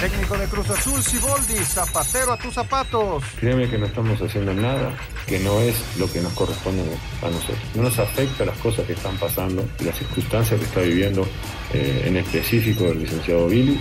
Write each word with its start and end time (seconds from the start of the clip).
Técnico 0.00 0.38
de 0.38 0.46
Cruz 0.46 0.70
Azul, 0.70 1.02
Siboldi, 1.02 1.62
zapatero 1.62 2.32
a 2.32 2.38
tus 2.38 2.54
zapatos. 2.54 3.22
Créeme 3.38 3.68
que 3.68 3.76
no 3.76 3.84
estamos 3.84 4.18
haciendo 4.22 4.54
nada 4.54 4.96
que 5.26 5.38
no 5.38 5.60
es 5.60 5.76
lo 5.98 6.10
que 6.10 6.20
nos 6.20 6.32
corresponde 6.32 6.82
a 7.22 7.28
nosotros. 7.28 7.58
No 7.74 7.82
nos 7.82 7.98
afecta 7.98 8.44
las 8.44 8.56
cosas 8.58 8.84
que 8.86 8.94
están 8.94 9.16
pasando, 9.16 9.64
las 9.84 9.96
circunstancias 9.96 10.58
que 10.58 10.66
está 10.66 10.80
viviendo 10.80 11.24
eh, 11.72 12.04
en 12.06 12.16
específico 12.16 12.86
el 12.86 13.00
licenciado 13.00 13.46
Billy. 13.46 13.80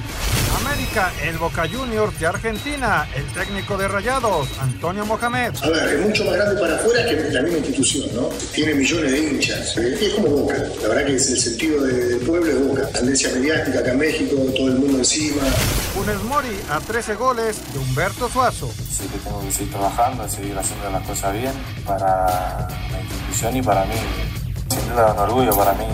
América, 0.64 1.12
el 1.24 1.38
Boca 1.38 1.68
Juniors 1.68 2.20
de 2.20 2.28
Argentina, 2.28 3.08
el 3.16 3.24
técnico 3.34 3.78
de 3.78 3.88
Rayados, 3.88 4.48
Antonio 4.60 5.06
Mohamed. 5.06 5.54
A 5.64 5.70
ver, 5.70 5.90
es 5.96 6.06
mucho 6.06 6.26
más 6.26 6.36
grande 6.36 6.62
para 6.62 6.76
afuera 6.76 7.06
que 7.06 7.16
la 7.32 7.42
misma 7.42 7.58
institución, 7.58 8.10
¿no? 8.14 8.30
Tiene 8.54 8.76
millones 8.76 9.12
de 9.12 9.20
hinchas. 9.20 9.78
Es 9.78 10.14
como 10.14 10.28
Boca. 10.28 10.56
La 10.84 10.90
verdad 10.90 11.06
que 11.06 11.16
es 11.16 11.30
el 11.32 11.40
sentido 11.40 11.84
del 11.84 12.20
pueblo 12.20 12.54
de 12.54 12.60
Boca. 12.60 12.88
Tendencia 12.90 13.30
mediática 13.34 13.80
acá 13.80 13.92
en 13.92 13.98
México, 13.98 14.36
todo 14.56 14.68
el 14.68 14.76
mundo 14.76 15.00
encima. 15.00 15.42
Funes 16.10 16.24
Mori 16.24 16.60
a 16.72 16.80
13 16.80 17.16
goles 17.16 17.72
de 17.72 17.78
Humberto 17.78 18.30
Suazo. 18.30 18.68
Sí 18.68 19.08
que 19.08 19.20
tengo 19.20 19.42
que 19.42 19.52
seguir 19.52 19.72
trabajando, 19.72 20.28
seguir 20.28 20.58
haciendo 20.58 20.90
las 20.90 21.06
cosas 21.06 21.34
bien 21.34 21.54
para 21.86 22.68
la 22.92 23.02
institución 23.02 23.58
y 23.58 23.62
para 23.62 23.86
mí. 23.86 23.94
Sin 24.70 24.90
duda 24.90 25.14
un 25.14 25.20
orgullo 25.20 25.56
para 25.56 25.74
mí 25.74 25.86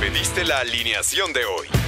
Pediste 0.00 0.44
la 0.44 0.58
alineación 0.58 1.32
de 1.32 1.44
hoy. 1.44 1.87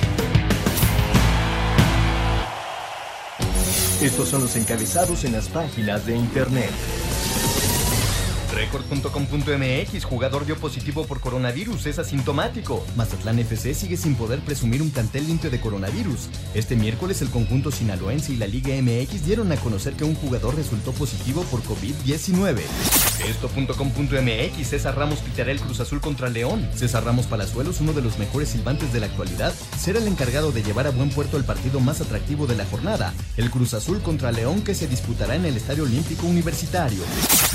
Estos 4.01 4.29
son 4.29 4.41
los 4.41 4.55
encabezados 4.55 5.25
en 5.25 5.33
las 5.33 5.47
páginas 5.47 6.07
de 6.07 6.15
internet. 6.15 6.71
Record.com.mx, 8.51 10.05
jugador 10.05 10.47
dio 10.47 10.57
positivo 10.57 11.05
por 11.05 11.19
coronavirus, 11.19 11.85
es 11.85 11.99
asintomático. 11.99 12.83
Mazatlán 12.95 13.37
FC 13.37 13.75
sigue 13.75 13.97
sin 13.97 14.15
poder 14.15 14.39
presumir 14.39 14.81
un 14.81 14.89
plantel 14.89 15.27
limpio 15.27 15.51
de 15.51 15.61
coronavirus. 15.61 16.29
Este 16.55 16.75
miércoles 16.75 17.21
el 17.21 17.29
conjunto 17.29 17.69
sinaloense 17.69 18.33
y 18.33 18.37
la 18.37 18.47
Liga 18.47 18.69
MX 18.81 19.23
dieron 19.23 19.51
a 19.51 19.57
conocer 19.57 19.93
que 19.93 20.03
un 20.03 20.15
jugador 20.15 20.55
resultó 20.55 20.93
positivo 20.93 21.43
por 21.43 21.61
COVID-19. 21.61 23.10
Esto.com.mx, 23.27 24.67
César 24.67 24.97
Ramos 24.97 25.19
pitará 25.19 25.51
el 25.51 25.59
Cruz 25.59 25.79
Azul 25.79 26.01
contra 26.01 26.29
León. 26.29 26.67
César 26.75 27.03
Ramos 27.03 27.27
Palazuelos, 27.27 27.79
uno 27.81 27.93
de 27.93 28.01
los 28.01 28.17
mejores 28.17 28.49
silbantes 28.49 28.91
de 28.93 28.99
la 28.99 29.05
actualidad, 29.07 29.53
será 29.77 29.99
el 29.99 30.07
encargado 30.07 30.51
de 30.51 30.63
llevar 30.63 30.87
a 30.87 30.91
buen 30.91 31.09
puerto 31.09 31.37
el 31.37 31.43
partido 31.43 31.79
más 31.79 32.01
atractivo 32.01 32.47
de 32.47 32.55
la 32.55 32.65
jornada, 32.65 33.13
el 33.37 33.49
Cruz 33.51 33.73
Azul 33.73 34.01
contra 34.01 34.31
León 34.31 34.61
que 34.61 34.75
se 34.75 34.87
disputará 34.87 35.35
en 35.35 35.45
el 35.45 35.57
Estadio 35.57 35.83
Olímpico 35.83 36.25
Universitario. 36.25 37.03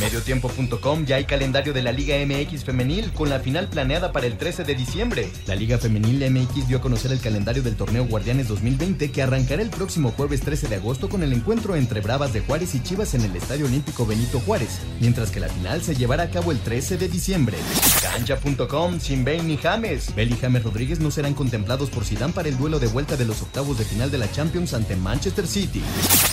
Mediotiempo.com 0.00 1.04
ya 1.04 1.16
hay 1.16 1.24
calendario 1.24 1.72
de 1.72 1.82
la 1.82 1.92
Liga 1.92 2.16
MX 2.24 2.64
femenil 2.64 3.12
con 3.12 3.28
la 3.28 3.40
final 3.40 3.68
planeada 3.68 4.12
para 4.12 4.26
el 4.26 4.36
13 4.36 4.64
de 4.64 4.74
diciembre. 4.74 5.30
La 5.46 5.54
Liga 5.54 5.78
Femenil 5.78 6.30
MX 6.30 6.68
dio 6.68 6.78
a 6.78 6.80
conocer 6.80 7.12
el 7.12 7.20
calendario 7.20 7.62
del 7.62 7.76
torneo 7.76 8.06
Guardianes 8.06 8.48
2020 8.48 9.10
que 9.10 9.22
arrancará 9.22 9.62
el 9.62 9.70
próximo 9.70 10.12
jueves 10.12 10.40
13 10.40 10.68
de 10.68 10.76
agosto 10.76 11.08
con 11.08 11.22
el 11.22 11.32
encuentro 11.32 11.76
entre 11.76 12.00
Bravas 12.00 12.32
de 12.32 12.40
Juárez 12.40 12.74
y 12.74 12.82
Chivas 12.82 13.14
en 13.14 13.22
el 13.22 13.34
Estadio 13.34 13.66
Olímpico 13.66 14.06
Benito 14.06 14.40
Juárez, 14.40 14.80
mientras 15.00 15.30
que 15.30 15.40
la 15.40 15.48
final 15.56 15.82
se 15.82 15.94
llevará 15.94 16.24
a 16.24 16.30
cabo 16.30 16.52
el 16.52 16.60
13 16.60 16.98
de 16.98 17.08
diciembre. 17.08 17.56
Cancha.com, 18.02 19.00
sin 19.00 19.24
Bale 19.24 19.42
ni 19.42 19.56
James. 19.56 20.10
Bale 20.14 20.30
y 20.30 20.36
James 20.36 20.62
Rodríguez 20.62 21.00
no 21.00 21.10
serán 21.10 21.34
contemplados 21.34 21.88
por 21.88 22.04
Zidane 22.04 22.32
para 22.32 22.48
el 22.48 22.58
duelo 22.58 22.78
de 22.78 22.88
vuelta 22.88 23.16
de 23.16 23.24
los 23.24 23.40
octavos 23.40 23.78
de 23.78 23.84
final 23.84 24.10
de 24.10 24.18
la 24.18 24.30
Champions 24.30 24.74
ante 24.74 24.96
Manchester 24.96 25.46
City. 25.46 25.82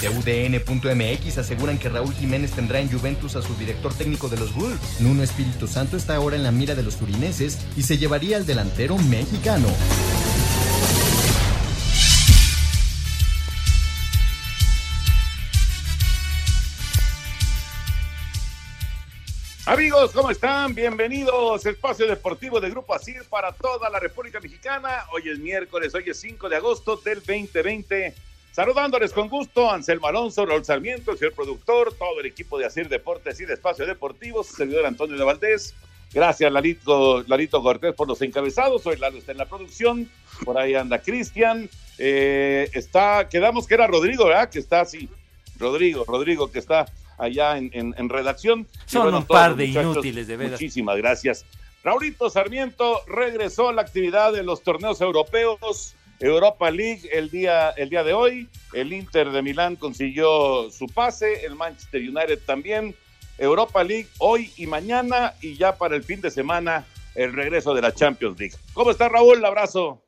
UDN.mx 0.04 1.38
aseguran 1.38 1.78
que 1.78 1.90
Raúl 1.90 2.14
Jiménez 2.14 2.52
tendrá 2.52 2.80
en 2.80 2.92
Juventus 2.92 3.36
a 3.36 3.42
su 3.42 3.56
director 3.56 3.94
técnico 3.94 4.28
de 4.28 4.38
los 4.38 4.54
Wolves. 4.54 5.00
Nuno 5.00 5.24
Espíritu 5.24 5.68
Santo 5.68 5.96
está 5.96 6.16
ahora 6.16 6.36
en 6.36 6.44
la 6.44 6.52
mira 6.52 6.76
de 6.76 6.84
los 6.84 6.98
turineses 6.98 7.60
y 7.78 7.84
se 7.84 7.98
llevaría 7.98 8.38
al 8.38 8.46
delantero 8.46 8.98
mexicano. 8.98 9.68
Amigos, 19.66 20.12
¿cómo 20.12 20.30
están? 20.30 20.76
Bienvenidos. 20.76 21.66
Espacio 21.66 22.06
Deportivo 22.06 22.60
de 22.60 22.70
Grupo 22.70 22.94
ASIR 22.94 23.24
para 23.30 23.54
toda 23.54 23.90
la 23.90 23.98
República 23.98 24.42
Mexicana. 24.42 25.06
Hoy 25.14 25.30
es 25.30 25.40
miércoles, 25.40 25.96
hoy 25.96 26.04
es 26.06 26.20
5 26.20 26.50
de 26.50 26.58
agosto 26.58 26.98
del 26.98 27.20
2020. 27.20 28.14
Saludándoles 28.52 29.14
con 29.14 29.30
gusto, 29.30 29.72
Anselmo 29.72 30.08
Alonso, 30.08 30.46
Raúl 30.46 30.66
Sarmiento, 30.66 31.14
el 31.14 31.18
señor 31.18 31.34
productor, 31.34 31.94
todo 31.94 32.20
el 32.20 32.26
equipo 32.26 32.60
de 32.60 32.66
ASIR 32.66 32.90
Deportes 32.90 33.40
y 33.40 33.46
de 33.46 33.54
Espacio 33.54 33.86
Deportivo, 33.86 34.44
su 34.44 34.54
servidor 34.54 34.86
Antonio 34.86 35.18
de 35.18 35.24
Valdés. 35.24 35.74
Gracias, 36.14 36.52
Lalito, 36.52 37.24
Lalito 37.24 37.64
Cortés, 37.64 37.96
por 37.96 38.10
los 38.10 38.22
encabezados. 38.22 38.86
Hoy 38.86 38.98
Lalo 38.98 39.18
está 39.18 39.32
en 39.32 39.38
la 39.38 39.46
producción. 39.46 40.10
Por 40.44 40.58
ahí 40.58 40.76
anda 40.76 41.02
Cristian. 41.02 41.70
Eh, 41.98 42.70
está, 42.74 43.30
quedamos 43.30 43.66
que 43.66 43.76
era 43.76 43.88
Rodrigo, 43.88 44.26
¿verdad? 44.26 44.50
Que 44.50 44.60
está 44.60 44.82
así. 44.82 45.08
Rodrigo, 45.58 46.04
Rodrigo, 46.06 46.52
que 46.52 46.60
está 46.60 46.86
allá 47.18 47.58
en, 47.58 47.72
en, 47.74 48.10
redacción. 48.10 48.68
Son 48.86 49.14
un 49.14 49.26
par 49.26 49.56
de 49.56 49.66
inútiles, 49.66 50.28
de 50.28 50.38
verdad. 50.38 50.54
Muchísimas 50.54 50.98
gracias. 50.98 51.46
Raulito 51.84 52.30
Sarmiento 52.30 53.02
regresó 53.08 53.70
a 53.70 53.74
la 53.74 53.82
actividad 53.82 54.32
de 54.32 54.44
los 54.44 54.64
torneos 54.64 55.02
europeos. 55.02 55.96
Europa 56.20 56.72
League 56.72 57.02
el 57.12 57.30
día, 57.30 57.72
el 57.72 57.90
día 57.90 58.04
de 58.04 58.14
hoy. 58.14 58.48
El 58.72 58.94
Inter 58.94 59.32
de 59.32 59.42
Milán 59.42 59.76
consiguió 59.76 60.70
su 60.72 60.88
pase, 60.88 61.46
el 61.46 61.56
Manchester 61.56 62.02
United 62.02 62.40
también. 62.46 62.96
Europa 63.38 63.84
League 63.84 64.08
hoy 64.20 64.52
y 64.56 64.68
mañana 64.68 65.34
y 65.42 65.56
ya 65.56 65.76
para 65.76 65.96
el 65.96 66.04
fin 66.04 66.22
de 66.22 66.32
semana 66.32 66.86
el 67.16 67.34
regreso 67.34 67.74
de 67.74 67.82
la 67.82 67.94
Champions 67.94 68.40
League. 68.40 68.56
¿Cómo 68.74 68.92
está 68.92 69.10
Raúl? 69.10 69.44
abrazo. 69.44 70.02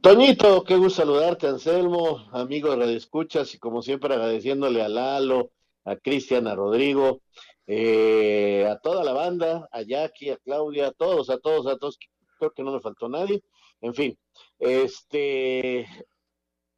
Toñito, 0.00 0.64
qué 0.64 0.76
gusto 0.76 1.02
saludarte, 1.02 1.46
Anselmo, 1.46 2.28
amigo 2.32 2.70
de 2.70 2.76
Radio 2.76 2.96
Escuchas 2.96 3.54
y 3.54 3.58
como 3.58 3.80
siempre 3.80 4.12
agradeciéndole 4.12 4.82
a 4.82 4.88
Lalo, 4.88 5.50
a 5.84 5.96
Cristian, 5.96 6.46
a 6.46 6.54
Rodrigo, 6.54 7.22
eh, 7.66 8.66
a 8.68 8.78
toda 8.78 9.04
la 9.04 9.12
banda, 9.12 9.68
a 9.72 9.82
Jackie, 9.82 10.30
a 10.30 10.36
Claudia, 10.38 10.88
a 10.88 10.92
todos, 10.92 11.30
a 11.30 11.38
todos, 11.38 11.66
a 11.66 11.76
todos, 11.78 11.98
creo 12.38 12.52
que 12.52 12.62
no 12.62 12.72
me 12.72 12.80
faltó 12.80 13.08
nadie. 13.08 13.42
En 13.80 13.94
fin, 13.94 14.18
este, 14.58 15.86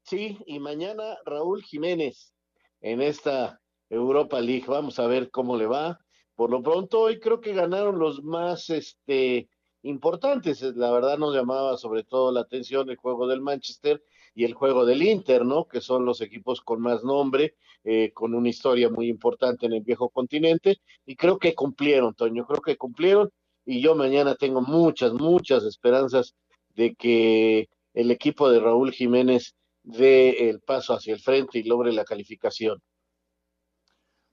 sí, 0.02 0.38
y 0.46 0.58
mañana 0.58 1.18
Raúl 1.24 1.62
Jiménez 1.62 2.32
en 2.80 3.00
esta 3.00 3.60
Europa 3.88 4.40
League, 4.40 4.66
vamos 4.66 4.98
a 4.98 5.06
ver 5.06 5.30
cómo 5.30 5.56
le 5.56 5.66
va. 5.66 5.98
Por 6.34 6.50
lo 6.50 6.62
pronto, 6.62 7.00
hoy 7.00 7.18
creo 7.20 7.40
que 7.40 7.54
ganaron 7.54 7.98
los 7.98 8.22
más, 8.22 8.68
este, 8.70 9.48
importantes. 9.86 10.62
La 10.62 10.90
verdad 10.90 11.18
nos 11.18 11.34
llamaba 11.34 11.76
sobre 11.76 12.04
todo 12.04 12.32
la 12.32 12.40
atención 12.40 12.90
el 12.90 12.96
juego 12.96 13.26
del 13.26 13.40
Manchester 13.40 14.02
y 14.36 14.44
el 14.44 14.52
juego 14.52 14.84
del 14.84 15.02
Inter, 15.02 15.46
¿no? 15.46 15.66
Que 15.66 15.80
son 15.80 16.04
los 16.04 16.20
equipos 16.20 16.60
con 16.60 16.82
más 16.82 17.02
nombre, 17.02 17.54
eh, 17.84 18.12
con 18.12 18.34
una 18.34 18.50
historia 18.50 18.90
muy 18.90 19.08
importante 19.08 19.64
en 19.64 19.72
el 19.72 19.80
viejo 19.80 20.10
continente. 20.10 20.76
Y 21.06 21.16
creo 21.16 21.38
que 21.38 21.54
cumplieron, 21.54 22.14
Toño, 22.14 22.46
creo 22.46 22.60
que 22.60 22.76
cumplieron. 22.76 23.30
Y 23.64 23.80
yo 23.80 23.94
mañana 23.94 24.34
tengo 24.34 24.60
muchas, 24.60 25.14
muchas 25.14 25.64
esperanzas 25.64 26.34
de 26.74 26.94
que 26.94 27.70
el 27.94 28.10
equipo 28.10 28.50
de 28.50 28.60
Raúl 28.60 28.92
Jiménez 28.92 29.56
dé 29.82 30.50
el 30.50 30.60
paso 30.60 30.92
hacia 30.92 31.14
el 31.14 31.20
frente 31.20 31.58
y 31.58 31.62
logre 31.62 31.90
la 31.94 32.04
calificación. 32.04 32.78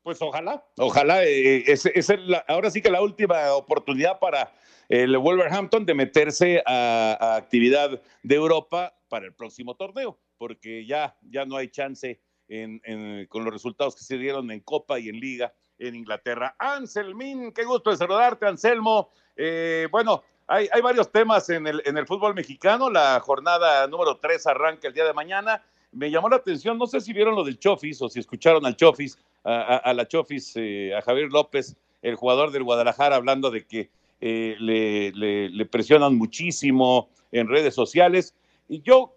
Pues 0.01 0.21
ojalá, 0.21 0.65
ojalá, 0.79 1.23
eh, 1.23 1.63
es, 1.65 1.85
es 1.85 2.11
ahora 2.49 2.69
sí 2.69 2.81
que 2.81 2.91
la 2.91 3.01
última 3.01 3.53
oportunidad 3.53 4.19
para 4.19 4.53
el 4.89 5.18
Wolverhampton 5.18 5.85
de 5.85 5.94
meterse 5.94 6.63
a, 6.65 7.35
actividad 7.35 8.01
de 8.24 8.35
Europa 8.35 8.94
para 9.09 9.25
el 9.25 9.33
próximo 9.33 9.75
torneo, 9.75 10.19
porque 10.38 10.85
ya, 10.85 11.15
ya 11.21 11.45
no 11.45 11.57
hay 11.57 11.69
chance 11.69 12.19
con 13.30 13.44
los 13.44 13.53
resultados 13.53 13.95
que 13.95 14.03
se 14.03 14.18
dieron 14.18 14.51
en 14.51 14.59
Copa 14.59 15.00
y 15.00 15.09
en 15.09 15.19
Liga 15.19 15.53
en 15.80 15.95
Inglaterra. 15.95 16.56
Anselmín, 16.59 17.51
qué 17.51 17.63
gusto 17.63 17.89
de 17.89 17.97
saludarte, 17.97 18.45
Anselmo. 18.45 19.09
Eh, 19.35 19.88
bueno, 19.91 20.24
hay, 20.47 20.68
hay, 20.71 20.81
varios 20.81 21.12
temas 21.12 21.50
en 21.50 21.68
el, 21.68 21.81
en 21.85 21.97
el 21.97 22.06
fútbol 22.06 22.33
mexicano. 22.33 22.89
La 22.89 23.19
jornada 23.19 23.88
número 23.88 24.18
3 24.18 24.47
arranca 24.47 24.88
el 24.88 24.94
día 24.94 25.06
de 25.06 25.13
mañana. 25.13 25.63
Me 25.91 26.09
llamó 26.09 26.30
la 26.30 26.38
atención, 26.38 26.77
no 26.77 26.88
sé 26.88 27.01
si 27.01 27.13
vieron 27.13 27.35
lo 27.35 27.44
del 27.44 27.59
Chofis 27.59 28.01
o 28.01 28.09
si 28.09 28.19
escucharon 28.19 28.65
al 28.65 28.75
Chofis, 28.75 29.18
a, 29.44 29.94
la 29.94 30.07
Chofis, 30.07 30.53
eh, 30.56 30.95
a 30.95 31.01
Javier 31.01 31.30
López, 31.30 31.75
el 32.01 32.15
jugador 32.15 32.51
del 32.51 32.63
Guadalajara, 32.63 33.15
hablando 33.15 33.51
de 33.51 33.65
que 33.65 33.89
eh, 34.25 34.55
le, 34.57 35.11
le, 35.49 35.65
presionan 35.65 36.15
muchísimo 36.15 37.09
en 37.33 37.49
redes 37.49 37.75
sociales. 37.75 38.33
Y 38.69 38.81
yo 38.81 39.13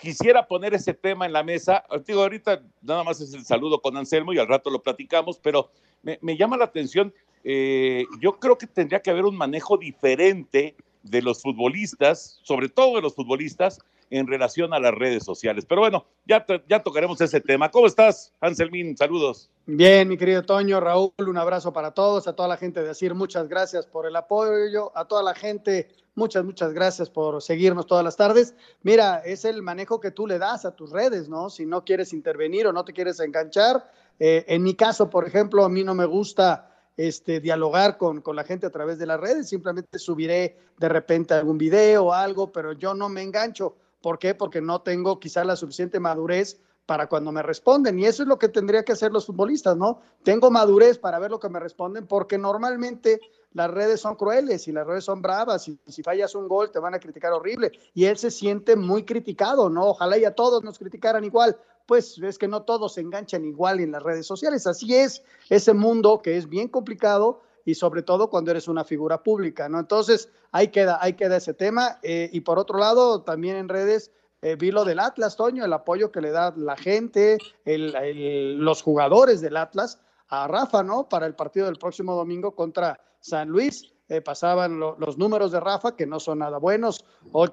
quisiera 0.00 0.46
poner 0.46 0.72
ese 0.72 0.94
tema 0.94 1.26
en 1.26 1.34
la 1.34 1.42
mesa. 1.42 1.84
Digo, 2.06 2.22
ahorita 2.22 2.62
nada 2.80 3.04
más 3.04 3.20
es 3.20 3.34
el 3.34 3.44
saludo 3.44 3.82
con 3.82 3.94
Anselmo 3.98 4.32
y 4.32 4.38
al 4.38 4.48
rato 4.48 4.70
lo 4.70 4.82
platicamos, 4.82 5.38
pero 5.38 5.70
me, 6.02 6.36
llama 6.38 6.56
la 6.56 6.64
atención. 6.64 7.12
Eh, 7.44 8.06
yo 8.22 8.40
creo 8.40 8.56
que 8.56 8.66
tendría 8.66 9.02
que 9.02 9.10
haber 9.10 9.26
un 9.26 9.36
manejo 9.36 9.76
diferente 9.76 10.74
de 11.02 11.20
los 11.20 11.42
futbolistas, 11.42 12.40
sobre 12.42 12.70
todo 12.70 12.96
de 12.96 13.02
los 13.02 13.14
futbolistas, 13.14 13.80
en 14.10 14.26
relación 14.26 14.74
a 14.74 14.80
las 14.80 14.94
redes 14.94 15.24
sociales. 15.24 15.66
Pero 15.66 15.80
bueno, 15.80 16.06
ya, 16.26 16.44
ya 16.68 16.82
tocaremos 16.82 17.20
ese 17.20 17.40
tema. 17.40 17.70
¿Cómo 17.70 17.86
estás, 17.86 18.32
Anselmín? 18.40 18.96
Saludos. 18.96 19.50
Bien, 19.66 20.08
mi 20.08 20.16
querido 20.16 20.42
Toño, 20.44 20.80
Raúl, 20.80 21.12
un 21.18 21.36
abrazo 21.36 21.72
para 21.72 21.92
todos, 21.92 22.26
a 22.26 22.34
toda 22.34 22.48
la 22.48 22.56
gente 22.56 22.80
de 22.80 22.88
decir 22.88 23.14
muchas 23.14 23.48
gracias 23.48 23.86
por 23.86 24.06
el 24.06 24.16
apoyo, 24.16 24.96
a 24.96 25.04
toda 25.04 25.22
la 25.22 25.34
gente, 25.34 25.88
muchas, 26.14 26.44
muchas 26.44 26.72
gracias 26.72 27.10
por 27.10 27.42
seguirnos 27.42 27.86
todas 27.86 28.02
las 28.02 28.16
tardes. 28.16 28.54
Mira, 28.82 29.18
es 29.24 29.44
el 29.44 29.62
manejo 29.62 30.00
que 30.00 30.10
tú 30.10 30.26
le 30.26 30.38
das 30.38 30.64
a 30.64 30.74
tus 30.74 30.90
redes, 30.90 31.28
¿no? 31.28 31.50
Si 31.50 31.66
no 31.66 31.84
quieres 31.84 32.12
intervenir 32.12 32.66
o 32.66 32.72
no 32.72 32.84
te 32.84 32.94
quieres 32.94 33.20
enganchar. 33.20 33.90
Eh, 34.18 34.44
en 34.48 34.62
mi 34.62 34.74
caso, 34.74 35.10
por 35.10 35.26
ejemplo, 35.26 35.64
a 35.64 35.68
mí 35.68 35.84
no 35.84 35.94
me 35.94 36.06
gusta 36.06 36.74
este, 36.96 37.40
dialogar 37.40 37.96
con, 37.96 38.22
con, 38.22 38.34
la 38.34 38.44
gente 38.44 38.66
a 38.66 38.70
través 38.70 38.98
de 38.98 39.06
las 39.06 39.20
redes, 39.20 39.48
simplemente 39.48 39.98
subiré 39.98 40.56
de 40.78 40.88
repente 40.88 41.34
algún 41.34 41.56
video 41.56 42.06
o 42.06 42.12
algo, 42.12 42.50
pero 42.50 42.72
yo 42.72 42.94
no 42.94 43.08
me 43.08 43.22
engancho. 43.22 43.76
¿Por 44.00 44.18
qué? 44.18 44.34
Porque 44.34 44.60
no 44.60 44.82
tengo 44.82 45.18
quizá 45.18 45.44
la 45.44 45.56
suficiente 45.56 46.00
madurez 46.00 46.60
para 46.88 47.06
cuando 47.06 47.32
me 47.32 47.42
responden. 47.42 47.98
Y 47.98 48.06
eso 48.06 48.22
es 48.22 48.28
lo 48.28 48.38
que 48.38 48.48
tendría 48.48 48.82
que 48.82 48.92
hacer 48.92 49.12
los 49.12 49.26
futbolistas, 49.26 49.76
¿no? 49.76 50.00
Tengo 50.22 50.50
madurez 50.50 50.98
para 50.98 51.18
ver 51.18 51.30
lo 51.30 51.38
que 51.38 51.50
me 51.50 51.60
responden, 51.60 52.06
porque 52.06 52.38
normalmente 52.38 53.20
las 53.52 53.70
redes 53.70 54.00
son 54.00 54.14
crueles 54.14 54.66
y 54.68 54.72
las 54.72 54.86
redes 54.86 55.04
son 55.04 55.20
bravas. 55.20 55.68
Y 55.68 55.78
si 55.86 56.02
fallas 56.02 56.34
un 56.34 56.48
gol, 56.48 56.70
te 56.70 56.78
van 56.78 56.94
a 56.94 56.98
criticar 56.98 57.34
horrible. 57.34 57.72
Y 57.92 58.06
él 58.06 58.16
se 58.16 58.30
siente 58.30 58.74
muy 58.74 59.04
criticado, 59.04 59.68
¿no? 59.68 59.88
Ojalá 59.88 60.16
y 60.16 60.24
a 60.24 60.34
todos 60.34 60.64
nos 60.64 60.78
criticaran 60.78 61.24
igual. 61.24 61.58
Pues 61.84 62.18
es 62.22 62.38
que 62.38 62.48
no 62.48 62.62
todos 62.62 62.94
se 62.94 63.02
enganchan 63.02 63.44
igual 63.44 63.80
en 63.80 63.92
las 63.92 64.02
redes 64.02 64.26
sociales. 64.26 64.66
Así 64.66 64.94
es 64.94 65.22
ese 65.50 65.74
mundo 65.74 66.22
que 66.22 66.38
es 66.38 66.48
bien 66.48 66.68
complicado 66.68 67.42
y 67.68 67.74
sobre 67.74 68.02
todo 68.02 68.30
cuando 68.30 68.50
eres 68.50 68.66
una 68.66 68.82
figura 68.82 69.22
pública, 69.22 69.68
¿no? 69.68 69.78
Entonces, 69.78 70.30
ahí 70.52 70.68
queda, 70.68 70.98
ahí 71.02 71.12
queda 71.12 71.36
ese 71.36 71.52
tema. 71.52 71.98
Eh, 72.02 72.30
y 72.32 72.40
por 72.40 72.58
otro 72.58 72.78
lado, 72.78 73.20
también 73.20 73.56
en 73.56 73.68
redes 73.68 74.10
eh, 74.40 74.56
vi 74.56 74.70
lo 74.70 74.86
del 74.86 74.98
Atlas, 74.98 75.36
Toño, 75.36 75.66
el 75.66 75.72
apoyo 75.74 76.10
que 76.10 76.22
le 76.22 76.30
da 76.30 76.54
la 76.56 76.78
gente, 76.78 77.36
los 77.66 78.80
jugadores 78.80 79.42
del 79.42 79.58
Atlas 79.58 80.00
a 80.28 80.48
Rafa, 80.48 80.82
¿no? 80.82 81.10
Para 81.10 81.26
el 81.26 81.34
partido 81.34 81.66
del 81.66 81.76
próximo 81.76 82.14
domingo 82.14 82.54
contra 82.54 82.98
San 83.20 83.50
Luis. 83.50 83.92
Eh, 84.08 84.22
pasaban 84.22 84.80
los 84.80 85.18
números 85.18 85.52
de 85.52 85.60
Rafa, 85.60 85.94
que 85.94 86.06
no 86.06 86.20
son 86.20 86.38
nada 86.38 86.56
buenos, 86.56 87.04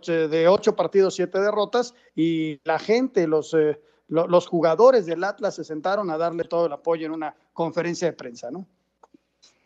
de 0.08 0.48
ocho 0.48 0.78
partidos, 0.78 1.16
siete 1.16 1.42
derrotas, 1.42 1.94
y 2.16 2.62
la 2.64 2.80
gente, 2.80 3.28
los, 3.28 3.54
los 4.08 4.48
jugadores 4.48 5.06
del 5.08 5.26
Atlas 5.26 5.56
se 5.56 5.66
sentaron 5.66 6.10
a 6.10 6.18
darle 6.18 6.46
todo 6.46 6.68
el 6.68 6.72
apoyo 6.72 7.06
en 7.06 7.12
una 7.12 7.36
conferencia 7.52 8.08
de 8.08 8.14
prensa, 8.14 8.50
¿no? 8.50 8.66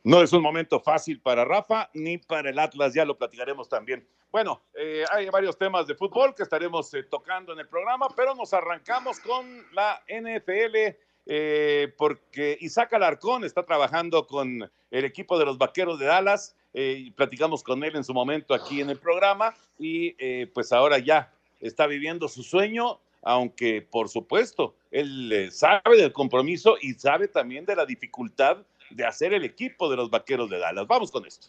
No 0.04 0.22
es 0.22 0.32
un 0.32 0.42
momento 0.42 0.80
fácil 0.80 1.20
para 1.20 1.44
Rafa 1.44 1.90
ni 1.94 2.18
para 2.18 2.50
el 2.50 2.60
Atlas, 2.60 2.94
ya 2.94 3.04
lo 3.04 3.18
platicaremos 3.18 3.68
también. 3.68 4.08
Bueno, 4.32 4.62
eh, 4.76 5.04
hay 5.12 5.30
varios 5.30 5.58
temas 5.58 5.88
de 5.88 5.96
fútbol 5.96 6.34
que 6.36 6.44
estaremos 6.44 6.94
eh, 6.94 7.04
tocando 7.04 7.52
en 7.52 7.60
el 7.60 7.68
programa, 7.68 8.08
pero 8.16 8.34
nos 8.36 8.54
arrancamos 8.54 9.20
con 9.20 9.66
la 9.74 10.02
NFL 10.08 10.96
eh, 11.26 11.94
porque 11.98 12.58
Isaac 12.62 12.94
Alarcón 12.94 13.44
está 13.44 13.64
trabajando 13.66 14.26
con 14.26 14.72
el 14.92 15.06
equipo 15.06 15.38
de 15.38 15.46
los 15.46 15.58
Vaqueros 15.58 16.00
de 16.00 16.06
Dallas. 16.06 16.56
platicamos 17.16 17.64
con 17.64 17.84
él 17.84 17.96
en 17.96 18.04
su 18.04 18.14
momento 18.14 18.54
aquí 18.54 18.82
en 18.82 18.90
el 18.90 19.00
programa 19.00 19.54
y 19.78 20.14
pues 20.48 20.72
ahora 20.72 21.00
ya 21.00 21.32
está 21.60 21.88
viviendo 21.88 22.28
su 22.28 22.44
sueño, 22.44 23.00
aunque 23.22 23.82
por 23.82 24.08
supuesto 24.10 24.76
él 24.92 25.50
sabe 25.52 25.98
del 25.98 26.14
compromiso 26.14 26.78
y 26.80 26.94
sabe 26.94 27.28
también 27.28 27.66
de 27.66 27.76
la 27.76 27.86
dificultad 27.86 28.58
de 28.92 29.06
hacer 29.06 29.34
el 29.34 29.46
equipo 29.46 29.90
de 29.90 29.98
los 29.98 30.10
Vaqueros 30.10 30.50
de 30.50 30.60
Dallas. 30.60 30.88
Vamos 30.88 31.12
con 31.12 31.26
esto. 31.26 31.48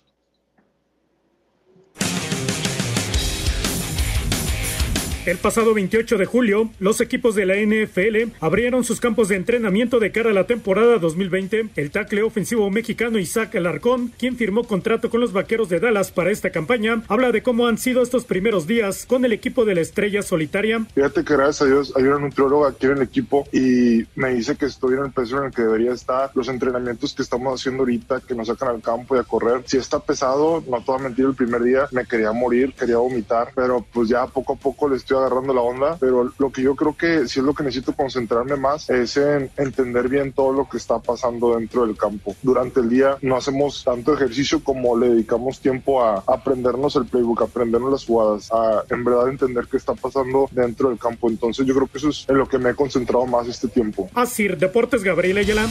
El 5.27 5.37
pasado 5.37 5.75
28 5.75 6.17
de 6.17 6.25
julio, 6.25 6.71
los 6.79 7.03
equipos 7.03 7.35
de 7.35 7.45
la 7.45 7.57
NFL 7.57 8.33
abrieron 8.41 8.85
sus 8.85 9.01
campos 9.01 9.29
de 9.29 9.37
entrenamiento 9.37 10.01
de 10.01 10.13
cara 10.13 10.31
a 10.31 10.33
la 10.33 10.47
temporada 10.47 10.97
2020. 10.99 11.69
El 11.77 11.91
tackle 11.91 12.23
ofensivo 12.23 12.71
mexicano 12.71 13.19
Isaac 13.19 13.55
Alarcón, 13.55 14.15
quien 14.19 14.39
firmó 14.39 14.65
contrato 14.65 15.11
con 15.11 15.21
los 15.21 15.35
Vaqueros 15.35 15.69
de 15.69 15.79
Dallas 15.79 16.11
para 16.11 16.31
esta 16.31 16.49
campaña, 16.49 17.03
habla 17.07 17.33
de 17.33 17.43
cómo 17.43 17.67
han 17.67 17.77
sido 17.77 18.03
estos 18.03 18.25
primeros 18.25 18.67
días 18.67 19.05
con 19.05 19.27
el 19.27 19.35
equipo 19.35 19.67
de 19.67 19.75
la 19.75 19.83
Estrella 19.83 20.23
Solitaria. 20.23 20.87
Fíjate 20.95 21.23
que 21.23 21.35
gracias 21.35 21.61
a 21.61 21.67
Dios 21.67 21.93
hay 21.97 22.05
una 22.05 22.19
nutrióloga 22.19 22.71
aquí 22.71 22.87
en 22.87 22.93
el 22.93 23.03
equipo 23.03 23.47
y 23.53 24.07
me 24.15 24.35
dice 24.35 24.57
que 24.57 24.65
estoy 24.65 24.95
en 24.95 25.05
el 25.05 25.13
peso 25.13 25.37
en 25.37 25.45
el 25.45 25.51
que 25.51 25.63
debería 25.63 25.93
estar. 25.93 26.31
Los 26.35 26.49
entrenamientos 26.49 27.13
que 27.13 27.21
estamos 27.21 27.61
haciendo 27.61 27.83
ahorita, 27.83 28.23
que 28.27 28.35
nos 28.35 28.47
sacan 28.47 28.71
al 28.71 28.81
campo 28.81 29.17
y 29.17 29.19
a 29.19 29.25
correr, 29.25 29.65
si 29.67 29.77
está 29.77 29.99
pesado, 30.01 30.65
no 30.67 30.79
te 30.79 30.85
voy 30.87 31.01
a 31.01 31.03
mentir, 31.03 31.27
el 31.27 31.35
primer 31.35 31.63
día 31.63 31.89
me 31.93 32.07
quería 32.07 32.33
morir, 32.33 32.73
quería 32.73 32.97
vomitar, 32.97 33.53
pero 33.55 33.85
pues 33.93 34.09
ya 34.09 34.27
poco 34.27 34.55
a 34.55 34.57
poco 34.57 34.89
le 34.89 34.97
estoy 35.11 35.25
agarrando 35.27 35.53
la 35.53 35.61
onda, 35.61 35.97
pero 35.99 36.33
lo 36.39 36.53
que 36.53 36.63
yo 36.63 36.77
creo 36.77 36.97
que 36.97 37.27
sí 37.27 37.41
es 37.41 37.45
lo 37.45 37.53
que 37.53 37.65
necesito 37.65 37.95
concentrarme 37.95 38.55
más 38.55 38.89
es 38.91 39.17
en 39.17 39.51
entender 39.57 40.09
bien 40.09 40.33
todo 40.33 40.53
lo 40.53 40.69
que 40.69 40.77
está 40.77 41.01
pasando 41.01 41.57
dentro 41.57 41.85
del 41.85 41.97
campo. 41.97 42.37
Durante 42.43 42.79
el 42.79 42.89
día 42.89 43.17
no 43.21 43.37
hacemos 43.37 43.83
tanto 43.83 44.15
ejercicio 44.15 44.63
como 44.63 44.97
le 44.97 45.09
dedicamos 45.09 45.59
tiempo 45.59 46.01
a 46.01 46.23
aprendernos 46.29 46.95
el 46.95 47.07
playbook, 47.07 47.43
a 47.43 47.45
aprendernos 47.47 47.91
las 47.91 48.05
jugadas, 48.05 48.53
a 48.53 48.85
en 48.89 49.03
verdad 49.03 49.29
entender 49.29 49.67
qué 49.69 49.79
está 49.79 49.95
pasando 49.95 50.49
dentro 50.53 50.91
del 50.91 50.99
campo. 50.99 51.29
Entonces 51.29 51.67
yo 51.67 51.75
creo 51.75 51.89
que 51.89 51.99
eso 51.99 52.11
es 52.11 52.29
en 52.29 52.39
lo 52.39 52.47
que 52.47 52.59
me 52.59 52.71
he 52.71 52.75
concentrado 52.77 53.27
más 53.27 53.49
este 53.49 53.67
tiempo. 53.67 54.09
Así, 54.15 54.47
Deportes 54.47 55.03
Gabriel 55.03 55.39
Ayala. 55.39 55.67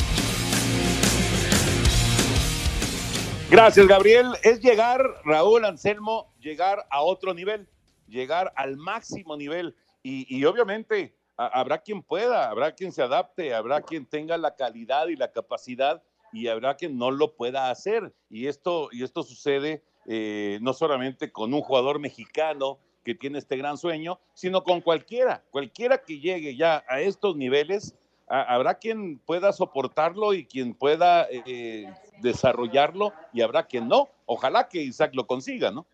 Gracias, 3.49 3.87
Gabriel. 3.87 4.27
Es 4.43 4.59
llegar, 4.59 5.01
Raúl 5.23 5.63
Anselmo, 5.63 6.27
llegar 6.41 6.85
a 6.91 7.01
otro 7.01 7.33
nivel 7.33 7.67
llegar 8.09 8.51
al 8.55 8.77
máximo 8.77 9.37
nivel. 9.37 9.75
Y, 10.01 10.43
obviamente 10.45 11.15
habrá 11.37 11.77
quien 11.77 12.03
pueda, 12.03 12.49
habrá 12.49 12.73
quien 12.73 12.91
se 12.91 13.01
adapte, 13.01 13.53
habrá 13.53 13.81
quien 13.81 14.05
tenga 14.05 14.37
la 14.37 14.55
calidad 14.55 15.07
y 15.07 15.15
la 15.15 15.31
capacidad 15.31 16.03
y 16.33 16.47
habrá 16.47 16.75
quien 16.75 16.97
no 16.97 17.11
lo 17.11 17.35
pueda 17.35 17.69
hacer. 17.69 18.13
Y 18.29 18.47
esto, 18.47 18.89
y 18.91 19.03
esto 19.03 19.23
sucede 19.23 19.83
eh, 20.05 20.59
no 20.61 20.73
solamente 20.73 21.31
con 21.31 21.53
un 21.53 21.61
jugador 21.61 21.99
mexicano 21.99 22.79
que 23.03 23.15
tiene 23.15 23.39
este 23.39 23.57
gran 23.57 23.77
sueño, 23.77 24.19
sino 24.33 24.63
con 24.63 24.81
cualquiera, 24.81 25.43
cualquiera 25.51 26.03
que 26.03 26.19
llegue 26.19 26.55
ya 26.55 26.83
a 26.87 26.99
estos 26.99 27.35
niveles, 27.35 27.95
habrá 28.27 28.75
quien 28.75 29.17
pueda 29.19 29.51
soportarlo 29.51 30.33
y 30.33 30.45
quien 30.45 30.75
pueda 30.75 31.27
eh, 31.29 31.91
desarrollarlo 32.21 33.13
y 33.33 33.41
habrá 33.41 33.65
quien 33.65 33.87
no. 33.87 34.09
Ojalá 34.25 34.67
que 34.67 34.81
Isaac 34.81 35.11
lo 35.15 35.25
consiga, 35.25 35.71
¿no? 35.71 35.87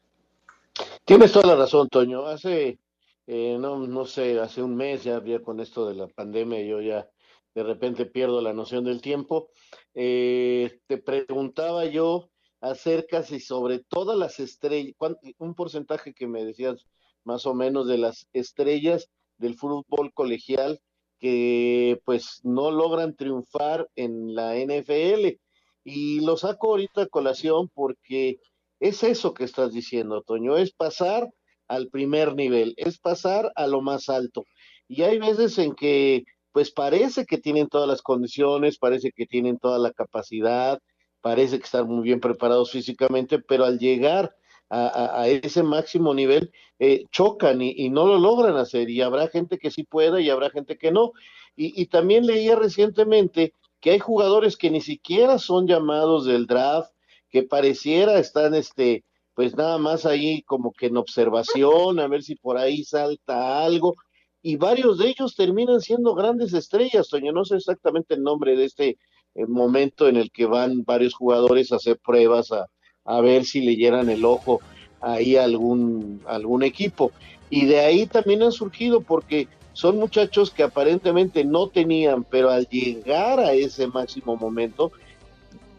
Tienes 1.06 1.32
toda 1.32 1.48
la 1.48 1.56
razón, 1.56 1.88
Toño. 1.90 2.26
Hace, 2.26 2.80
eh, 3.28 3.58
no, 3.60 3.86
no 3.88 4.06
sé, 4.06 4.40
hace 4.40 4.62
un 4.62 4.76
mes 4.76 5.04
ya 5.04 5.18
había 5.18 5.42
con 5.42 5.60
esto 5.60 5.88
de 5.88 5.96
la 5.96 6.08
pandemia, 6.08 6.62
yo 6.64 6.82
ya 6.82 7.10
de 7.54 7.64
repente 7.64 8.06
pierdo 8.06 8.42
la 8.42 8.54
noción 8.54 8.84
del 8.84 9.02
tiempo. 9.02 9.50
Eh, 9.94 10.80
te 10.88 10.98
preguntaba 10.98 11.86
yo 11.86 12.30
acerca 12.60 13.24
si 13.24 13.40
sobre 13.40 13.80
todas 13.80 14.18
las 14.18 14.40
estrellas, 14.40 14.96
un 15.38 15.56
porcentaje 15.56 16.14
que 16.14 16.28
me 16.28 16.44
decías 16.44 16.86
más 17.24 17.46
o 17.46 17.54
menos 17.54 17.88
de 17.88 17.98
las 17.98 18.28
estrellas 18.34 19.10
del 19.38 19.56
fútbol 19.56 20.14
colegial 20.14 20.82
que 21.20 22.02
pues 22.06 22.42
no 22.44 22.72
logran 22.72 23.16
triunfar 23.16 23.90
en 23.96 24.36
la 24.36 24.56
NFL. 24.58 25.40
Y 25.84 26.22
lo 26.22 26.36
saco 26.36 26.72
ahorita 26.72 27.04
a 27.04 27.08
colación 27.08 27.70
porque 27.70 28.40
es 28.80 29.04
eso 29.04 29.34
que 29.34 29.44
estás 29.44 29.74
diciendo, 29.74 30.22
Toño, 30.22 30.58
es 30.58 30.72
pasar 30.72 31.30
al 31.68 31.90
primer 31.90 32.36
nivel, 32.36 32.74
es 32.78 33.00
pasar 33.00 33.52
a 33.56 33.68
lo 33.68 33.82
más 33.82 34.10
alto. 34.10 34.44
Y 34.88 35.04
hay 35.04 35.20
veces 35.20 35.58
en 35.58 35.74
que, 35.74 36.24
pues 36.52 36.72
parece 36.72 37.26
que 37.26 37.38
tienen 37.38 37.68
todas 37.68 37.88
las 37.88 38.02
condiciones, 38.02 38.78
parece 38.78 39.12
que 39.12 39.26
tienen 39.26 39.58
toda 39.58 39.80
la 39.80 39.92
capacidad, 39.92 40.80
parece 41.22 41.58
que 41.58 41.66
están 41.66 41.88
muy 41.88 42.04
bien 42.04 42.20
preparados 42.20 42.72
físicamente, 42.72 43.40
pero 43.40 43.66
al 43.66 43.80
llegar 43.80 44.36
a, 44.70 45.28
ese 45.28 45.64
máximo 45.64 46.14
nivel, 46.14 46.52
eh, 46.80 47.04
chocan 47.12 47.62
y, 47.62 47.90
no 47.90 48.06
lo 48.08 48.20
logran 48.20 48.58
hacer. 48.58 48.90
Y 48.90 49.02
habrá 49.02 49.28
gente 49.28 49.58
que 49.58 49.72
sí 49.72 49.84
pueda 49.84 50.20
y 50.20 50.30
habrá 50.30 50.50
gente 50.50 50.78
que 50.78 50.92
no. 50.92 51.12
Y, 51.56 51.82
y 51.82 51.86
también 51.88 52.26
leía 52.26 52.56
recientemente 52.56 53.54
que 53.80 53.92
hay 53.92 54.00
jugadores 54.00 54.58
que 54.58 54.72
ni 54.72 54.82
siquiera 54.82 55.38
son 55.38 55.68
llamados 55.68 56.26
del 56.26 56.48
draft, 56.48 56.92
que 57.30 57.44
pareciera 57.44 58.20
están 58.20 58.56
este 58.56 59.04
pues 59.36 59.56
nada 59.56 59.78
más 59.78 60.06
ahí 60.06 60.44
como 60.44 60.72
que 60.72 60.88
en 60.88 60.98
observación, 60.98 62.00
a 62.00 62.08
ver 62.08 62.24
si 62.24 62.36
por 62.36 62.58
ahí 62.58 62.86
salta 62.86 63.64
algo, 63.66 63.96
y 64.42 64.56
varios 64.56 64.98
de 64.98 65.10
ellos 65.10 65.36
terminan 65.36 65.82
siendo 65.82 66.16
grandes 66.16 66.54
estrellas, 66.54 67.10
Toño, 67.10 67.34
no 67.34 67.44
sé 67.44 67.58
exactamente 67.58 68.14
el 68.14 68.24
nombre 68.24 68.56
de 68.56 68.66
este 68.66 68.98
eh, 69.36 69.46
momento 69.48 70.08
en 70.08 70.16
el 70.16 70.32
que 70.32 70.46
van 70.46 70.84
varios 70.86 71.14
jugadores 71.14 71.72
a 71.72 71.76
hacer 71.76 71.98
pruebas, 71.98 72.52
a, 72.52 72.68
a 73.04 73.22
ver 73.22 73.44
si 73.44 73.62
le 73.62 73.74
el 73.88 74.24
ojo 74.24 74.62
ahí 75.02 75.36
a 75.36 75.44
algún, 75.44 76.22
algún 76.26 76.64
equipo. 76.64 77.12
Y 77.50 77.66
de 77.66 77.80
ahí 77.80 78.08
también 78.08 78.42
han 78.44 78.52
surgido 78.52 79.02
porque 79.02 79.48
son 79.74 79.98
muchachos 79.98 80.52
que 80.52 80.64
aparentemente 80.64 81.44
no 81.44 81.68
tenían, 81.68 82.24
pero 82.24 82.50
al 82.50 82.68
llegar 82.68 83.40
a 83.40 83.54
ese 83.54 83.88
máximo 83.88 84.38
momento, 84.38 84.92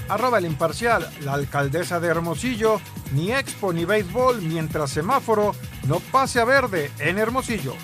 Arroba 0.09 0.39
el 0.39 0.45
imparcial, 0.45 1.07
la 1.21 1.33
alcaldesa 1.33 1.99
de 1.99 2.07
Hermosillo, 2.07 2.81
ni 3.11 3.31
expo 3.31 3.71
ni 3.71 3.85
béisbol 3.85 4.41
mientras 4.41 4.89
semáforo 4.89 5.53
no 5.87 5.99
pase 5.99 6.39
a 6.39 6.45
verde 6.45 6.89
en 6.97 7.19
Hermosillo. 7.19 7.75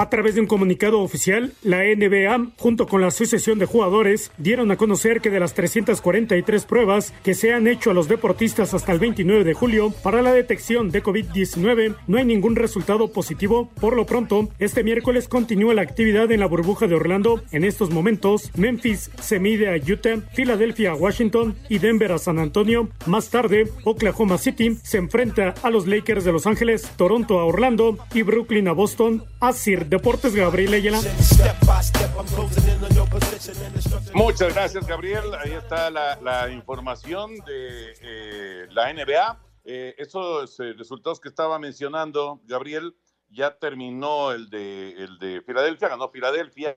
A 0.00 0.10
través 0.10 0.36
de 0.36 0.40
un 0.40 0.46
comunicado 0.46 1.00
oficial, 1.00 1.54
la 1.64 1.82
NBA, 1.82 2.52
junto 2.56 2.86
con 2.86 3.00
la 3.00 3.08
Asociación 3.08 3.58
de 3.58 3.66
Jugadores, 3.66 4.30
dieron 4.38 4.70
a 4.70 4.76
conocer 4.76 5.20
que 5.20 5.28
de 5.28 5.40
las 5.40 5.54
343 5.54 6.64
pruebas 6.66 7.12
que 7.24 7.34
se 7.34 7.52
han 7.52 7.66
hecho 7.66 7.90
a 7.90 7.94
los 7.94 8.06
deportistas 8.06 8.74
hasta 8.74 8.92
el 8.92 9.00
29 9.00 9.42
de 9.42 9.54
julio 9.54 9.92
para 10.04 10.22
la 10.22 10.32
detección 10.32 10.92
de 10.92 11.02
COVID-19, 11.02 11.96
no 12.06 12.16
hay 12.16 12.24
ningún 12.24 12.54
resultado 12.54 13.10
positivo. 13.10 13.72
Por 13.80 13.96
lo 13.96 14.06
pronto, 14.06 14.48
este 14.60 14.84
miércoles 14.84 15.26
continúa 15.26 15.74
la 15.74 15.82
actividad 15.82 16.30
en 16.30 16.38
la 16.38 16.46
burbuja 16.46 16.86
de 16.86 16.94
Orlando. 16.94 17.42
En 17.50 17.64
estos 17.64 17.90
momentos, 17.90 18.52
Memphis 18.56 19.10
se 19.20 19.40
mide 19.40 19.68
a 19.68 19.82
Utah, 19.84 20.20
Filadelfia 20.32 20.92
a 20.92 20.94
Washington 20.94 21.56
y 21.68 21.80
Denver 21.80 22.12
a 22.12 22.18
San 22.18 22.38
Antonio. 22.38 22.88
Más 23.06 23.30
tarde, 23.30 23.68
Oklahoma 23.82 24.38
City 24.38 24.78
se 24.80 24.98
enfrenta 24.98 25.54
a 25.60 25.70
los 25.70 25.88
Lakers 25.88 26.24
de 26.24 26.30
Los 26.30 26.46
Ángeles, 26.46 26.88
Toronto 26.96 27.40
a 27.40 27.44
Orlando 27.46 27.98
y 28.14 28.22
Brooklyn 28.22 28.68
a 28.68 28.72
Boston. 28.72 29.24
Así 29.40 29.74
Deportes, 29.88 30.34
Gabriel 30.34 30.74
Ayala. 30.74 31.00
Muchas 34.12 34.54
gracias, 34.54 34.86
Gabriel. 34.86 35.34
Ahí 35.42 35.52
está 35.52 35.90
la, 35.90 36.50
información 36.52 37.34
de 37.46 37.94
eh, 38.02 38.66
la 38.70 38.92
NBA. 38.92 39.40
Eh, 39.64 39.94
esos 39.96 40.60
eh, 40.60 40.74
resultados 40.74 41.20
que 41.20 41.30
estaba 41.30 41.58
mencionando, 41.58 42.40
Gabriel, 42.44 42.94
ya 43.30 43.58
terminó 43.58 44.32
el 44.32 44.50
de, 44.50 44.90
el 44.92 45.18
de 45.18 45.40
Filadelfia, 45.40 45.88
ganó 45.88 46.10
Filadelfia, 46.10 46.76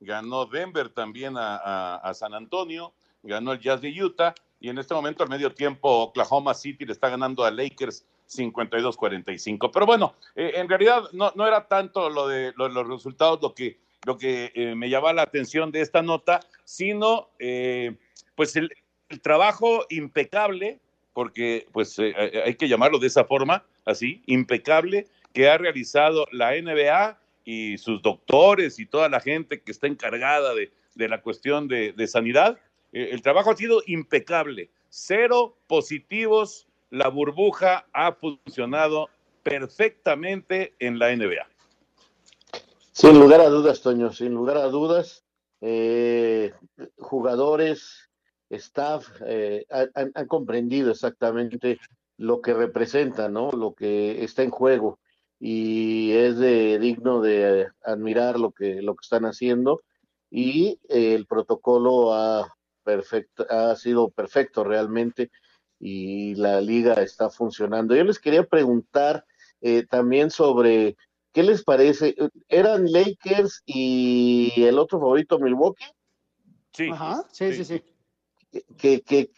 ganó 0.00 0.44
Denver 0.44 0.90
también 0.90 1.38
a, 1.38 1.96
a 1.96 2.12
San 2.12 2.34
Antonio, 2.34 2.92
ganó 3.22 3.52
el 3.52 3.60
Jazz 3.60 3.80
de 3.80 4.02
Utah 4.02 4.34
y 4.60 4.68
en 4.68 4.78
este 4.78 4.94
momento 4.94 5.22
al 5.22 5.30
medio 5.30 5.52
tiempo 5.52 5.88
Oklahoma 5.88 6.54
City 6.54 6.84
le 6.84 6.92
está 6.92 7.08
ganando 7.08 7.44
a 7.44 7.50
Lakers 7.50 8.04
52-45. 8.28 9.70
Pero 9.72 9.86
bueno, 9.86 10.14
eh, 10.34 10.52
en 10.54 10.68
realidad 10.68 11.04
no, 11.12 11.32
no, 11.34 11.46
era 11.46 11.66
tanto 11.68 12.10
lo 12.10 12.28
de, 12.28 12.52
los 12.56 12.88
resultados 12.88 13.40
lo 13.42 13.54
que, 13.54 13.78
lo 14.04 14.18
que 14.18 14.52
eh, 14.54 14.74
me 14.74 14.88
llamaba 14.88 15.12
la 15.12 15.22
atención 15.22 15.70
de 15.70 15.80
esta 15.80 16.02
nota, 16.02 16.40
sino 16.64 17.30
eh, 17.38 17.96
pues 18.34 18.56
el, 18.56 18.70
trabajo 19.22 19.84
impecable, 19.90 20.80
porque 21.12 21.66
pues 21.70 21.98
hay 21.98 22.54
que 22.54 22.66
llamarlo 22.66 22.98
de 22.98 23.08
esa 23.08 23.26
forma, 23.26 23.62
así, 23.84 24.22
impecable, 24.24 25.06
que 25.34 25.50
ha 25.50 25.58
realizado 25.58 26.26
la 26.32 26.52
NBA 26.52 27.18
y 27.44 27.76
sus 27.76 28.00
doctores 28.00 28.78
y 28.78 28.86
toda 28.86 29.10
la 29.10 29.20
gente 29.20 29.60
que 29.60 29.70
está 29.70 29.86
encargada 29.86 30.54
de, 30.54 30.72
de 30.94 31.08
la 31.10 31.20
cuestión 31.20 31.68
de, 31.68 31.92
de 31.92 32.06
sanidad. 32.06 32.58
el 32.92 33.20
trabajo 33.20 33.50
ha 33.50 33.56
sido 33.56 33.82
impecable, 33.86 34.70
cero 34.88 35.58
positivos 35.66 36.66
la 36.92 37.08
burbuja 37.08 37.86
ha 37.94 38.12
funcionado 38.12 39.08
perfectamente 39.42 40.74
en 40.78 40.98
la 40.98 41.16
NBA. 41.16 41.48
Sin 42.92 43.18
lugar 43.18 43.40
a 43.40 43.48
dudas, 43.48 43.80
Toño, 43.80 44.12
sin 44.12 44.34
lugar 44.34 44.58
a 44.58 44.66
dudas, 44.66 45.24
eh, 45.62 46.52
jugadores, 46.98 48.10
staff 48.50 49.08
eh, 49.24 49.64
han, 49.70 50.26
comprendido 50.26 50.90
exactamente 50.90 51.80
lo 52.18 52.42
que 52.42 52.52
representa, 52.52 53.30
¿no? 53.30 53.50
Lo 53.52 53.72
que 53.72 54.22
está 54.22 54.42
en 54.42 54.50
juego 54.50 54.98
y 55.40 56.12
es 56.12 56.36
de, 56.36 56.78
digno 56.78 57.22
de 57.22 57.68
admirar 57.84 58.38
lo 58.38 58.52
que 58.52 58.82
lo 58.82 58.94
que 58.94 59.02
están 59.02 59.24
haciendo 59.24 59.80
y 60.30 60.78
el 60.90 61.26
protocolo 61.26 62.12
ha 62.12 62.54
perfecto, 62.84 63.46
ha 63.48 63.74
sido 63.76 64.10
perfecto 64.10 64.62
realmente 64.62 65.30
y 65.84 66.36
la 66.36 66.60
liga 66.60 66.94
está 66.94 67.28
funcionando. 67.28 67.96
Yo 67.96 68.04
les 68.04 68.20
quería 68.20 68.44
preguntar 68.44 69.26
eh, 69.60 69.84
también 69.84 70.30
sobre 70.30 70.96
qué 71.32 71.42
les 71.42 71.64
parece. 71.64 72.14
¿Eran 72.48 72.90
Lakers 72.90 73.62
y 73.66 74.62
el 74.62 74.78
otro 74.78 75.00
favorito 75.00 75.40
Milwaukee? 75.40 75.84
Sí, 76.72 76.88
sí, 77.32 77.52
sí, 77.54 77.64
sí. 77.64 77.82
Que, 78.78 79.00
que, 79.00 79.32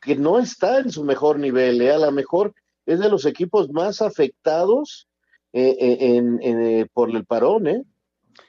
que, 0.00 0.16
no 0.16 0.38
está 0.38 0.78
en 0.78 0.90
su 0.90 1.04
mejor 1.04 1.38
nivel, 1.38 1.82
¿eh? 1.82 1.92
a 1.92 1.98
lo 1.98 2.12
mejor 2.12 2.54
es 2.86 2.98
de 2.98 3.10
los 3.10 3.26
equipos 3.26 3.68
más 3.70 4.00
afectados 4.00 5.06
eh, 5.52 5.76
en, 6.16 6.88
por 6.94 7.10
el 7.10 7.26
parón, 7.26 7.66
¿eh? 7.66 7.82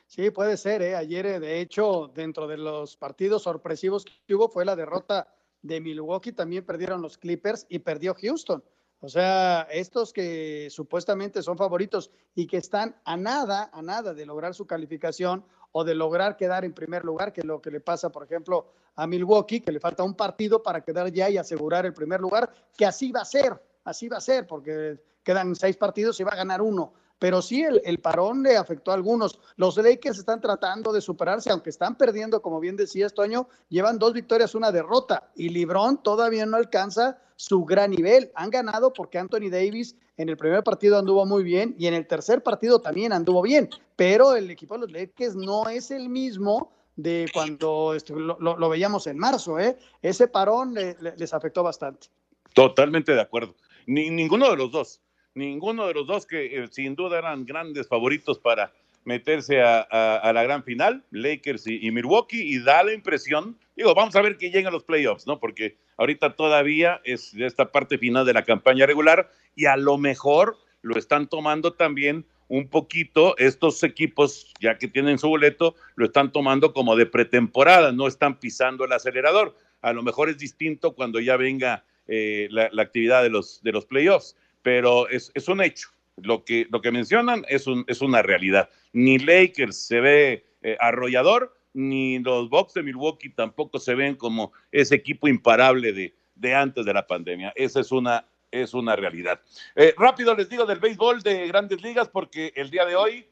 Sí, 0.08 0.30
puede 0.30 0.58
ser, 0.58 0.84
¿eh? 0.84 0.96
Ayer, 0.96 1.40
de 1.40 1.60
hecho, 1.60 2.12
dentro 2.14 2.48
de 2.48 2.58
los 2.58 2.96
partidos 2.98 3.44
sorpresivos 3.44 4.06
que 4.06 4.36
hubo 4.36 4.48
fue 4.48 4.64
la 4.64 4.76
derrota 4.76 5.28
de 5.62 5.82
Milwaukee 5.82 6.32
también 6.32 6.66
perdieron 6.66 7.02
los 7.02 7.18
Clippers 7.18 7.66
y 7.70 7.80
perdió 7.80 8.16
Houston. 8.16 8.64
O 9.00 9.10
sea, 9.10 9.68
estos 9.72 10.14
que 10.14 10.68
supuestamente 10.70 11.42
son 11.42 11.58
favoritos 11.58 12.12
y 12.36 12.46
que 12.46 12.58
están 12.58 12.96
a 13.04 13.18
nada, 13.18 13.70
a 13.74 13.82
nada 13.82 14.14
de 14.14 14.26
lograr 14.26 14.54
su 14.54 14.68
calificación 14.68 15.44
o 15.72 15.84
de 15.84 15.96
lograr 15.96 16.38
quedar 16.38 16.66
en 16.66 16.74
primer 16.74 17.04
lugar, 17.04 17.34
que 17.34 17.42
es 17.42 17.48
lo 17.48 17.62
que 17.62 17.72
le 17.72 17.80
pasa, 17.80 18.12
por 18.12 18.24
ejemplo, 18.24 18.68
a 18.96 19.08
Milwaukee, 19.08 19.62
que 19.62 19.72
le 19.72 19.80
falta 19.80 20.04
un 20.04 20.14
partido 20.14 20.62
para 20.62 20.82
quedar 20.82 21.12
ya 21.12 21.30
y 21.30 21.38
asegurar 21.38 21.86
el 21.86 21.94
primer 21.94 22.20
lugar, 22.20 22.52
que 22.78 22.86
así 22.86 23.12
va 23.12 23.22
a 23.22 23.26
ser, 23.26 23.60
así 23.86 24.08
va 24.08 24.18
a 24.18 24.22
ser, 24.22 24.46
porque 24.46 25.00
quedan 25.24 25.56
seis 25.56 25.78
partidos 25.78 26.20
y 26.20 26.24
va 26.24 26.34
a 26.34 26.36
ganar 26.36 26.62
uno 26.62 26.94
pero 27.22 27.44
sí 27.44 27.62
el, 27.62 28.00
parón 28.00 28.42
le 28.42 28.58
afectó 28.58 28.90
a 28.90 28.96
algunos. 28.96 29.40
Los 29.56 29.78
Lakers 29.78 30.18
están 30.18 30.42
tratando 30.42 30.92
de 30.92 31.02
superarse, 31.02 31.52
aunque 31.52 31.70
están 31.70 31.96
perdiendo, 31.96 32.42
como 32.42 32.60
bien 32.60 32.76
decía 32.76 33.08
Toño, 33.10 33.48
llevan 33.70 34.00
dos 34.00 34.14
victorias, 34.14 34.56
una 34.56 34.72
derrota, 34.72 35.30
y 35.36 35.50
Librón 35.50 36.02
todavía 36.02 36.48
no 36.48 36.58
alcanza 36.58 37.20
su 37.36 37.64
gran 37.64 37.92
nivel. 37.92 38.32
Han 38.34 38.50
ganado 38.50 38.92
porque 38.92 39.20
Anthony 39.20 39.52
Davis 39.52 39.96
en 40.18 40.30
el 40.30 40.36
primer 40.36 40.64
partido 40.64 40.98
anduvo 40.98 41.24
muy 41.28 41.44
bien 41.44 41.76
y 41.78 41.86
en 41.86 41.94
el 41.94 42.08
tercer 42.08 42.42
partido 42.42 42.82
también 42.82 43.14
anduvo 43.14 43.44
bien, 43.44 43.70
pero 43.96 44.36
el 44.36 44.50
equipo 44.50 44.74
de 44.74 44.80
los 44.80 44.92
Lakers 44.92 45.36
no 45.36 45.70
es 45.70 45.92
el 45.92 46.10
mismo 46.10 46.72
de 46.96 47.30
cuando 47.32 47.96
lo, 48.40 48.70
veíamos 48.70 49.06
en 49.06 49.20
marzo. 49.20 49.60
¿eh? 49.60 49.78
Ese 50.02 50.28
parón 50.28 50.74
les 50.74 51.34
afectó 51.36 51.62
bastante. 51.62 52.08
Totalmente 52.56 53.12
de 53.12 53.22
acuerdo. 53.22 53.54
Ni, 53.86 54.10
ninguno 54.10 54.50
de 54.50 54.58
los 54.58 54.72
dos, 54.72 55.02
ninguno 55.36 55.88
de 55.88 55.94
los 55.94 56.08
dos 56.08 56.26
que 56.26 56.64
eh, 56.64 56.68
sin 56.72 56.96
duda 56.96 57.20
eran 57.20 57.46
grandes 57.46 57.88
favoritos 57.88 58.40
para 58.40 58.72
meterse 59.04 59.62
a, 59.62 60.32
la 60.34 60.44
gran 60.44 60.64
final, 60.64 61.04
Lakers 61.10 61.66
y, 61.66 61.90
Milwaukee, 61.90 62.42
y 62.42 62.60
da 62.60 62.84
la 62.84 62.94
impresión, 62.94 63.58
digo, 63.76 63.96
vamos 63.96 64.16
a 64.16 64.22
ver 64.22 64.38
que 64.38 64.52
llegan 64.52 64.72
los 64.72 64.84
playoffs, 64.84 65.26
¿no? 65.26 65.40
Porque 65.40 65.76
ahorita 65.98 66.36
todavía 66.36 67.02
es 67.04 67.34
esta 67.34 67.72
parte 67.72 67.98
final 67.98 68.28
de 68.28 68.34
la 68.34 68.44
campaña 68.44 68.86
regular 68.86 69.32
y 69.56 69.66
a 69.66 69.76
lo 69.76 69.98
mejor 69.98 70.58
lo 70.84 70.98
están 70.98 71.28
tomando 71.28 71.74
también 71.74 72.26
un 72.48 72.68
poquito 72.68 73.36
estos 73.38 73.82
equipos, 73.82 74.52
ya 74.60 74.78
que 74.78 74.88
tienen 74.88 75.18
su 75.18 75.30
boleto, 75.30 75.76
lo 75.96 76.06
están 76.06 76.32
tomando 76.32 76.74
como 76.74 76.96
de 76.96 77.06
pretemporada, 77.06 77.94
no 77.94 78.08
están 78.08 78.40
pisando 78.40 78.84
el 78.84 78.92
acelerador. 78.92 79.56
A 79.82 79.94
lo 79.94 80.04
mejor 80.04 80.30
es 80.30 80.38
distinto 80.38 80.94
cuando 80.94 81.20
ya 81.20 81.38
venga 81.38 81.86
eh, 82.08 82.50
la, 82.52 82.70
actividad 82.84 83.24
de 83.24 83.30
los, 83.30 83.64
de 83.64 83.72
los 83.72 83.86
playoffs, 83.86 84.36
pero 84.62 85.08
es, 85.10 85.32
es 85.34 85.48
un 85.48 85.62
hecho. 85.62 85.90
Lo 86.18 86.44
que, 86.44 86.68
lo 86.70 86.82
que 86.82 86.92
mencionan 86.92 87.46
es, 87.48 87.68
un, 87.68 87.84
es 87.88 88.02
una 88.02 88.22
realidad. 88.22 88.70
Ni 88.94 89.18
Lakers 89.18 89.88
se 89.88 90.02
ve 90.02 90.46
eh, 90.62 90.78
arrollador, 90.80 91.56
ni 91.74 92.20
los 92.20 92.50
Bucks 92.50 92.74
de 92.74 92.84
Milwaukee 92.84 93.30
tampoco 93.30 93.80
se 93.80 93.96
ven 93.96 94.16
como 94.16 94.52
ese 94.72 94.96
equipo 94.96 95.28
imparable 95.28 95.94
de, 95.94 96.14
de 96.36 96.54
antes 96.54 96.86
de 96.86 96.94
la 96.94 97.08
pandemia. 97.08 97.54
Esa 97.56 97.80
es 97.80 97.92
una, 97.92 98.26
es 98.52 98.74
una 98.74 98.96
realidad. 98.96 99.42
Eh, 99.76 99.94
rápido 99.98 100.36
les 100.36 100.50
digo 100.50 100.66
del 100.66 100.80
béisbol 100.80 101.22
de 101.22 101.48
grandes 101.48 101.82
ligas 101.82 102.10
porque 102.10 102.52
el 102.56 102.70
día 102.70 102.86
de 102.86 102.96
hoy 102.96 103.28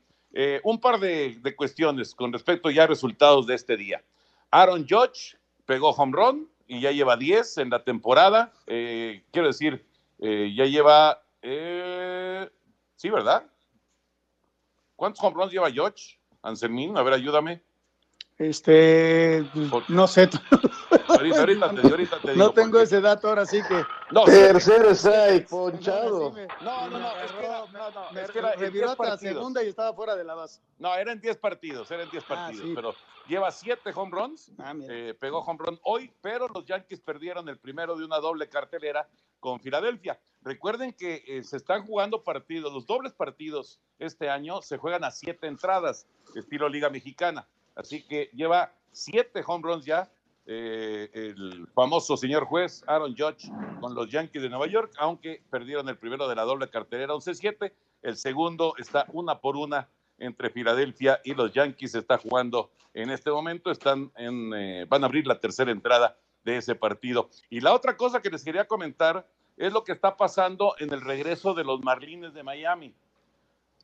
un 0.61 0.79
par 0.79 0.99
de, 0.99 1.39
de, 1.41 1.55
cuestiones 1.55 2.13
con 2.13 2.31
respecto 2.31 2.69
ya 2.69 2.83
a 2.83 2.87
resultados 2.87 3.47
de 3.47 3.55
este 3.55 3.75
día. 3.75 4.03
Aaron 4.51 4.85
Judge 4.87 5.35
pegó 5.65 5.89
home 5.89 6.13
run, 6.15 6.47
y 6.69 6.79
ya 6.79 6.91
lleva 6.91 7.17
10 7.17 7.57
en 7.57 7.71
la 7.71 7.83
temporada. 7.83 8.53
Eh, 8.67 9.23
quiero 9.31 9.47
decir, 9.47 9.83
eh, 10.19 10.53
ya 10.55 10.65
lleva. 10.65 11.21
Eh, 11.41 12.49
sí, 12.95 13.09
¿verdad? 13.09 13.43
¿Cuántos 14.95 15.23
home 15.23 15.47
lleva 15.47 15.71
George? 15.71 16.19
Anselmín, 16.41 16.97
a 16.97 17.03
ver, 17.03 17.13
ayúdame. 17.13 17.63
Este, 18.39 19.45
no 19.89 20.07
sé. 20.07 20.29
Ahorita, 21.09 21.39
ahorita 21.39 21.71
te, 21.71 21.81
ahorita 21.81 22.19
te 22.21 22.31
digo 22.31 22.45
No 22.45 22.53
tengo 22.53 22.79
ese 22.79 23.01
dato 23.01 23.27
ahora 23.27 23.45
sí 23.45 23.59
que. 23.67 23.83
No, 24.11 24.23
Tercero 24.23 24.91
strike, 24.91 25.49
ponchado. 25.49 26.33
No, 26.61 26.89
no, 26.89 26.99
no, 26.99 27.11
es 27.19 27.31
que, 27.33 27.47
no, 27.47 27.91
no, 27.91 28.19
es 28.19 28.31
que 28.31 28.39
era 28.39 28.91
hasta 28.91 29.09
la 29.09 29.17
segunda 29.17 29.61
y 29.61 29.67
estaba 29.67 29.93
fuera 29.93 30.15
de 30.15 30.23
la 30.23 30.35
base. 30.35 30.61
No, 30.77 30.95
eran 30.95 31.19
10 31.19 31.35
partidos, 31.35 31.91
eran 31.91 32.09
10 32.09 32.23
ah, 32.23 32.27
partidos, 32.27 32.69
pero 32.73 32.95
lleva 33.27 33.51
7 33.51 33.91
home 33.93 34.11
runs, 34.11 34.51
ah, 34.57 34.73
eh, 34.89 35.13
pegó 35.19 35.39
home 35.39 35.59
run 35.61 35.79
hoy, 35.83 36.09
pero 36.21 36.47
los 36.47 36.65
Yankees 36.65 37.01
perdieron 37.01 37.49
el 37.49 37.57
primero 37.57 37.97
de 37.97 38.05
una 38.05 38.19
doble 38.19 38.47
cartelera 38.47 39.09
con 39.41 39.59
Filadelfia. 39.59 40.17
Recuerden 40.43 40.93
que 40.93 41.25
eh, 41.27 41.43
se 41.43 41.57
están 41.57 41.85
jugando 41.85 42.23
partidos, 42.23 42.71
los 42.71 42.87
dobles 42.87 43.11
partidos 43.11 43.81
este 43.99 44.29
año 44.29 44.61
se 44.61 44.77
juegan 44.77 45.03
a 45.03 45.11
7 45.11 45.45
entradas, 45.45 46.07
estilo 46.35 46.69
Liga 46.69 46.89
Mexicana. 46.89 47.45
Así 47.79 48.03
que 48.03 48.29
lleva 48.33 48.73
siete 48.91 49.41
home 49.47 49.63
runs 49.63 49.85
ya 49.85 50.11
eh, 50.45 51.09
el 51.13 51.65
famoso 51.73 52.17
señor 52.17 52.43
juez 52.43 52.83
Aaron 52.87 53.15
Judge 53.15 53.49
con 53.79 53.95
los 53.95 54.11
Yankees 54.11 54.41
de 54.41 54.49
Nueva 54.49 54.67
York, 54.67 54.91
aunque 54.97 55.41
perdieron 55.49 55.87
el 55.87 55.97
primero 55.97 56.27
de 56.27 56.35
la 56.35 56.43
doble 56.43 56.69
cartelera 56.69 57.13
11-7, 57.13 57.71
el 58.01 58.17
segundo 58.17 58.73
está 58.77 59.05
una 59.13 59.39
por 59.39 59.55
una 59.55 59.87
entre 60.17 60.49
Filadelfia 60.49 61.21
y 61.23 61.33
los 61.33 61.53
Yankees, 61.53 61.95
está 61.95 62.17
jugando 62.17 62.69
en 62.93 63.11
este 63.11 63.31
momento, 63.31 63.71
están 63.71 64.11
en, 64.17 64.53
eh, 64.53 64.85
van 64.89 65.03
a 65.03 65.07
abrir 65.07 65.25
la 65.25 65.39
tercera 65.39 65.71
entrada 65.71 66.17
de 66.43 66.57
ese 66.57 66.75
partido. 66.75 67.29
Y 67.49 67.61
la 67.61 67.73
otra 67.73 67.95
cosa 67.95 68.21
que 68.21 68.29
les 68.29 68.43
quería 68.43 68.67
comentar 68.67 69.25
es 69.55 69.71
lo 69.71 69.85
que 69.85 69.93
está 69.93 70.17
pasando 70.17 70.75
en 70.79 70.91
el 70.91 70.99
regreso 70.99 71.53
de 71.53 71.63
los 71.63 71.81
Marlines 71.81 72.33
de 72.33 72.43
Miami. 72.43 72.93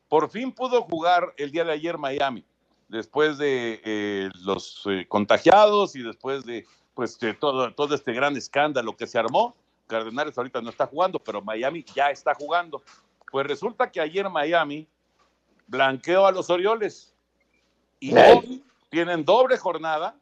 Por 0.08 0.28
fin 0.28 0.52
pudo 0.52 0.82
jugar 0.82 1.32
el 1.38 1.50
día 1.50 1.64
de 1.64 1.72
ayer 1.72 1.96
Miami 1.96 2.44
después 2.88 3.38
de 3.38 3.80
eh, 3.84 4.30
los 4.44 4.82
eh, 4.86 5.06
contagiados 5.08 5.96
y 5.96 6.02
después 6.02 6.44
de 6.44 6.66
pues 6.94 7.18
todo, 7.38 7.74
todo 7.74 7.94
este 7.94 8.12
gran 8.12 8.36
escándalo 8.36 8.96
que 8.96 9.06
se 9.06 9.18
armó. 9.18 9.54
Cardenales 9.86 10.36
ahorita 10.36 10.62
no 10.62 10.70
está 10.70 10.86
jugando, 10.86 11.18
pero 11.18 11.42
Miami 11.42 11.84
ya 11.94 12.10
está 12.10 12.34
jugando. 12.34 12.82
Pues 13.30 13.46
resulta 13.46 13.90
que 13.90 14.00
ayer 14.00 14.28
Miami 14.30 14.88
blanqueó 15.66 16.26
a 16.26 16.32
los 16.32 16.48
Orioles 16.48 17.14
y 18.00 18.16
hoy 18.16 18.64
tienen 18.88 19.24
doble 19.24 19.58
jornada 19.58 20.16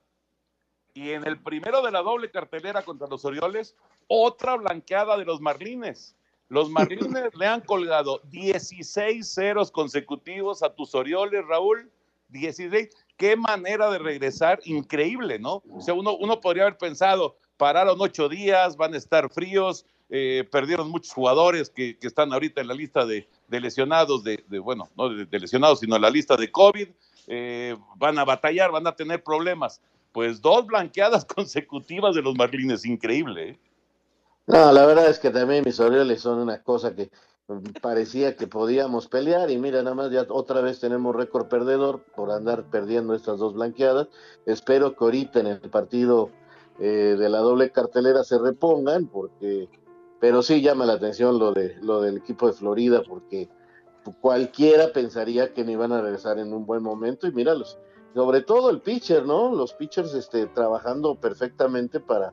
y 0.95 1.11
en 1.11 1.27
el 1.27 1.39
primero 1.41 1.83
de 1.83 1.91
la 1.91 2.03
doble 2.03 2.31
cartelera 2.31 2.83
contra 2.83 3.09
los 3.09 3.25
Orioles, 3.25 3.77
otra 4.07 4.57
blanqueada 4.57 5.17
de 5.17 5.25
los 5.25 5.41
Marlines. 5.41 6.17
Los 6.49 6.71
Marlines 6.71 7.09
le 7.35 7.47
han 7.47 7.61
colgado 7.61 8.21
16 8.31 9.29
ceros 9.29 9.71
consecutivos 9.71 10.63
a 10.63 10.73
tus 10.73 10.95
Orioles, 10.95 11.45
Raúl, 11.47 11.91
16. 12.29 12.89
Qué 13.17 13.37
manera 13.37 13.91
de 13.91 13.99
regresar, 13.99 14.61
increíble, 14.65 15.39
¿no? 15.39 15.63
O 15.71 15.81
sea, 15.81 15.95
uno, 15.95 16.17
uno 16.17 16.41
podría 16.41 16.65
haber 16.65 16.79
pensado, 16.79 17.37
pararon 17.57 17.97
ocho 18.01 18.29
días, 18.29 18.77
van 18.77 18.95
a 18.95 18.97
estar 18.97 19.31
fríos, 19.31 19.87
eh, 20.11 20.47
perdieron 20.51 20.91
muchos 20.91 21.13
jugadores 21.13 21.71
que, 21.71 21.97
están 22.03 22.33
ahorita 22.33 22.61
en 22.61 22.69
la 22.69 22.75
lista 22.75 23.07
de, 23.07 23.27
lesionados, 23.49 24.23
de, 24.23 24.45
bueno, 24.61 24.89
no 24.97 25.09
de, 25.09 25.39
lesionados, 25.39 25.81
sino 25.81 25.97
en 25.97 26.03
la 26.03 26.11
lista 26.11 26.37
de 26.37 26.53
COVID, 26.53 26.89
eh, 27.27 27.77
van 27.97 28.19
a 28.19 28.25
batallar, 28.25 28.71
van 28.71 28.87
a 28.87 28.95
tener 28.95 29.23
problemas. 29.23 29.81
Pues 30.13 30.41
dos 30.41 30.67
blanqueadas 30.67 31.25
consecutivas 31.35 32.15
de 32.15 32.23
los 32.23 32.37
Marlines, 32.37 32.85
increíble. 32.85 33.51
¿eh? 33.51 33.59
No, 34.47 34.73
la 34.73 34.85
verdad 34.87 35.09
es 35.09 35.19
que 35.19 35.31
también 35.31 35.65
mis 35.65 35.81
Orioles 35.81 36.21
son 36.21 36.39
una 36.39 36.63
cosa 36.63 36.95
que 36.95 37.11
parecía 37.83 38.37
que 38.37 38.47
podíamos 38.47 39.09
pelear 39.09 39.51
y 39.51 39.59
mira, 39.59 39.83
nada 39.83 39.95
más 39.95 40.11
ya 40.11 40.27
otra 40.29 40.61
vez 40.61 40.81
tenemos 40.81 41.15
récord 41.15 41.47
perdedor 41.49 42.03
por 42.17 42.31
andar 42.31 42.71
perdiendo 42.71 43.15
estas 43.15 43.39
dos 43.39 43.55
blanqueadas. 43.55 44.09
Espero 44.47 44.97
que 44.97 45.05
ahorita 45.05 45.41
en 45.41 45.47
el 45.49 45.61
partido 45.71 46.31
eh, 46.79 47.17
de 47.19 47.29
la 47.29 47.39
doble 47.39 47.71
cartelera 47.71 48.25
se 48.25 48.39
repongan 48.39 49.07
porque, 49.07 49.69
pero 50.21 50.43
sí 50.43 50.63
llama 50.63 50.87
la 50.87 50.95
atención 50.95 51.39
lo 51.39 51.53
de 51.53 51.77
lo 51.83 52.01
del 52.01 52.17
equipo 52.17 52.47
de 52.47 52.55
Florida 52.55 53.03
porque 53.07 53.49
cualquiera 54.21 54.93
pensaría 54.93 55.53
que 55.53 55.65
no 55.65 55.71
iban 55.71 55.93
a 55.93 56.01
regresar 56.01 56.39
en 56.39 56.53
un 56.53 56.67
buen 56.67 56.83
momento 56.83 57.27
y 57.27 57.33
míralos, 57.33 57.79
sobre 58.15 58.43
todo 58.43 58.71
el 58.71 58.81
pitcher, 58.81 59.25
¿no? 59.25 59.55
Los 59.55 59.75
pitchers 59.75 60.15
este, 60.15 60.47
trabajando 60.47 61.15
perfectamente 61.21 62.01
para, 62.01 62.33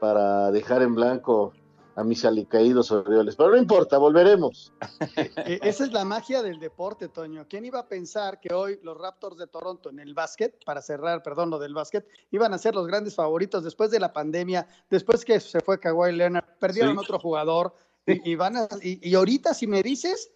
para 0.00 0.50
dejar 0.50 0.82
en 0.82 0.94
blanco 0.94 1.52
a 1.94 2.04
mis 2.04 2.24
alicaídos 2.24 2.90
Orioles. 2.90 3.36
Pero 3.36 3.50
no 3.50 3.56
importa, 3.56 3.98
volveremos. 3.98 4.72
E-, 5.16 5.60
esa 5.62 5.84
es 5.84 5.92
la 5.92 6.04
magia 6.04 6.42
del 6.42 6.58
deporte, 6.58 7.08
Toño. 7.08 7.46
¿Quién 7.48 7.64
iba 7.64 7.80
a 7.80 7.88
pensar 7.88 8.40
que 8.40 8.54
hoy 8.54 8.78
los 8.82 8.96
Raptors 8.96 9.36
de 9.36 9.46
Toronto 9.46 9.90
en 9.90 9.98
el 9.98 10.14
básquet, 10.14 10.64
para 10.64 10.82
cerrar, 10.82 11.22
perdón, 11.22 11.50
lo 11.50 11.58
del 11.58 11.74
básquet, 11.74 12.06
iban 12.30 12.54
a 12.54 12.58
ser 12.58 12.74
los 12.74 12.86
grandes 12.86 13.14
favoritos 13.14 13.64
después 13.64 13.90
de 13.90 14.00
la 14.00 14.12
pandemia, 14.12 14.66
después 14.90 15.24
que 15.24 15.40
se 15.40 15.60
fue 15.60 15.78
Kawhi 15.78 16.12
Leonard, 16.12 16.44
perdieron 16.58 16.98
otro 16.98 17.18
jugador 17.18 17.74
y, 18.06 18.34
van 18.34 18.56
a, 18.56 18.68
y, 18.80 19.14
ahorita 19.14 19.54
si 19.54 19.66
me 19.66 19.82
dices, 19.82 20.32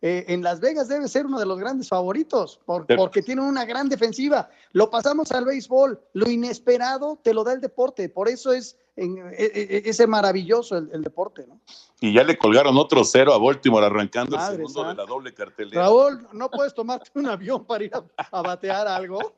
eh, 0.00 0.26
en 0.28 0.42
Las 0.42 0.60
Vegas 0.60 0.88
debe 0.88 1.08
ser 1.08 1.26
uno 1.26 1.38
de 1.38 1.46
los 1.46 1.58
grandes 1.58 1.88
favoritos 1.88 2.60
porque 2.64 3.22
tiene 3.22 3.42
una 3.42 3.64
gran 3.64 3.88
defensiva. 3.88 4.48
Lo 4.72 4.90
pasamos 4.90 5.32
al 5.32 5.44
béisbol, 5.44 6.00
lo 6.12 6.30
inesperado 6.30 7.18
te 7.22 7.34
lo 7.34 7.42
da 7.42 7.52
el 7.52 7.60
deporte, 7.60 8.08
por 8.08 8.28
eso 8.28 8.52
es 8.52 8.76
en, 8.98 9.18
e, 9.32 9.44
e, 9.44 9.76
e, 9.76 9.82
ese 9.90 10.06
maravilloso 10.06 10.76
el, 10.76 11.02
deporte, 11.02 11.46
¿no? 11.46 11.60
Y 12.00 12.12
ya 12.12 12.22
le 12.22 12.36
colgaron 12.36 12.76
otro 12.76 13.02
cero 13.04 13.32
a 13.32 13.38
Baltimore 13.38 13.86
arrancando 13.86 14.36
el 14.36 14.42
segundo 14.42 14.84
de 14.84 14.94
la 14.94 15.04
doble 15.04 15.34
cartelera. 15.34 15.82
Raúl, 15.82 16.28
¿no 16.32 16.48
puedes 16.48 16.74
tomarte 16.74 17.10
un 17.14 17.26
avión 17.26 17.64
para 17.64 17.84
ir 17.84 17.92
a, 18.16 18.42
batear 18.42 18.86
algo? 18.86 19.34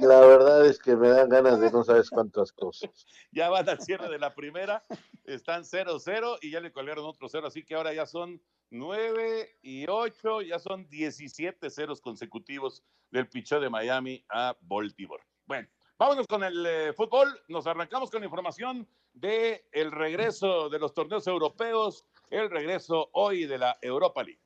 La 0.00 0.20
verdad 0.20 0.66
es 0.66 0.78
que 0.78 0.94
me 0.94 1.08
dan 1.08 1.28
ganas 1.28 1.60
de 1.60 1.70
no 1.72 1.82
sabes 1.82 2.08
cuántas 2.10 2.52
cosas. 2.52 2.90
Ya 3.32 3.50
van 3.50 3.68
al 3.68 3.80
cierre 3.80 4.08
de 4.08 4.18
la 4.18 4.34
primera, 4.34 4.84
están 5.24 5.64
0-0 5.64 6.38
y 6.40 6.50
ya 6.50 6.60
le 6.60 6.72
colgaron 6.72 7.04
otro 7.04 7.28
cero, 7.28 7.46
así 7.48 7.64
que 7.64 7.74
ahora 7.74 7.92
ya 7.92 8.06
son 8.06 8.40
9 8.70 9.58
y 9.62 9.86
8, 9.88 10.42
ya 10.42 10.58
son 10.58 10.88
17 10.88 11.68
ceros 11.70 12.00
consecutivos 12.00 12.82
del 13.10 13.28
pichó 13.28 13.60
de 13.60 13.70
Miami 13.70 14.24
a 14.28 14.56
Baltimore. 14.62 15.22
Bueno, 15.46 15.68
Vámonos 16.02 16.26
con 16.26 16.42
el 16.42 16.66
eh, 16.66 16.92
fútbol. 16.92 17.28
Nos 17.46 17.64
arrancamos 17.68 18.10
con 18.10 18.24
información 18.24 18.88
de 19.12 19.68
el 19.70 19.92
regreso 19.92 20.68
de 20.68 20.80
los 20.80 20.92
torneos 20.94 21.28
europeos, 21.28 22.04
el 22.28 22.50
regreso 22.50 23.08
hoy 23.12 23.46
de 23.46 23.58
la 23.58 23.78
Europa 23.80 24.24
League. 24.24 24.41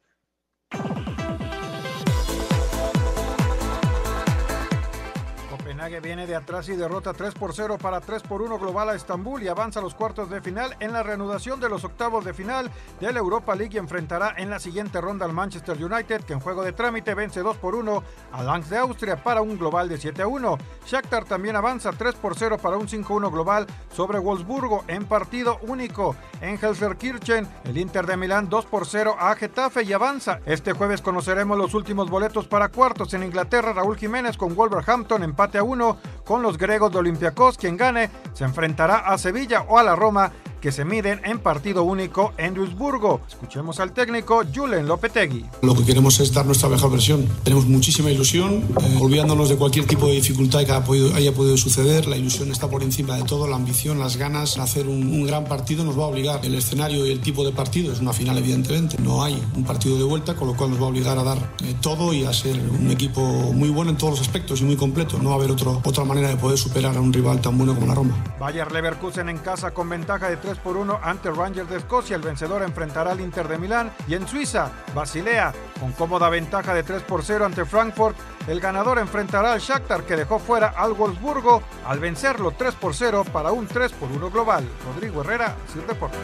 Copenhague 5.76 6.00
viene 6.00 6.26
de 6.26 6.34
atrás 6.34 6.70
y 6.70 6.74
derrota 6.74 7.12
3 7.12 7.34
por 7.34 7.52
0 7.52 7.76
para 7.76 8.00
3 8.00 8.22
por 8.22 8.40
1 8.40 8.58
global 8.58 8.88
a 8.88 8.94
Estambul 8.94 9.42
y 9.42 9.48
avanza 9.48 9.78
a 9.78 9.82
los 9.82 9.94
cuartos 9.94 10.30
de 10.30 10.40
final 10.40 10.74
en 10.80 10.90
la 10.90 11.02
reanudación 11.02 11.60
de 11.60 11.68
los 11.68 11.84
octavos 11.84 12.24
de 12.24 12.32
final 12.32 12.70
de 12.98 13.12
la 13.12 13.18
Europa 13.18 13.54
League 13.54 13.74
y 13.74 13.78
enfrentará 13.78 14.32
en 14.38 14.48
la 14.48 14.58
siguiente 14.58 15.02
ronda 15.02 15.26
al 15.26 15.34
Manchester 15.34 15.76
United 15.76 16.24
que 16.24 16.32
en 16.32 16.40
juego 16.40 16.62
de 16.62 16.72
trámite 16.72 17.12
vence 17.12 17.40
2 17.40 17.58
por 17.58 17.74
1 17.74 18.02
a 18.32 18.42
Langs 18.42 18.70
de 18.70 18.78
Austria 18.78 19.22
para 19.22 19.42
un 19.42 19.58
global 19.58 19.90
de 19.90 19.98
7 19.98 20.22
a 20.22 20.26
1. 20.26 20.56
Shakhtar 20.86 21.26
también 21.26 21.56
avanza 21.56 21.92
3 21.92 22.14
por 22.14 22.38
0 22.38 22.56
para 22.56 22.78
un 22.78 22.88
5-1 22.88 23.30
global 23.30 23.66
sobre 23.94 24.18
Wolfsburgo 24.18 24.82
en 24.88 25.04
partido 25.04 25.58
único. 25.60 26.16
En 26.40 26.58
Helserkirchen, 26.58 27.46
el 27.64 27.76
Inter 27.76 28.06
de 28.06 28.16
Milán 28.16 28.48
2 28.48 28.64
por 28.64 28.86
0 28.86 29.16
a 29.18 29.34
Getafe 29.34 29.82
y 29.82 29.92
avanza. 29.92 30.40
Este 30.46 30.72
jueves 30.72 31.02
conoceremos 31.02 31.58
los 31.58 31.74
últimos 31.74 32.08
boletos 32.08 32.48
para 32.48 32.70
cuartos 32.70 33.12
en 33.12 33.24
Inglaterra. 33.24 33.74
Raúl 33.74 33.98
Jiménez 33.98 34.38
con 34.38 34.54
Wolverhampton 34.54 35.22
empate 35.22 35.58
a 35.58 35.65
1 35.66 35.98
con 36.24 36.42
los 36.42 36.57
griegos 36.57 36.92
de 36.92 36.98
Olympiacos. 36.98 37.59
Quien 37.59 37.76
gane 37.76 38.11
se 38.33 38.44
enfrentará 38.44 38.98
a 38.98 39.18
Sevilla 39.18 39.66
o 39.68 39.79
a 39.79 39.83
la 39.83 39.96
Roma 39.96 40.33
que 40.66 40.72
se 40.72 40.85
miden 40.85 41.20
en 41.22 41.38
partido 41.38 41.85
único 41.85 42.33
en 42.38 42.52
Duisburgo. 42.52 43.20
Escuchemos 43.29 43.79
al 43.79 43.92
técnico 43.92 44.42
Julen 44.52 44.88
Lopetegui. 44.88 45.44
Lo 45.62 45.76
que 45.76 45.85
queremos 45.85 46.18
es 46.18 46.33
dar 46.33 46.44
nuestra 46.44 46.68
mejor 46.68 46.90
versión. 46.90 47.24
Tenemos 47.44 47.66
muchísima 47.66 48.11
ilusión, 48.11 48.64
eh, 48.81 48.98
olvidándonos 49.00 49.48
de 49.48 49.55
cualquier 49.55 49.87
tipo 49.87 50.09
de 50.09 50.14
dificultad 50.14 50.64
que 50.64 50.72
haya 50.72 50.83
podido, 50.83 51.14
haya 51.14 51.33
podido, 51.33 51.57
suceder. 51.57 52.09
La 52.09 52.16
ilusión 52.16 52.50
está 52.50 52.68
por 52.68 52.83
encima 52.83 53.14
de 53.14 53.22
todo, 53.22 53.46
la 53.46 53.55
ambición, 53.55 54.00
las 54.00 54.16
ganas 54.16 54.57
de 54.57 54.62
hacer 54.62 54.88
un, 54.88 55.07
un, 55.07 55.24
gran 55.24 55.44
partido 55.44 55.85
nos 55.85 55.96
va 55.96 56.02
a 56.02 56.07
obligar. 56.09 56.44
El 56.44 56.57
escenario 56.57 57.07
y 57.07 57.12
el 57.12 57.20
tipo 57.20 57.44
de 57.44 57.52
partido 57.52 57.92
es 57.92 58.00
una 58.00 58.12
final, 58.12 58.37
evidentemente. 58.37 58.96
No 59.00 59.22
hay 59.22 59.40
un 59.55 59.62
partido 59.62 59.96
de 59.96 60.02
vuelta, 60.02 60.35
con 60.35 60.48
lo 60.48 60.57
cual 60.57 60.70
nos 60.70 60.81
va 60.81 60.87
a 60.87 60.88
obligar 60.88 61.16
a 61.16 61.22
dar 61.22 61.38
eh, 61.62 61.76
todo 61.81 62.12
y 62.12 62.24
a 62.24 62.33
ser 62.33 62.59
un 62.59 62.90
equipo 62.90 63.20
muy 63.20 63.68
bueno 63.68 63.92
en 63.92 63.98
todos 63.98 64.18
los 64.18 64.20
aspectos 64.20 64.62
y 64.62 64.64
muy 64.64 64.74
completo. 64.74 65.16
No 65.22 65.29
va 65.29 65.37
a 65.37 65.38
haber 65.38 65.52
otro, 65.52 65.81
otra 65.85 66.02
manera 66.02 66.29
de 66.29 66.37
poder 66.37 66.59
superar 66.59 66.96
a 66.96 67.00
un 67.00 67.12
rival 67.12 67.40
tan 67.40 67.57
bueno 67.57 67.72
como 67.76 67.87
la 67.87 67.94
Roma. 67.94 68.24
Bayer 68.40 68.72
Leverkusen 68.72 69.29
en 69.29 69.38
casa 69.38 69.70
con 69.70 69.88
ventaja 69.88 70.29
de 70.29 70.38
3 70.38 70.56
por 70.59 70.77
1 70.77 71.01
ante 71.03 71.31
Rangers 71.31 71.69
de 71.69 71.79
Escocia. 71.79 72.16
El 72.16 72.23
vencedor 72.23 72.62
enfrentará 72.62 73.12
al 73.12 73.21
Inter 73.21 73.49
de 73.49 73.59
Milán. 73.59 73.92
Y 74.09 74.14
en 74.14 74.27
Suiza, 74.27 74.71
Basilea, 74.95 75.53
con 75.81 75.92
cómoda 75.92 76.29
ventaja 76.29 76.75
de 76.75 76.83
3 76.83 77.03
por 77.03 77.23
0 77.23 77.45
ante 77.45 77.64
Frankfurt. 77.64 78.16
El 78.49 78.61
ganador 78.61 78.99
enfrentará 78.99 79.53
al 79.53 79.61
Shakhtar 79.61 80.05
que 80.05 80.16
dejó 80.16 80.38
fuera 80.38 80.69
al 80.69 80.92
Wolfsburgo 80.95 81.62
al 81.87 81.99
vencerlo 81.99 82.53
3 82.53 82.75
por 82.75 82.95
0 82.95 83.25
para 83.33 83.53
un 83.53 83.66
3 83.66 83.92
por 83.92 84.11
1 84.11 84.31
global. 84.31 84.64
Rodrigo 84.85 85.23
Herrera, 85.23 85.57
Sir 85.73 85.87
Deportes. 85.87 86.21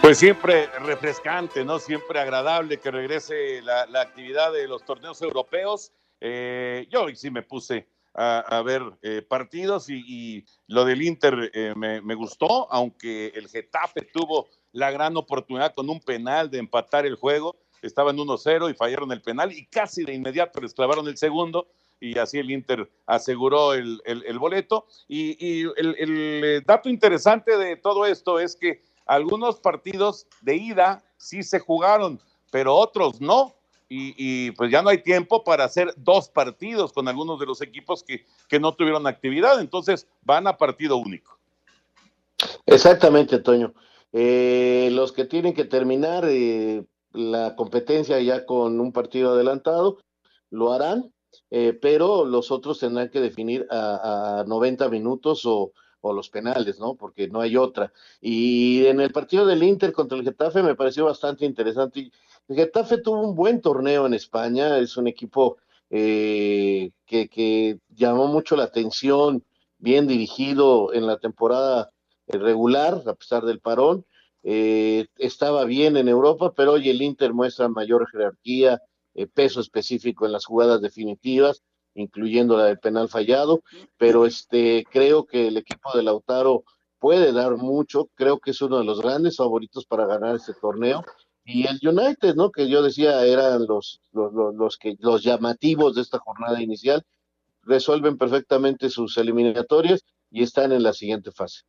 Pues 0.00 0.16
siempre 0.18 0.68
refrescante, 0.80 1.64
¿no? 1.64 1.78
Siempre 1.78 2.20
agradable 2.20 2.78
que 2.78 2.90
regrese 2.90 3.60
la, 3.62 3.86
la 3.86 4.00
actividad 4.00 4.52
de 4.52 4.66
los 4.66 4.84
torneos 4.84 5.20
europeos. 5.20 5.92
Eh, 6.20 6.86
yo 6.90 7.04
hoy 7.04 7.16
sí 7.16 7.30
me 7.30 7.42
puse 7.42 7.86
a, 8.14 8.40
a 8.40 8.62
ver 8.62 8.82
eh, 9.02 9.22
partidos 9.22 9.88
y, 9.88 10.44
lo 10.66 10.84
del 10.84 11.02
Inter 11.02 11.50
eh, 11.54 11.74
me, 11.76 12.14
gustó, 12.14 12.70
aunque 12.72 13.28
el 13.34 13.48
Getafe 13.48 14.02
tuvo 14.02 14.48
la 14.72 14.90
gran 14.90 15.16
oportunidad 15.16 15.74
con 15.74 15.88
un 15.88 16.00
penal 16.00 16.50
de 16.50 16.58
empatar 16.58 17.06
el 17.06 17.16
juego. 17.16 17.56
Estaban 17.82 18.16
1-0 18.16 18.70
y 18.70 18.74
fallaron 18.74 19.10
el 19.10 19.22
penal 19.22 19.52
y 19.52 19.66
casi 19.66 20.04
de 20.04 20.14
inmediato 20.14 20.60
les 20.60 20.74
clavaron 20.74 21.08
el 21.08 21.16
segundo 21.16 21.68
y 21.98 22.18
así 22.18 22.38
el 22.38 22.50
Inter 22.50 22.90
aseguró 23.06 23.74
el, 23.74 24.00
boleto. 24.38 24.86
Y, 25.08 25.62
el, 25.76 25.96
el 25.98 26.62
dato 26.64 26.88
interesante 26.88 27.56
de 27.56 27.76
todo 27.76 28.06
esto 28.06 28.38
es 28.38 28.56
que 28.56 28.82
algunos 29.06 29.60
partidos 29.60 30.26
de 30.40 30.56
ida 30.56 31.02
sí 31.16 31.42
se 31.42 31.58
jugaron, 31.58 32.20
pero 32.50 32.74
otros 32.74 33.20
no. 33.20 33.54
Y, 33.92 34.52
pues 34.52 34.70
ya 34.70 34.82
no 34.82 34.88
hay 34.88 35.02
tiempo 35.02 35.42
para 35.42 35.64
hacer 35.64 35.92
dos 35.96 36.28
partidos 36.28 36.92
con 36.92 37.08
algunos 37.08 37.40
de 37.40 37.46
los 37.46 37.60
equipos 37.60 38.04
que, 38.04 38.24
que 38.48 38.60
no 38.60 38.72
tuvieron 38.76 39.04
actividad, 39.08 39.60
entonces 39.60 40.06
van 40.22 40.46
a 40.46 40.56
partido 40.56 40.96
único. 40.96 41.40
Exactamente, 42.66 43.40
Toño. 43.40 43.74
Eh, 44.12 44.90
los 44.92 45.10
que 45.10 45.24
tienen 45.24 45.54
que 45.54 45.64
terminar 45.64 46.24
eh, 46.28 46.84
la 47.12 47.56
competencia 47.56 48.20
ya 48.20 48.46
con 48.46 48.78
un 48.78 48.92
partido 48.92 49.32
adelantado, 49.32 49.98
lo 50.50 50.72
harán, 50.72 51.12
eh, 51.50 51.76
pero 51.80 52.24
los 52.24 52.52
otros 52.52 52.78
tendrán 52.78 53.10
que 53.10 53.20
definir 53.20 53.66
a, 53.70 54.40
a 54.40 54.44
90 54.44 54.88
minutos 54.88 55.42
o, 55.46 55.72
o 56.00 56.12
los 56.12 56.30
penales, 56.30 56.78
¿no? 56.78 56.94
Porque 56.94 57.28
no 57.28 57.40
hay 57.40 57.56
otra. 57.56 57.92
Y 58.20 58.86
en 58.86 59.00
el 59.00 59.12
partido 59.12 59.46
del 59.46 59.62
Inter 59.62 59.92
contra 59.92 60.18
el 60.18 60.24
Getafe 60.24 60.62
me 60.62 60.74
pareció 60.74 61.04
bastante 61.04 61.44
interesante. 61.44 62.10
El 62.48 62.56
Getafe 62.56 62.98
tuvo 62.98 63.20
un 63.20 63.34
buen 63.34 63.60
torneo 63.60 64.06
en 64.06 64.14
España, 64.14 64.78
es 64.78 64.96
un 64.96 65.08
equipo 65.08 65.58
eh, 65.90 66.90
que, 67.06 67.78
llamó 67.90 68.26
mucho 68.28 68.56
la 68.56 68.64
atención, 68.64 69.44
bien 69.78 70.06
dirigido 70.06 70.92
en 70.92 71.06
la 71.06 71.18
temporada 71.18 71.90
regular, 72.26 73.02
a 73.06 73.14
pesar 73.14 73.44
del 73.44 73.60
parón. 73.60 74.04
Eh, 74.42 75.06
estaba 75.18 75.64
bien 75.64 75.96
en 75.96 76.08
Europa, 76.08 76.52
pero 76.56 76.72
hoy 76.72 76.88
el 76.88 77.02
Inter 77.02 77.34
muestra 77.34 77.68
mayor 77.68 78.08
jerarquía, 78.10 78.80
eh, 79.14 79.26
peso 79.26 79.60
específico 79.60 80.24
en 80.24 80.32
las 80.32 80.46
jugadas 80.46 80.80
definitivas 80.80 81.62
incluyendo 81.94 82.56
la 82.56 82.64
del 82.64 82.78
penal 82.78 83.08
fallado, 83.08 83.62
pero 83.96 84.26
este 84.26 84.86
creo 84.90 85.26
que 85.26 85.48
el 85.48 85.56
equipo 85.56 85.96
de 85.96 86.02
Lautaro 86.02 86.64
puede 86.98 87.32
dar 87.32 87.56
mucho, 87.56 88.08
creo 88.14 88.38
que 88.38 88.50
es 88.52 88.60
uno 88.60 88.78
de 88.78 88.84
los 88.84 89.00
grandes 89.00 89.36
favoritos 89.36 89.86
para 89.86 90.06
ganar 90.06 90.36
este 90.36 90.52
torneo. 90.54 91.02
Y 91.44 91.66
el 91.66 91.80
United, 91.82 92.34
¿no? 92.34 92.50
Que 92.50 92.68
yo 92.68 92.82
decía 92.82 93.24
eran 93.24 93.66
los, 93.66 94.00
los, 94.12 94.32
los, 94.32 94.54
los 94.54 94.76
que, 94.76 94.96
los 95.00 95.22
llamativos 95.22 95.94
de 95.94 96.02
esta 96.02 96.18
jornada 96.18 96.62
inicial, 96.62 97.02
resuelven 97.62 98.18
perfectamente 98.18 98.90
sus 98.90 99.16
eliminatorias 99.16 100.04
y 100.30 100.42
están 100.42 100.72
en 100.72 100.82
la 100.82 100.92
siguiente 100.92 101.32
fase. 101.32 101.62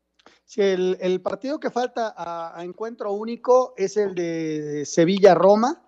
Sí, 0.45 0.61
el, 0.61 0.97
el 0.99 1.21
partido 1.21 1.59
que 1.59 1.71
falta 1.71 2.13
a, 2.15 2.59
a 2.59 2.63
encuentro 2.63 3.13
único 3.13 3.73
es 3.77 3.97
el 3.97 4.13
de 4.13 4.85
Sevilla-Roma 4.85 5.81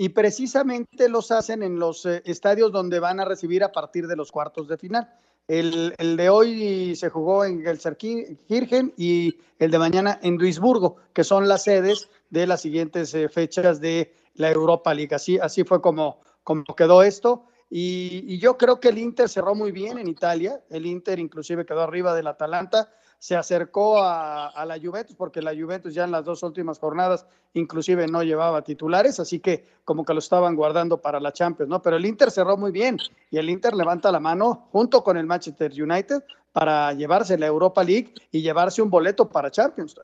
y 0.00 0.10
precisamente 0.10 1.08
los 1.08 1.32
hacen 1.32 1.64
en 1.64 1.80
los 1.80 2.06
eh, 2.06 2.22
estadios 2.24 2.70
donde 2.70 3.00
van 3.00 3.18
a 3.18 3.24
recibir 3.24 3.64
a 3.64 3.72
partir 3.72 4.06
de 4.06 4.14
los 4.14 4.30
cuartos 4.30 4.68
de 4.68 4.78
final. 4.78 5.12
El, 5.48 5.92
el 5.98 6.16
de 6.16 6.28
hoy 6.30 6.94
se 6.94 7.10
jugó 7.10 7.44
en 7.44 7.62
Gelsenkirchen 7.64 8.94
y 8.96 9.38
el 9.58 9.72
de 9.72 9.78
mañana 9.80 10.20
en 10.22 10.38
Duisburgo, 10.38 10.98
que 11.12 11.24
son 11.24 11.48
las 11.48 11.64
sedes 11.64 12.08
de 12.30 12.46
las 12.46 12.60
siguientes 12.60 13.12
eh, 13.12 13.28
fechas 13.28 13.80
de 13.80 14.14
la 14.34 14.52
Europa 14.52 14.94
League. 14.94 15.16
Así, 15.16 15.36
así 15.36 15.64
fue 15.64 15.80
como, 15.80 16.20
como 16.44 16.64
quedó 16.76 17.02
esto. 17.02 17.46
Y, 17.68 18.38
yo 18.38 18.56
creo 18.56 18.78
que 18.78 18.90
el 18.90 18.98
Inter 18.98 19.28
cerró 19.28 19.56
muy 19.56 19.72
bien 19.72 19.98
en 19.98 20.06
Italia. 20.06 20.62
El 20.70 20.86
Inter 20.86 21.18
inclusive 21.18 21.66
quedó 21.66 21.80
arriba 21.80 22.14
del 22.14 22.28
Atalanta 22.28 22.88
se 23.18 23.36
acercó 23.36 24.02
a, 24.02 24.48
a, 24.48 24.64
la 24.64 24.78
Juventus, 24.78 25.16
porque 25.16 25.42
la 25.42 25.54
Juventus 25.54 25.92
ya 25.92 26.04
en 26.04 26.12
las 26.12 26.24
dos 26.24 26.42
últimas 26.42 26.78
jornadas 26.78 27.26
inclusive 27.54 28.06
no 28.06 28.22
llevaba 28.22 28.62
titulares, 28.62 29.18
así 29.20 29.40
que 29.40 29.66
como 29.84 30.04
que 30.04 30.12
lo 30.12 30.18
estaban 30.18 30.54
guardando 30.54 31.00
para 31.00 31.18
la 31.18 31.32
Champions, 31.32 31.68
¿no? 31.68 31.82
Pero 31.82 31.96
el 31.96 32.06
Inter 32.06 32.30
cerró 32.30 32.56
muy 32.56 32.70
bien 32.70 32.98
y 33.30 33.38
el 33.38 33.50
Inter 33.50 33.74
levanta 33.74 34.12
la 34.12 34.20
mano 34.20 34.68
junto 34.70 35.02
con 35.02 35.16
el 35.16 35.26
Manchester 35.26 35.72
United 35.72 36.22
para 36.52 36.92
llevarse 36.92 37.38
la 37.38 37.46
Europa 37.46 37.82
League 37.82 38.12
y 38.30 38.42
llevarse 38.42 38.82
un 38.82 38.90
boleto 38.90 39.28
para 39.28 39.50
Champions. 39.50 39.96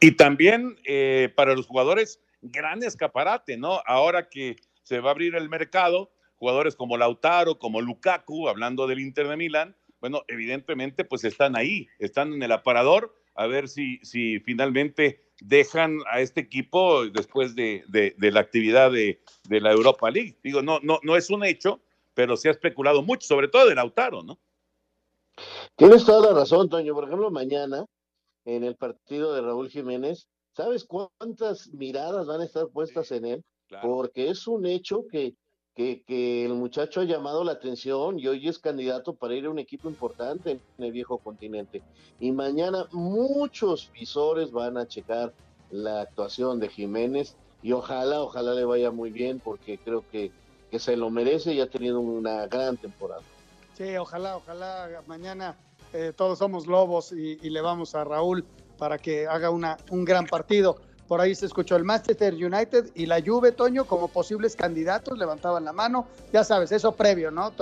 Y 0.00 0.12
también 0.12 0.76
eh, 0.84 1.32
para 1.34 1.54
los 1.54 1.66
jugadores, 1.66 2.20
gran 2.42 2.82
escaparate, 2.82 3.56
¿no? 3.56 3.80
Ahora 3.86 4.28
que 4.28 4.56
se 4.82 5.00
va 5.00 5.10
a 5.10 5.12
abrir 5.12 5.34
el 5.34 5.48
mercado, 5.48 6.10
jugadores 6.36 6.76
como 6.76 6.96
Lautaro, 6.96 7.58
como 7.58 7.80
Lukaku, 7.80 8.48
hablando 8.48 8.86
del 8.86 9.00
Inter 9.00 9.28
de 9.28 9.36
Milán, 9.36 9.76
bueno, 10.00 10.22
evidentemente 10.28 11.04
pues 11.04 11.24
están 11.24 11.56
ahí, 11.56 11.88
están 11.98 12.32
en 12.32 12.42
el 12.42 12.52
aparador, 12.52 13.14
a 13.34 13.46
ver 13.46 13.68
si, 13.68 13.98
si 14.02 14.40
finalmente 14.40 15.22
dejan 15.40 15.98
a 16.10 16.20
este 16.20 16.40
equipo 16.40 17.06
después 17.06 17.54
de, 17.54 17.84
de, 17.88 18.14
de 18.18 18.32
la 18.32 18.40
actividad 18.40 18.90
de, 18.90 19.20
de, 19.48 19.60
la 19.60 19.72
Europa 19.72 20.10
League. 20.10 20.36
Digo, 20.42 20.62
no, 20.62 20.80
no, 20.82 20.98
no 21.02 21.16
es 21.16 21.30
un 21.30 21.44
hecho, 21.44 21.80
pero 22.14 22.36
se 22.36 22.48
ha 22.48 22.52
especulado 22.52 23.02
mucho, 23.02 23.26
sobre 23.26 23.48
todo 23.48 23.68
de 23.68 23.76
Lautaro, 23.76 24.22
¿no? 24.22 24.38
Tienes 25.76 26.04
toda 26.04 26.32
la 26.32 26.40
razón, 26.40 26.68
Toño. 26.68 26.94
Por 26.94 27.04
ejemplo, 27.04 27.30
mañana, 27.30 27.84
en 28.44 28.64
el 28.64 28.74
partido 28.74 29.32
de 29.34 29.42
Raúl 29.42 29.70
Jiménez, 29.70 30.26
¿sabes 30.52 30.84
cuántas 30.84 31.68
miradas 31.72 32.26
van 32.26 32.40
a 32.40 32.44
estar 32.44 32.66
puestas 32.68 33.08
sí, 33.08 33.14
en 33.14 33.24
él? 33.24 33.44
Claro. 33.68 33.88
Porque 33.88 34.30
es 34.30 34.48
un 34.48 34.66
hecho 34.66 35.06
que 35.06 35.34
que, 36.06 36.44
el 36.44 36.54
muchacho 36.54 37.00
ha 37.00 37.04
llamado 37.04 37.44
la 37.44 37.52
atención 37.52 38.18
y 38.18 38.26
hoy 38.26 38.48
es 38.48 38.58
candidato 38.58 39.14
para 39.14 39.34
ir 39.34 39.46
a 39.46 39.50
un 39.50 39.60
equipo 39.60 39.88
importante 39.88 40.60
en 40.76 40.84
el 40.84 40.90
viejo 40.90 41.18
continente. 41.18 41.82
Y 42.18 42.32
mañana 42.32 42.86
muchos 42.90 43.90
visores 43.92 44.50
van 44.50 44.76
a 44.76 44.88
checar 44.88 45.32
la 45.70 46.00
actuación 46.00 46.58
de 46.58 46.68
Jiménez 46.68 47.36
y 47.62 47.72
ojalá, 47.72 48.20
ojalá 48.22 48.54
le 48.54 48.64
vaya 48.64 48.90
muy 48.90 49.10
bien 49.10 49.38
porque 49.38 49.78
creo 49.78 50.04
que, 50.10 50.32
que 50.70 50.80
se 50.80 50.96
lo 50.96 51.10
merece 51.10 51.54
y 51.54 51.60
ha 51.60 51.70
tenido 51.70 52.00
una 52.00 52.46
gran 52.48 52.76
temporada. 52.76 53.22
Sí, 53.74 53.96
ojalá, 53.96 54.36
ojalá 54.36 55.02
mañana 55.06 55.56
eh, 55.92 56.12
todos 56.16 56.40
somos 56.40 56.66
lobos 56.66 57.12
y, 57.12 57.38
y, 57.40 57.50
le 57.50 57.60
vamos 57.60 57.94
a 57.94 58.02
Raúl 58.02 58.44
para 58.78 58.98
que 58.98 59.28
haga 59.28 59.50
una, 59.50 59.76
un 59.90 60.04
gran 60.04 60.26
partido. 60.26 60.80
Por 61.08 61.22
ahí 61.22 61.34
se 61.34 61.46
escuchó 61.46 61.74
el 61.76 61.84
Manchester 61.84 62.34
United 62.34 62.90
y 62.94 63.06
la 63.06 63.22
Juve, 63.22 63.52
Toño, 63.52 63.86
como 63.86 64.08
posibles 64.08 64.54
candidatos, 64.54 65.18
levantaban 65.18 65.64
la 65.64 65.72
mano. 65.72 66.06
Ya 66.32 66.44
sabes, 66.44 66.70
eso 66.70 66.92
previo, 66.92 67.30
¿no? 67.30 67.52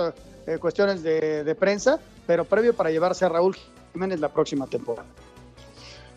Eh, 0.45 0.57
cuestiones 0.59 1.01
de, 1.01 1.45
de 1.45 1.55
prensa, 1.55 1.99
pero 2.27 2.43
previo 2.43 2.75
para 2.75 2.91
llevarse 2.91 3.23
a 3.23 3.29
Raúl 3.29 3.55
Jiménez 3.93 4.19
la 4.19 4.29
próxima 4.29 4.67
temporada. 4.67 5.07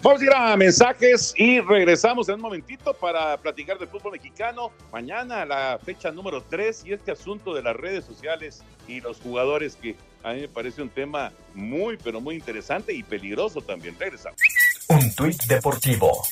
Vamos 0.03 0.23
a 0.23 0.25
ir 0.25 0.33
a 0.35 0.57
mensajes 0.57 1.35
y 1.37 1.61
regresamos 1.61 2.29
en 2.31 2.37
un 2.37 2.41
momentito 2.41 2.95
para 2.95 3.37
platicar 3.37 3.79
del 3.79 3.89
fútbol 3.89 4.13
mexicano. 4.13 4.73
Mañana 4.91 5.45
la 5.45 5.79
fecha 5.85 6.11
número 6.11 6.43
3 6.43 6.87
y 6.87 6.95
este 6.95 7.13
asunto 7.13 7.53
de 7.53 7.63
las 7.63 7.77
redes 7.77 8.07
sociales 8.07 8.63
y 8.89 9.03
los 9.03 9.21
jugadores 9.21 9.77
que 9.77 9.97
a 10.23 10.33
mí 10.33 10.41
me 10.41 10.49
parece 10.49 10.81
un 10.81 10.89
tema 10.89 11.33
muy, 11.55 11.99
pero 12.03 12.21
muy 12.21 12.35
interesante 12.35 12.95
y 12.95 13.03
peligroso 13.03 13.61
también. 13.61 13.95
Regresamos. 13.99 14.41
Un 14.89 15.15
tuit 15.15 15.43
deportivo. 15.45 16.23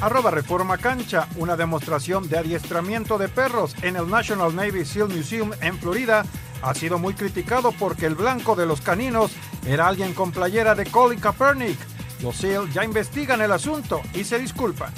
Arroba 0.00 0.30
Reforma 0.30 0.78
Cancha, 0.78 1.28
una 1.36 1.56
demostración 1.56 2.28
de 2.28 2.38
adiestramiento 2.38 3.18
de 3.18 3.28
perros 3.28 3.74
en 3.82 3.96
el 3.96 4.08
National 4.08 4.54
Navy 4.54 4.84
SEAL 4.84 5.08
Museum 5.08 5.52
en 5.60 5.78
Florida, 5.78 6.24
ha 6.62 6.74
sido 6.74 6.98
muy 6.98 7.14
criticado 7.14 7.72
porque 7.72 8.06
el 8.06 8.14
blanco 8.14 8.56
de 8.56 8.66
los 8.66 8.80
caninos 8.80 9.32
era 9.66 9.88
alguien 9.88 10.14
con 10.14 10.32
playera 10.32 10.74
de 10.74 10.86
Colin 10.86 11.20
Kaepernick 11.20 11.78
los 12.22 12.36
SEAL 12.36 12.70
ya 12.70 12.84
investigan 12.84 13.40
el 13.40 13.50
asunto 13.50 14.02
y 14.14 14.24
se 14.24 14.38
disculpan. 14.38 14.92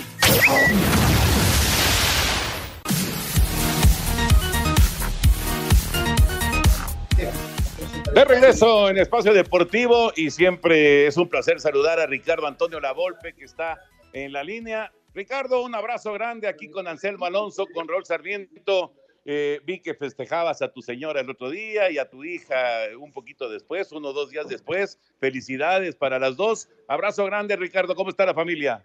De 8.12 8.24
regreso 8.24 8.90
en 8.90 8.98
Espacio 8.98 9.32
Deportivo 9.32 10.12
y 10.16 10.30
siempre 10.30 11.06
es 11.06 11.16
un 11.16 11.28
placer 11.28 11.60
saludar 11.60 11.98
a 12.00 12.06
Ricardo 12.06 12.46
Antonio 12.46 12.80
Lavolpe 12.80 13.34
que 13.34 13.44
está 13.44 13.78
en 14.12 14.32
la 14.32 14.44
línea. 14.44 14.92
Ricardo, 15.14 15.62
un 15.64 15.74
abrazo 15.74 16.12
grande 16.12 16.48
aquí 16.48 16.68
con 16.68 16.88
Anselmo 16.88 17.26
Alonso, 17.26 17.66
con 17.66 17.86
Rol 17.88 18.04
Sarmiento 18.06 18.92
eh, 19.24 19.60
vi 19.64 19.80
que 19.80 19.94
festejabas 19.94 20.62
a 20.62 20.72
tu 20.72 20.82
señora 20.82 21.20
el 21.20 21.30
otro 21.30 21.48
día 21.48 21.90
y 21.90 21.98
a 21.98 22.10
tu 22.10 22.24
hija 22.24 22.56
un 22.98 23.12
poquito 23.12 23.48
después, 23.48 23.92
uno 23.92 24.08
o 24.08 24.12
dos 24.12 24.30
días 24.30 24.48
después. 24.48 24.98
Felicidades 25.18 25.94
para 25.94 26.18
las 26.18 26.36
dos. 26.36 26.68
Abrazo 26.88 27.24
grande, 27.26 27.54
Ricardo. 27.56 27.94
¿Cómo 27.94 28.10
está 28.10 28.26
la 28.26 28.34
familia? 28.34 28.82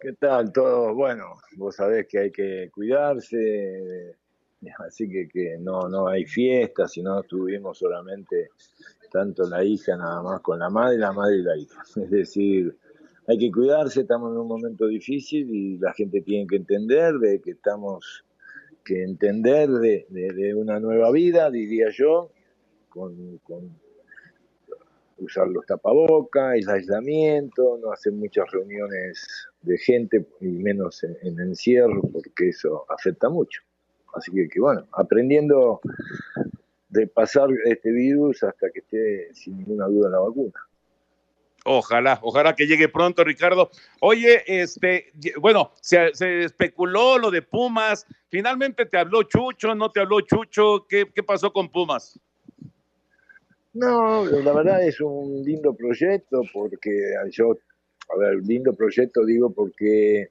¿Qué 0.00 0.12
tal? 0.12 0.52
Todo 0.52 0.94
bueno. 0.94 1.34
Vos 1.56 1.76
sabés 1.76 2.06
que 2.06 2.18
hay 2.18 2.30
que 2.30 2.70
cuidarse, 2.72 4.14
así 4.86 5.10
que, 5.10 5.28
que 5.28 5.56
no, 5.58 5.88
no 5.88 6.06
hay 6.06 6.24
fiestas, 6.24 6.92
sino 6.92 7.20
estuvimos 7.20 7.78
solamente 7.78 8.50
tanto 9.10 9.48
la 9.48 9.64
hija 9.64 9.96
nada 9.96 10.22
más 10.22 10.40
con 10.40 10.58
la 10.60 10.70
madre, 10.70 10.98
la 10.98 11.12
madre 11.12 11.36
y 11.36 11.42
la 11.42 11.56
hija. 11.56 11.82
Es 11.96 12.10
decir, 12.10 12.76
hay 13.28 13.38
que 13.38 13.50
cuidarse, 13.50 14.02
estamos 14.02 14.32
en 14.32 14.38
un 14.38 14.48
momento 14.48 14.86
difícil 14.86 15.48
y 15.52 15.78
la 15.78 15.92
gente 15.92 16.20
tiene 16.20 16.46
que 16.46 16.56
entender 16.56 17.14
de 17.14 17.40
que 17.40 17.52
estamos 17.52 18.24
que 18.86 19.02
entender 19.02 19.68
de, 19.68 20.54
una 20.54 20.78
nueva 20.78 21.10
vida, 21.10 21.50
diría 21.50 21.88
yo, 21.90 22.30
con, 22.88 23.40
usar 25.18 25.48
los 25.48 25.66
tapabocas, 25.66 26.54
el 26.56 26.68
aislamiento, 26.68 27.78
no 27.82 27.90
hacer 27.90 28.12
muchas 28.12 28.48
reuniones 28.52 29.48
de 29.62 29.76
gente 29.78 30.24
y 30.40 30.46
menos 30.46 31.02
en, 31.02 31.40
encierro, 31.40 32.00
porque 32.00 32.50
eso 32.50 32.84
afecta 32.88 33.28
mucho. 33.28 33.60
Así 34.14 34.30
que, 34.32 34.60
bueno, 34.60 34.86
aprendiendo 34.92 35.80
de 36.88 37.06
pasar 37.08 37.48
este 37.64 37.90
virus 37.90 38.44
hasta 38.44 38.70
que 38.70 38.78
esté 38.78 39.34
sin 39.34 39.58
ninguna 39.58 39.86
duda 39.86 40.10
la 40.10 40.20
vacuna. 40.20 40.60
Ojalá, 41.68 42.20
ojalá 42.22 42.54
que 42.54 42.66
llegue 42.66 42.88
pronto, 42.88 43.24
Ricardo. 43.24 43.70
Oye, 44.00 44.44
este, 44.46 45.12
bueno, 45.40 45.72
se, 45.80 46.12
especuló 46.44 47.18
lo 47.18 47.32
de 47.32 47.42
Pumas. 47.42 48.06
Finalmente 48.28 48.86
te 48.86 48.96
habló 48.96 49.24
Chucho, 49.24 49.74
no 49.74 49.90
te 49.90 49.98
habló 50.00 50.20
Chucho. 50.20 50.86
¿Qué, 50.88 51.10
qué 51.12 51.24
pasó 51.24 51.52
con 51.52 51.68
Pumas? 51.68 52.20
No, 53.74 54.24
la 54.24 54.52
verdad 54.52 54.86
es 54.86 55.00
un 55.00 55.42
lindo 55.42 55.74
proyecto 55.74 56.42
porque 56.52 56.90
yo, 57.32 57.56
a 58.14 58.16
ver, 58.16 58.36
lindo 58.44 58.72
proyecto 58.72 59.24
digo 59.24 59.50
porque 59.50 60.28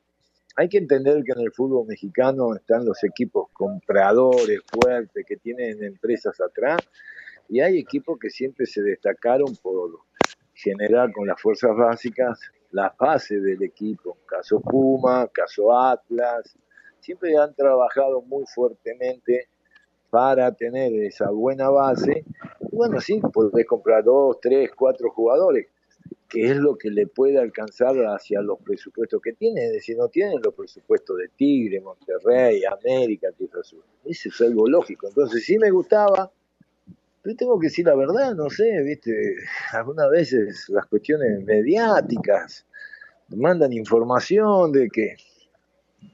hay 0.56 0.70
que 0.70 0.78
entender 0.78 1.22
que 1.26 1.34
en 1.34 1.42
el 1.42 1.52
fútbol 1.52 1.86
mexicano 1.86 2.56
están 2.56 2.86
los 2.86 3.04
equipos 3.04 3.50
compradores 3.52 4.62
fuertes 4.72 5.26
que 5.28 5.36
tienen 5.36 5.84
empresas 5.84 6.40
atrás 6.40 6.80
y 7.50 7.60
hay 7.60 7.78
equipos 7.78 8.18
que 8.20 8.30
siempre 8.30 8.66
se 8.66 8.82
destacaron 8.82 9.54
por 9.62 10.05
generar 10.56 11.12
con 11.12 11.28
las 11.28 11.40
fuerzas 11.40 11.76
básicas 11.76 12.40
la 12.72 12.94
base 12.98 13.40
del 13.40 13.62
equipo. 13.64 14.18
Caso 14.26 14.60
Puma, 14.60 15.28
caso 15.28 15.78
Atlas, 15.78 16.58
siempre 17.00 17.38
han 17.38 17.54
trabajado 17.54 18.22
muy 18.22 18.46
fuertemente 18.48 19.48
para 20.10 20.52
tener 20.54 20.94
esa 21.04 21.30
buena 21.30 21.70
base. 21.70 22.26
Y 22.60 22.76
bueno, 22.76 23.00
sí, 23.00 23.22
podés 23.34 23.66
comprar 23.66 24.04
dos, 24.04 24.40
tres, 24.42 24.72
cuatro 24.76 25.10
jugadores, 25.12 25.68
que 26.28 26.52
es 26.52 26.58
lo 26.58 26.78
que 26.78 26.90
le 26.90 27.08
puede 27.08 27.38
alcanzar 27.38 27.96
hacia 28.08 28.42
los 28.42 28.60
presupuestos 28.60 29.22
que 29.22 29.34
tiene. 29.34 29.66
Es 29.66 29.74
decir, 29.74 29.98
no 29.98 30.08
tienen 30.10 30.42
los 30.44 30.54
presupuestos 30.54 31.18
de 31.18 31.30
Tigre, 31.30 31.80
Monterrey, 31.82 32.64
América, 32.66 33.32
Tierra 33.32 33.64
Sur. 33.64 33.84
Eso 34.04 34.30
es 34.30 34.42
algo 34.42 34.68
lógico. 34.68 35.08
Entonces 35.08 35.46
sí 35.46 35.58
me 35.58 35.72
gustaba, 35.72 36.32
yo 37.26 37.36
tengo 37.36 37.60
que 37.60 37.68
decir 37.68 37.86
la 37.86 37.96
verdad, 37.96 38.36
no 38.36 38.50
sé, 38.50 38.82
viste, 38.84 39.36
algunas 39.72 40.10
veces 40.10 40.70
las 40.70 40.86
cuestiones 40.86 41.44
mediáticas 41.44 42.66
mandan 43.30 43.74
información 43.74 44.72
de 44.72 44.90
que, 44.90 45.18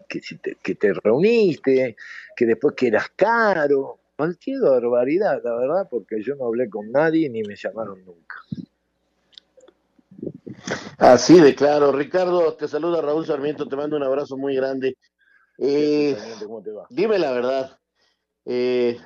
que, 0.07 0.21
si 0.21 0.37
te, 0.37 0.55
que 0.55 0.75
te 0.75 0.93
reuniste, 0.93 1.95
que 2.35 2.45
después 2.45 2.75
que 2.75 2.87
eras 2.87 3.09
caro, 3.15 3.99
cualquier 4.15 4.61
barbaridad, 4.61 5.41
la 5.43 5.55
verdad, 5.55 5.87
porque 5.89 6.21
yo 6.21 6.35
no 6.35 6.45
hablé 6.45 6.69
con 6.69 6.91
nadie 6.91 7.29
ni 7.29 7.43
me 7.43 7.55
llamaron 7.55 8.05
nunca. 8.05 8.37
Así 10.97 11.39
de 11.39 11.55
claro. 11.55 11.91
Ricardo, 11.91 12.53
te 12.53 12.67
saluda 12.67 13.01
Raúl 13.01 13.25
Sarmiento, 13.25 13.67
te 13.67 13.75
mando 13.75 13.97
un 13.97 14.03
abrazo 14.03 14.37
muy 14.37 14.55
grande. 14.55 14.95
Eh, 15.57 16.15
¿Cómo 16.43 16.61
te 16.61 16.71
va? 16.71 16.85
Dime 16.89 17.17
la 17.17 17.31
verdad. 17.31 17.79
Eh, 18.45 18.97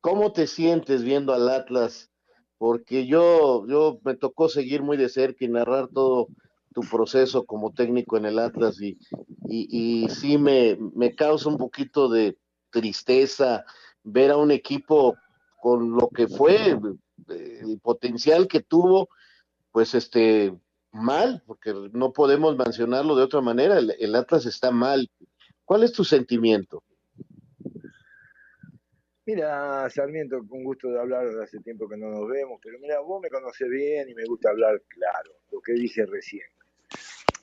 ¿Cómo 0.00 0.32
te 0.32 0.46
sientes 0.46 1.02
viendo 1.02 1.32
al 1.32 1.48
Atlas? 1.48 2.10
Porque 2.58 3.06
yo, 3.06 3.66
yo 3.66 4.00
me 4.04 4.16
tocó 4.16 4.48
seguir 4.48 4.82
muy 4.82 4.96
de 4.96 5.08
cerca 5.08 5.44
y 5.44 5.48
narrar 5.48 5.88
todo 5.88 6.28
tu 6.72 6.82
proceso 6.82 7.44
como 7.44 7.72
técnico 7.72 8.16
en 8.16 8.26
el 8.26 8.38
Atlas 8.38 8.80
y, 8.80 8.98
y, 9.48 10.08
sí 10.08 10.38
me, 10.38 10.78
me 10.94 11.14
causa 11.14 11.48
un 11.48 11.58
poquito 11.58 12.08
de 12.08 12.38
tristeza 12.70 13.64
ver 14.04 14.30
a 14.30 14.36
un 14.36 14.50
equipo 14.50 15.16
con 15.60 15.92
lo 15.92 16.08
que 16.08 16.28
fue 16.28 16.78
el 17.28 17.80
potencial 17.82 18.46
que 18.46 18.60
tuvo, 18.60 19.08
pues 19.72 19.94
este 19.94 20.54
mal, 20.92 21.42
porque 21.46 21.74
no 21.92 22.12
podemos 22.12 22.56
mencionarlo 22.56 23.16
de 23.16 23.24
otra 23.24 23.40
manera, 23.40 23.78
el 23.78 24.14
Atlas 24.14 24.46
está 24.46 24.70
mal. 24.70 25.10
¿Cuál 25.64 25.82
es 25.82 25.92
tu 25.92 26.04
sentimiento? 26.04 26.82
Mira, 29.26 29.88
Sarmiento, 29.90 30.38
con 30.48 30.64
gusto 30.64 30.88
de 30.88 30.98
hablar, 30.98 31.26
hace 31.42 31.60
tiempo 31.60 31.88
que 31.88 31.96
no 31.96 32.08
nos 32.08 32.28
vemos, 32.28 32.58
pero 32.62 32.78
mira, 32.80 33.00
vos 33.00 33.20
me 33.22 33.28
conocés 33.28 33.68
bien 33.68 34.08
y 34.08 34.14
me 34.14 34.24
gusta 34.24 34.50
hablar 34.50 34.82
claro, 34.88 35.32
lo 35.52 35.60
que 35.60 35.74
dije 35.74 36.06
recién. 36.06 36.46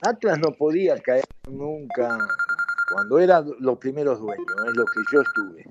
Atlas 0.02 0.40
no 0.40 0.56
podía 0.58 1.00
caer 1.00 1.24
nunca 1.48 2.18
cuando 2.92 3.20
eran 3.20 3.46
los 3.60 3.78
primeros 3.78 4.20
dueños, 4.20 4.46
es 4.68 4.76
lo 4.76 4.86
que 4.86 5.02
yo 5.12 5.22
estuve. 5.22 5.66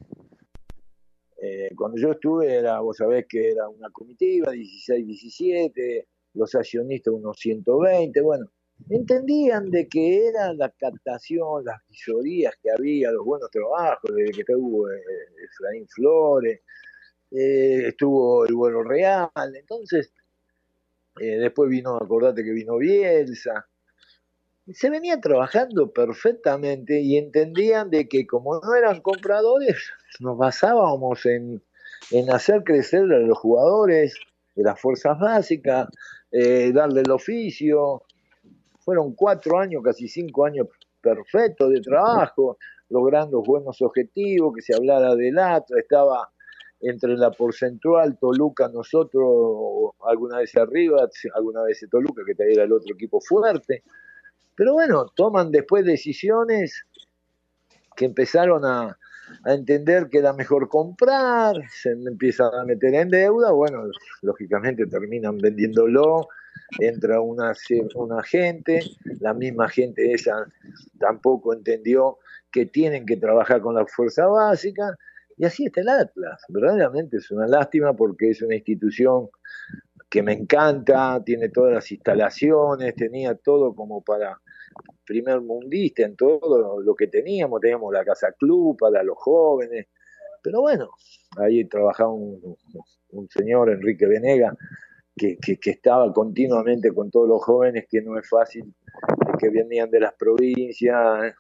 Eh, 1.42 1.71
cuando 1.77 1.99
yo 1.99 2.12
estuve, 2.12 2.55
era, 2.55 2.81
vos 2.81 2.97
sabés 2.97 3.27
que 3.29 3.51
era 3.51 3.69
una 3.69 3.90
comitiva, 3.90 4.53
16-17, 4.53 6.07
los 6.35 6.55
accionistas 6.55 7.12
unos 7.14 7.37
120, 7.38 8.21
bueno, 8.21 8.47
entendían 8.89 9.71
de 9.71 9.89
que 9.89 10.29
era 10.29 10.53
la 10.53 10.71
captación, 10.71 11.65
las 11.65 11.81
visorías 11.89 12.55
que 12.62 12.71
había, 12.71 13.11
los 13.11 13.25
buenos 13.25 13.51
trabajos, 13.51 14.11
desde 14.15 14.33
que 14.33 14.41
estuvo 14.41 14.91
eh, 14.91 15.01
Efraín 15.45 15.89
Flores, 15.89 16.61
eh, 17.31 17.89
estuvo 17.89 18.47
el 18.47 18.55
vuelo 18.55 18.83
real, 18.83 19.31
entonces 19.55 20.12
eh, 21.21 21.39
después 21.39 21.69
vino, 21.69 21.97
acordate 21.97 22.45
que 22.45 22.53
vino 22.53 22.77
Bielsa, 22.77 23.67
se 24.73 24.91
venía 24.91 25.21
trabajando 25.21 25.93
perfectamente 25.93 27.01
y 27.01 27.17
entendían 27.17 27.89
de 27.91 28.09
que 28.09 28.27
como 28.27 28.61
no 28.61 28.75
eran 28.75 29.01
compradores, 29.01 29.91
nos 30.21 30.37
basábamos 30.37 31.25
en, 31.27 31.62
en 32.11 32.31
hacer 32.31 32.62
crecer 32.65 33.03
a 33.03 33.19
los 33.19 33.39
jugadores 33.39 34.19
de 34.55 34.62
las 34.62 34.81
fuerzas 34.81 35.19
básicas, 35.19 35.89
darle 36.31 37.03
el 37.03 37.11
oficio, 37.11 38.06
fueron 38.87 39.14
cuatro 39.14 39.59
años, 39.59 39.83
casi 39.83 40.07
cinco 40.07 40.46
años 40.46 40.68
perfectos 41.01 41.72
de 41.72 41.81
trabajo, 41.81 42.57
logrando 42.88 43.42
buenos 43.42 43.83
objetivos, 43.83 44.55
que 44.55 44.62
se 44.62 44.77
hablara 44.77 45.16
del 45.16 45.37
ATRA, 45.40 45.81
estaba 45.81 46.31
entre 46.81 47.16
la 47.16 47.33
porcentual 47.33 48.16
Toluca, 48.16 48.68
nosotros, 48.68 49.90
alguna 50.07 50.38
vez 50.38 50.55
arriba, 50.57 51.09
alguna 51.35 51.64
vez 51.64 51.85
Toluca, 51.90 52.22
que 52.25 52.35
era 52.38 52.62
el 52.62 52.72
otro 52.72 52.94
equipo 52.94 53.20
fuerte. 53.20 53.83
Pero 54.55 54.75
bueno, 54.75 55.07
toman 55.16 55.51
después 55.51 55.85
decisiones 55.85 56.87
que 57.96 58.05
empezaron 58.05 58.64
a, 58.64 58.96
a 59.44 59.53
entender 59.53 60.09
que 60.09 60.18
era 60.18 60.33
mejor 60.33 60.68
comprar, 60.68 61.57
se 61.70 61.90
empiezan 61.90 62.55
a 62.55 62.64
meter 62.64 62.94
en 62.94 63.09
deuda, 63.09 63.51
bueno, 63.51 63.83
lógicamente 64.22 64.87
terminan 64.87 65.38
vendiéndolo, 65.38 66.29
entra 66.79 67.20
una, 67.20 67.52
una 67.94 68.22
gente, 68.22 68.81
la 69.20 69.35
misma 69.35 69.68
gente 69.68 70.12
esa 70.12 70.46
tampoco 70.98 71.52
entendió 71.52 72.18
que 72.50 72.66
tienen 72.66 73.07
que 73.07 73.16
trabajar 73.16 73.61
con 73.61 73.74
la 73.74 73.87
fuerza 73.87 74.26
básica, 74.26 74.96
y 75.37 75.44
así 75.44 75.66
está 75.66 75.83
el 75.83 75.88
Atlas. 75.88 76.42
Verdaderamente 76.48 77.18
es 77.18 77.31
una 77.31 77.46
lástima 77.46 77.94
porque 77.94 78.31
es 78.31 78.40
una 78.40 78.55
institución 78.55 79.29
que 80.09 80.22
me 80.22 80.33
encanta, 80.33 81.22
tiene 81.24 81.50
todas 81.50 81.74
las 81.74 81.92
instalaciones, 81.92 82.94
tenía 82.94 83.35
todo 83.35 83.74
como 83.74 84.02
para 84.02 84.40
primer 85.05 85.40
mundista 85.40 86.02
en 86.02 86.16
todo 86.16 86.81
lo 86.81 86.94
que 86.94 87.07
teníamos, 87.07 87.61
teníamos 87.61 87.92
la 87.92 88.05
casa 88.05 88.33
club 88.33 88.76
para 88.79 89.02
los 89.02 89.16
jóvenes, 89.18 89.87
pero 90.46 90.61
bueno, 90.61 90.90
ahí 91.38 91.64
trabajaba 91.64 92.12
un, 92.12 92.57
señor, 93.31 93.68
Enrique 93.68 94.07
Venega, 94.07 94.57
que, 95.16 95.38
que, 95.38 95.70
estaba 95.70 96.12
continuamente 96.12 96.92
con 96.92 97.11
todos 97.11 97.29
los 97.29 97.42
jóvenes, 97.42 97.87
que 97.88 98.02
no 98.02 98.18
es 98.18 98.29
fácil, 98.29 98.74
que 99.38 99.48
venían 99.48 99.90
de 99.90 100.00
las 100.00 100.12
provincias, 100.14 101.35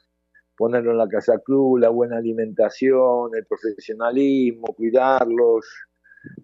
ponerlo 0.56 0.92
en 0.92 0.98
la 0.98 1.08
casa 1.08 1.38
club, 1.44 1.78
la 1.78 1.90
buena 1.90 2.16
alimentación, 2.16 3.30
el 3.34 3.44
profesionalismo, 3.44 4.68
cuidarlos, 4.74 5.66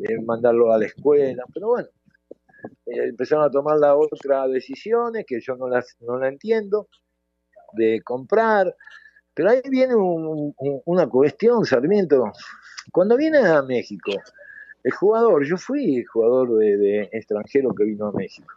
eh, 0.01 0.21
mandarlos 0.21 0.75
a 0.75 0.79
la 0.79 0.87
escuela, 0.87 1.45
pero 1.55 1.69
bueno, 1.69 1.89
eh, 2.87 3.09
empezaron 3.09 3.45
a 3.45 3.51
tomar 3.51 3.79
las 3.79 3.95
otras 3.97 4.51
decisiones 4.51 5.25
que 5.27 5.41
yo 5.41 5.57
no 5.57 5.69
las 5.69 5.97
no 6.01 6.19
la 6.19 6.29
entiendo, 6.29 6.89
de 7.73 8.03
comprar. 8.03 8.77
Pero 9.35 9.49
ahí 9.49 9.63
viene 9.71 9.95
una 9.95 11.09
cuestión, 11.09 11.65
Sarmiento. 11.65 12.31
Cuando 12.93 13.17
viene 13.17 13.39
a 13.39 13.63
México, 13.63 14.13
el 14.85 14.93
jugador, 14.93 15.45
yo 15.45 15.57
fui 15.57 16.05
jugador 16.05 16.59
de, 16.59 17.09
extranjero 17.13 17.75
que 17.75 17.85
vino 17.85 18.07
a 18.07 18.13
México. 18.13 18.53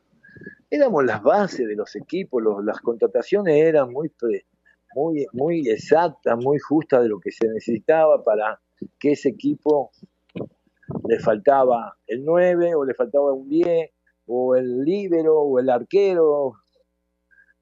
Éramos 0.69 1.05
las 1.05 1.21
bases 1.21 1.67
de 1.67 1.75
los 1.75 1.95
equipos, 1.95 2.43
las 2.63 2.79
contrataciones 2.81 3.55
eran 3.55 3.91
muy, 3.91 4.11
muy, 4.95 5.27
muy 5.33 5.69
exactas, 5.69 6.37
muy 6.37 6.57
justas 6.59 7.03
de 7.03 7.09
lo 7.09 7.19
que 7.19 7.31
se 7.31 7.47
necesitaba 7.47 8.23
para 8.23 8.59
que 8.99 9.11
ese 9.11 9.29
equipo 9.29 9.91
le 11.07 11.19
faltaba 11.19 11.97
el 12.07 12.25
9 12.25 12.75
o 12.75 12.83
le 12.83 12.93
faltaba 12.93 13.31
un 13.31 13.47
10 13.47 13.91
o 14.27 14.55
el 14.55 14.83
líbero 14.83 15.39
o 15.39 15.59
el 15.59 15.69
arquero. 15.69 16.53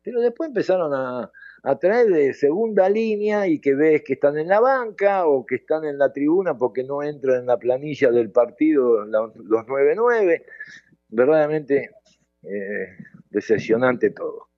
Pero 0.01 0.21
después 0.21 0.47
empezaron 0.47 0.93
a, 0.93 1.29
a 1.63 1.77
traer 1.77 2.07
de 2.07 2.33
segunda 2.33 2.89
línea 2.89 3.47
y 3.47 3.59
que 3.59 3.73
ves 3.73 4.03
que 4.05 4.13
están 4.13 4.37
en 4.37 4.49
la 4.49 4.59
banca 4.59 5.25
o 5.25 5.45
que 5.45 5.55
están 5.55 5.85
en 5.85 5.97
la 5.97 6.11
tribuna 6.11 6.57
porque 6.57 6.83
no 6.83 7.01
entran 7.01 7.39
en 7.39 7.45
la 7.45 7.57
planilla 7.57 8.11
del 8.11 8.31
partido 8.31 9.05
los 9.05 9.65
9-9. 9.65 10.43
Verdaderamente 11.07 11.91
eh, 12.41 12.97
decepcionante 13.29 14.09
todo. 14.09 14.49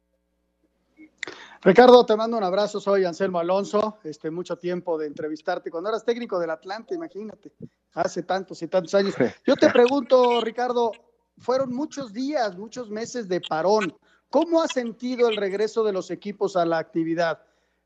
Ricardo, 1.62 2.06
te 2.06 2.16
mando 2.16 2.38
un 2.38 2.44
abrazo, 2.44 2.80
soy 2.80 3.06
Anselmo 3.06 3.40
Alonso, 3.40 3.98
este, 4.04 4.30
mucho 4.30 4.58
tiempo 4.58 5.00
de 5.00 5.08
entrevistarte, 5.08 5.72
cuando 5.72 5.90
eras 5.90 6.06
técnico 6.06 6.40
del 6.40 6.52
Atlante, 6.52 6.94
imagínate, 6.94 7.54
hace 7.94 8.22
tantos 8.22 8.62
y 8.62 8.68
tantos 8.68 8.94
años. 8.94 9.16
Yo 9.46 9.56
te 9.56 9.72
pregunto, 9.72 10.42
Ricardo, 10.42 10.92
fueron 11.40 11.74
muchos 11.74 12.14
días, 12.14 12.56
muchos 12.56 12.92
meses 12.92 13.28
de 13.28 13.42
parón, 13.42 13.96
¿Cómo 14.30 14.62
ha 14.62 14.68
sentido 14.68 15.30
el 15.30 15.38
regreso 15.38 15.84
de 15.84 15.94
los 15.94 16.12
equipos 16.12 16.56
a 16.56 16.66
la 16.66 16.78
actividad? 16.78 17.40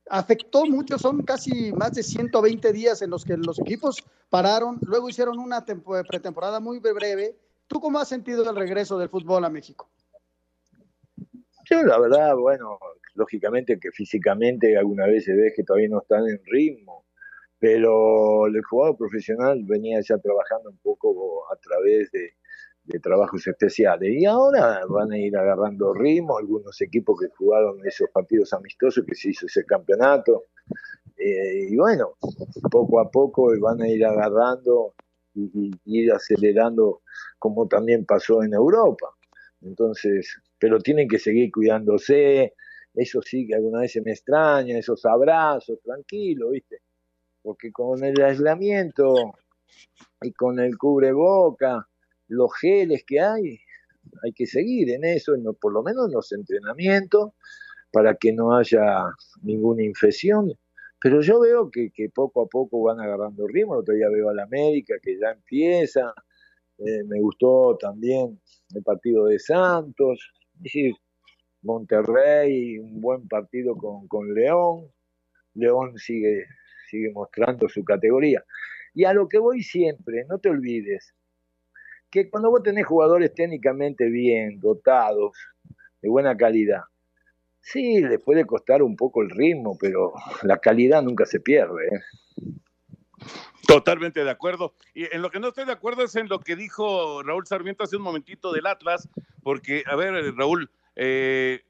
Afectó 0.10 0.66
mucho, 0.66 0.98
son 0.98 1.24
casi 1.24 1.72
más 1.74 1.94
de 1.94 2.04
120 2.04 2.74
días 2.74 3.02
en 3.02 3.12
los 3.12 3.24
que 3.24 3.38
los 3.38 3.60
equipos 3.60 4.04
pararon, 4.30 4.80
luego 4.82 5.10
hicieron 5.10 5.38
una 5.38 5.64
pretemporada 5.64 6.60
muy 6.60 6.80
breve. 6.80 7.36
¿Tú 7.68 7.80
cómo 7.80 8.00
has 8.00 8.08
sentido 8.08 8.50
el 8.50 8.56
regreso 8.56 8.98
del 8.98 9.10
fútbol 9.10 9.46
a 9.46 9.50
México? 9.50 9.90
Yo 11.66 11.84
la 11.84 12.00
verdad, 12.00 12.36
bueno, 12.36 12.80
lógicamente 13.14 13.80
que 13.80 13.92
físicamente 13.92 14.76
alguna 14.76 15.06
vez 15.06 15.26
se 15.26 15.34
ve 15.34 15.54
que 15.56 15.64
todavía 15.64 15.90
no 15.90 16.02
están 16.02 16.28
en 16.28 16.42
ritmo, 16.46 17.06
pero 17.60 18.48
el 18.48 18.64
jugador 18.64 18.98
profesional 18.98 19.64
venía 19.66 20.00
ya 20.02 20.18
trabajando 20.18 20.72
un 20.72 20.78
poco 20.78 21.44
a 21.52 21.56
través 21.58 22.10
de, 22.12 22.34
de 22.90 23.00
trabajos 23.00 23.46
especiales. 23.48 24.12
Y 24.12 24.26
ahora 24.26 24.82
van 24.90 25.12
a 25.12 25.18
ir 25.18 25.38
agarrando 25.38 25.94
ritmo 25.94 26.38
algunos 26.38 26.82
equipos 26.82 27.20
que 27.20 27.28
jugaron 27.36 27.80
esos 27.86 28.10
partidos 28.10 28.52
amistosos 28.54 29.06
que 29.06 29.16
se 29.16 29.30
hizo 29.30 29.46
ese 29.46 29.64
campeonato. 29.66 30.46
Eh, 31.16 31.68
y 31.70 31.76
bueno, 31.76 32.14
poco 32.72 33.00
a 33.00 33.12
poco 33.12 33.52
van 33.60 33.82
a 33.82 33.88
ir 33.88 34.04
agarrando 34.06 34.96
y, 35.36 35.72
ir 35.86 36.12
acelerando 36.12 37.02
como 37.38 37.68
también 37.68 38.06
pasó 38.06 38.44
en 38.44 38.54
Europa. 38.54 39.08
Entonces, 39.62 40.42
pero 40.58 40.80
tienen 40.80 41.08
que 41.08 41.20
seguir 41.20 41.52
cuidándose. 41.52 42.56
Eso 42.96 43.22
sí 43.22 43.46
que 43.46 43.56
alguna 43.56 43.82
vez 43.82 43.92
se 43.92 44.02
me 44.02 44.12
extraña, 44.12 44.78
esos 44.78 45.06
abrazos, 45.06 45.80
tranquilo, 45.84 46.50
¿viste? 46.50 46.82
Porque 47.44 47.72
con 47.72 48.04
el 48.04 48.20
aislamiento 48.20 49.36
y 50.22 50.32
con 50.34 50.60
el 50.60 50.78
cubreboca, 50.78 51.89
los 52.30 52.52
geles 52.60 53.04
que 53.06 53.20
hay, 53.20 53.60
hay 54.24 54.32
que 54.34 54.46
seguir 54.46 54.90
en 54.92 55.04
eso, 55.04 55.34
por 55.60 55.74
lo 55.74 55.84
menos 55.84 56.08
en 56.08 56.14
los 56.14 56.32
entrenamientos, 56.32 57.32
para 57.92 58.16
que 58.16 58.32
no 58.32 58.56
haya 58.56 59.04
ninguna 59.42 59.84
infección. 59.84 60.54
Pero 61.02 61.22
yo 61.22 61.40
veo 61.40 61.70
que, 61.72 61.92
poco 62.14 62.44
a 62.44 62.48
poco 62.48 62.84
van 62.84 63.00
agarrando 63.00 63.48
ritmo. 63.48 63.76
El 63.76 63.82
otro 63.82 63.96
día 63.96 64.10
veo 64.10 64.30
a 64.30 64.34
la 64.34 64.44
América 64.44 64.96
que 65.02 65.18
ya 65.18 65.32
empieza. 65.32 66.14
Eh, 66.78 67.04
me 67.06 67.20
gustó 67.20 67.78
también 67.80 68.40
el 68.76 68.84
partido 68.84 69.26
de 69.26 69.40
Santos. 69.40 70.32
Es 70.58 70.64
decir, 70.64 70.94
Monterrey, 71.62 72.78
un 72.78 73.00
buen 73.00 73.28
partido 73.28 73.76
con, 73.76 74.08
con 74.08 74.34
León. 74.34 74.92
León 75.54 75.98
sigue, 75.98 76.46
sigue 76.90 77.12
mostrando 77.12 77.70
su 77.70 77.84
categoría. 77.84 78.44
Y 78.94 79.06
a 79.06 79.14
lo 79.14 79.30
que 79.30 79.40
voy 79.40 79.62
siempre, 79.62 80.26
no 80.28 80.40
te 80.40 80.50
olvides, 80.50 81.14
que 82.10 82.30
cuando 82.30 82.50
vos 82.50 82.64
tenés 82.64 82.86
jugadores 82.86 83.34
técnicamente 83.34 84.06
bien, 84.10 84.60
dotados, 84.60 85.38
de 86.02 86.10
buena 86.10 86.36
calidad, 86.36 86.82
sí, 87.62 88.02
les 88.02 88.22
puede 88.22 88.46
costar 88.46 88.82
un 88.82 88.96
poco 88.96 89.22
el 89.22 89.30
ritmo, 89.30 89.78
pero 89.80 90.14
la 90.44 90.58
calidad 90.58 91.02
nunca 91.02 91.26
se 91.26 91.40
pierde. 91.40 91.88
¿eh? 91.88 92.54
Totalmente 93.68 94.24
de 94.24 94.32
acuerdo. 94.32 94.74
Y 94.94 95.14
en 95.14 95.22
lo 95.22 95.30
que 95.30 95.40
no 95.40 95.50
estoy 95.50 95.66
de 95.66 95.74
acuerdo 95.74 96.04
es 96.04 96.16
en 96.16 96.28
lo 96.28 96.40
que 96.40 96.56
dijo 96.56 97.22
Raúl 97.24 97.46
Sarmiento 97.46 97.84
hace 97.84 97.98
un 97.98 98.04
momentito 98.04 98.52
del 98.52 98.66
Atlas, 98.66 99.08
porque, 99.44 99.84
a 99.86 99.96
ver, 99.96 100.36
Raúl, 100.36 100.72
eh, 100.96 101.62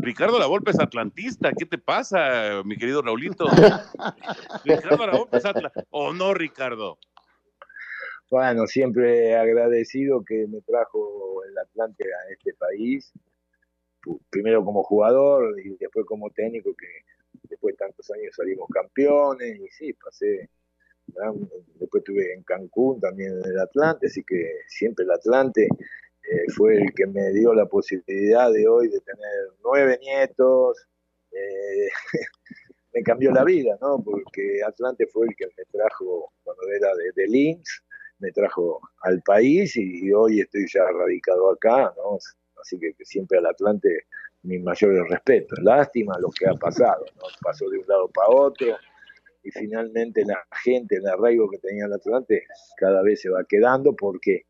Ricardo 0.00 0.38
Lavolpe 0.38 0.70
es 0.70 0.80
atlantista, 0.80 1.52
¿qué 1.52 1.66
te 1.66 1.78
pasa, 1.78 2.62
mi 2.64 2.76
querido 2.76 3.02
Raulito? 3.02 3.46
Ricardo 4.64 5.06
Lavolpe 5.06 5.38
es 5.38 5.44
atlantista, 5.44 5.86
¿o 5.90 6.12
no, 6.12 6.34
Ricardo? 6.34 6.98
Bueno, 8.30 8.66
siempre 8.66 9.34
agradecido 9.36 10.22
que 10.24 10.46
me 10.46 10.60
trajo 10.60 11.42
el 11.44 11.56
Atlante 11.58 12.04
a 12.04 12.32
este 12.32 12.54
país, 12.54 13.12
primero 14.30 14.64
como 14.64 14.82
jugador 14.82 15.58
y 15.60 15.76
después 15.76 16.04
como 16.06 16.30
técnico, 16.30 16.74
que 16.74 16.86
después 17.48 17.74
de 17.74 17.78
tantos 17.78 18.10
años 18.10 18.34
salimos 18.36 18.68
campeones 18.72 19.58
y 19.58 19.68
sí, 19.68 19.92
pasé, 19.94 20.50
después 21.80 22.02
estuve 22.02 22.34
en 22.34 22.42
Cancún 22.42 23.00
también 23.00 23.32
en 23.32 23.50
el 23.50 23.58
Atlante, 23.60 24.06
así 24.06 24.22
que 24.24 24.60
siempre 24.66 25.04
el 25.04 25.10
Atlante 25.10 25.64
eh, 25.64 26.52
fue 26.54 26.76
el 26.76 26.92
que 26.94 27.06
me 27.06 27.30
dio 27.32 27.54
la 27.54 27.66
posibilidad 27.66 28.52
de 28.52 28.68
hoy 28.68 28.88
de 28.88 29.00
tener 29.00 29.48
nueve 29.64 29.98
nietos. 30.02 30.86
Eh, 31.32 31.88
me 32.94 33.02
cambió 33.02 33.30
la 33.30 33.44
vida, 33.44 33.78
¿no? 33.80 34.02
Porque 34.02 34.60
Atlante 34.66 35.06
fue 35.06 35.26
el 35.26 35.36
que 35.36 35.46
me 35.46 35.64
trajo 35.70 36.32
cuando 36.42 36.62
era 36.68 36.94
de, 36.94 37.12
de 37.14 37.28
Lynx, 37.28 37.82
me 38.18 38.30
trajo 38.32 38.80
al 39.02 39.22
país 39.22 39.76
y, 39.76 40.12
hoy 40.12 40.40
estoy 40.40 40.66
ya 40.72 40.84
radicado 40.84 41.52
acá, 41.52 41.92
¿no? 41.96 42.18
Así 42.60 42.78
que, 42.78 42.92
siempre 43.04 43.38
al 43.38 43.46
Atlante 43.46 43.88
mi 44.42 44.58
mayor 44.58 45.08
respeto. 45.08 45.54
Lástima 45.62 46.18
lo 46.20 46.28
que 46.30 46.46
ha 46.46 46.54
pasado, 46.54 47.04
¿no? 47.16 47.22
Pasó 47.42 47.68
de 47.68 47.78
un 47.78 47.86
lado 47.86 48.08
para 48.08 48.28
otro 48.28 48.76
y 49.42 49.50
finalmente 49.50 50.24
la 50.24 50.42
gente, 50.62 50.96
el 50.96 51.06
arraigo 51.06 51.48
que 51.48 51.58
tenía 51.58 51.86
el 51.86 51.92
Atlante 51.92 52.44
cada 52.76 53.02
vez 53.02 53.20
se 53.20 53.30
va 53.30 53.44
quedando 53.48 53.94
porque 53.94 54.42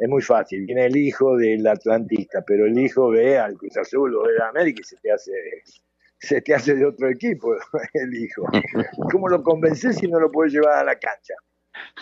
es 0.00 0.08
muy 0.08 0.22
fácil, 0.22 0.64
viene 0.64 0.86
el 0.86 0.96
hijo 0.96 1.36
del 1.36 1.66
atlantista, 1.66 2.42
pero 2.46 2.64
el 2.64 2.78
hijo 2.78 3.10
ve 3.10 3.36
al 3.36 3.58
Cruz 3.58 3.76
Azul 3.76 4.16
o 4.16 4.26
de 4.26 4.42
América 4.42 4.80
y 4.80 4.84
se 4.84 4.96
te 4.96 5.12
hace 5.12 5.32
se 6.18 6.40
te 6.40 6.54
hace 6.54 6.74
de 6.74 6.86
otro 6.86 7.08
equipo 7.08 7.54
el 7.92 8.14
hijo. 8.14 8.44
¿Cómo 9.12 9.28
lo 9.28 9.42
convences 9.42 9.96
si 9.96 10.08
no 10.08 10.18
lo 10.18 10.30
puedes 10.30 10.54
llevar 10.54 10.78
a 10.78 10.84
la 10.84 10.98
cancha? 10.98 11.34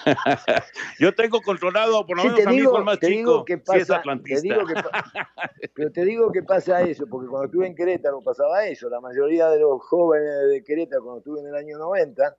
Yo 0.98 1.14
tengo 1.14 1.40
controlado, 1.40 2.06
por 2.06 2.16
lo 2.16 2.24
menos 2.24 2.46
a 2.46 2.50
mi 2.50 2.56
hijo 2.56 2.78
el 2.78 2.84
más 2.84 2.98
chico, 2.98 3.44
que 3.44 3.58
pasa, 3.58 3.78
es 3.78 3.90
atlantista. 3.90 4.40
Te 4.40 4.48
digo 4.48 4.66
que 4.66 4.74
pero 5.74 5.92
te 5.92 6.04
digo 6.04 6.32
que 6.32 6.42
pasa 6.42 6.82
eso, 6.82 7.06
porque 7.08 7.28
cuando 7.28 7.46
estuve 7.46 7.66
en 7.66 7.74
Querétaro 7.74 8.20
pasaba 8.20 8.66
eso. 8.66 8.88
La 8.88 9.00
mayoría 9.00 9.48
de 9.50 9.60
los 9.60 9.82
jóvenes 9.82 10.48
de 10.50 10.62
Querétaro, 10.64 11.02
cuando 11.02 11.18
estuve 11.18 11.40
en 11.40 11.48
el 11.48 11.54
año 11.54 11.78
90, 11.78 12.36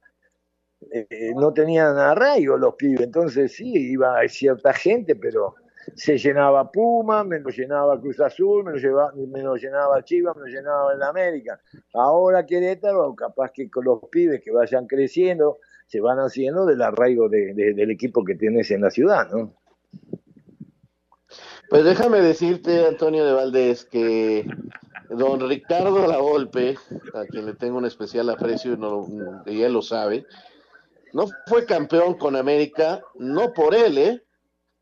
eh, 0.91 1.33
no 1.35 1.53
tenían 1.53 1.97
arraigo 1.97 2.57
los 2.57 2.75
pibes. 2.75 3.01
Entonces 3.01 3.53
sí, 3.53 3.71
iba 3.91 4.25
cierta 4.27 4.73
gente, 4.73 5.15
pero 5.15 5.55
se 5.95 6.17
llenaba 6.17 6.71
Puma, 6.71 7.23
me 7.23 7.39
lo 7.39 7.49
llenaba 7.49 7.99
Cruz 7.99 8.19
Azul, 8.19 8.63
me 8.63 8.71
lo, 8.71 8.77
llevaba, 8.77 9.11
me 9.13 9.41
lo 9.41 9.55
llenaba 9.55 10.03
Chivas, 10.03 10.35
me 10.35 10.43
lo 10.43 10.47
llenaba 10.47 10.93
el 10.93 11.01
América. 11.03 11.59
Ahora 11.93 12.45
Querétaro, 12.45 13.15
capaz 13.15 13.51
que 13.51 13.69
con 13.69 13.85
los 13.85 13.99
pibes 14.11 14.41
que 14.41 14.51
vayan 14.51 14.87
creciendo, 14.87 15.57
se 15.89 15.99
van 16.01 16.19
haciendo 16.19 16.67
del 16.67 16.83
arraigo 16.83 17.29
del 17.29 17.91
equipo 17.91 18.23
que 18.23 18.35
tienes 18.35 18.69
en 18.69 18.81
la 18.81 18.91
ciudad, 18.91 19.27
¿no? 19.31 19.55
Pues 21.67 21.83
déjame 21.83 22.21
decirte, 22.21 22.85
Antonio 22.85 23.25
de 23.25 23.33
Valdés, 23.33 23.85
que 23.85 24.45
don 25.09 25.47
Ricardo 25.49 26.07
Lavolpe, 26.07 26.77
a 27.15 27.25
quien 27.25 27.47
le 27.47 27.55
tengo 27.55 27.77
un 27.77 27.85
especial 27.85 28.29
aprecio 28.29 28.73
y, 28.73 28.77
no, 28.77 29.07
lo 29.45 29.81
sabe, 29.81 30.25
no 31.11 31.25
fue 31.47 31.65
campeón 31.65 32.15
con 32.15 32.35
América, 32.35 33.01
no 33.15 33.51
por 33.53 33.73
él, 33.73 33.97
¿eh? 33.97 34.23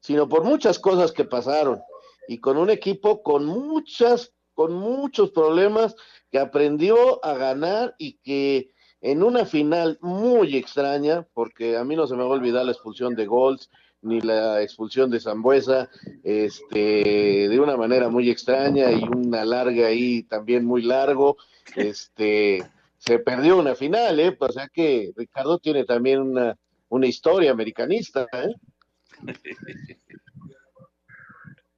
sino 0.01 0.27
por 0.27 0.43
muchas 0.43 0.77
cosas 0.77 1.13
que 1.13 1.23
pasaron 1.23 1.81
y 2.27 2.39
con 2.39 2.57
un 2.57 2.69
equipo 2.69 3.23
con 3.23 3.45
muchas, 3.45 4.33
con 4.53 4.73
muchos 4.73 5.31
problemas 5.31 5.95
que 6.31 6.39
aprendió 6.39 7.23
a 7.23 7.33
ganar 7.33 7.95
y 7.97 8.17
que 8.19 8.71
en 9.01 9.23
una 9.23 9.45
final 9.45 9.97
muy 10.01 10.55
extraña, 10.57 11.27
porque 11.33 11.77
a 11.77 11.83
mí 11.83 11.95
no 11.95 12.07
se 12.07 12.15
me 12.15 12.23
va 12.23 12.29
a 12.29 12.39
olvidar 12.39 12.65
la 12.65 12.71
expulsión 12.71 13.15
de 13.15 13.25
Golds 13.25 13.69
ni 14.01 14.21
la 14.21 14.61
expulsión 14.61 15.09
de 15.09 15.19
Zambuesa, 15.19 15.89
este, 16.23 17.49
de 17.49 17.59
una 17.59 17.75
manera 17.75 18.09
muy 18.09 18.29
extraña 18.29 18.91
y 18.91 19.03
una 19.03 19.43
larga 19.43 19.87
ahí 19.87 20.23
también 20.23 20.65
muy 20.65 20.83
largo, 20.83 21.37
este, 21.75 22.63
se 22.97 23.19
perdió 23.19 23.57
una 23.57 23.75
final, 23.75 24.19
¿eh? 24.19 24.35
O 24.39 24.51
sea 24.51 24.67
que 24.67 25.11
Ricardo 25.15 25.59
tiene 25.59 25.83
también 25.83 26.21
una, 26.21 26.57
una 26.89 27.07
historia 27.07 27.51
americanista, 27.51 28.27
¿eh? 28.33 29.35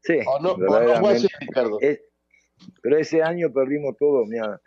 Sí, 0.02 0.20
pero 2.82 2.98
ese 2.98 3.22
año 3.24 3.52
perdimos 3.52 3.96
todo, 3.98 4.26
mira, 4.26 4.60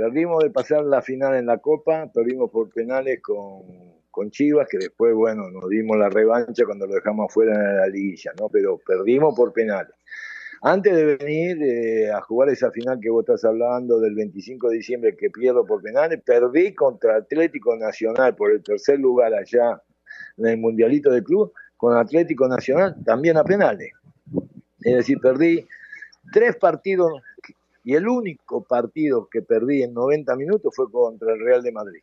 perdimos 0.00 0.42
de 0.42 0.48
pasar 0.48 0.82
la 0.82 1.02
final 1.02 1.34
en 1.34 1.44
la 1.44 1.58
Copa, 1.58 2.10
perdimos 2.10 2.50
por 2.50 2.70
penales 2.70 3.20
con, 3.20 3.64
con 4.10 4.30
Chivas, 4.30 4.66
que 4.66 4.78
después, 4.78 5.14
bueno, 5.14 5.50
nos 5.50 5.68
dimos 5.68 5.98
la 5.98 6.08
revancha 6.08 6.64
cuando 6.64 6.86
lo 6.86 6.94
dejamos 6.94 7.26
afuera 7.28 7.52
en 7.52 7.76
la 7.76 7.86
liguilla, 7.86 8.32
¿no? 8.40 8.48
Pero 8.48 8.78
perdimos 8.78 9.34
por 9.36 9.52
penales. 9.52 9.92
Antes 10.62 10.96
de 10.96 11.16
venir 11.16 11.62
eh, 11.62 12.10
a 12.10 12.22
jugar 12.22 12.48
esa 12.48 12.70
final 12.70 12.98
que 12.98 13.10
vos 13.10 13.24
estás 13.28 13.44
hablando 13.44 14.00
del 14.00 14.14
25 14.14 14.70
de 14.70 14.76
diciembre 14.78 15.16
que 15.18 15.28
pierdo 15.28 15.66
por 15.66 15.82
penales, 15.82 16.22
perdí 16.24 16.74
contra 16.74 17.16
Atlético 17.16 17.76
Nacional 17.76 18.34
por 18.34 18.52
el 18.52 18.62
tercer 18.62 18.98
lugar 18.98 19.34
allá 19.34 19.82
en 20.38 20.46
el 20.46 20.56
Mundialito 20.56 21.10
de 21.10 21.22
Club 21.22 21.52
con 21.76 21.94
Atlético 21.94 22.48
Nacional 22.48 22.96
también 23.04 23.36
a 23.36 23.44
penales. 23.44 23.92
Es 24.82 24.96
decir, 24.96 25.18
perdí 25.20 25.66
tres 26.32 26.56
partidos 26.56 27.20
y 27.84 27.94
el 27.94 28.08
único 28.08 28.62
partido 28.62 29.28
que 29.30 29.42
perdí 29.42 29.82
en 29.82 29.94
90 29.94 30.36
minutos 30.36 30.74
fue 30.74 30.90
contra 30.90 31.32
el 31.32 31.40
Real 31.40 31.62
de 31.62 31.72
Madrid. 31.72 32.02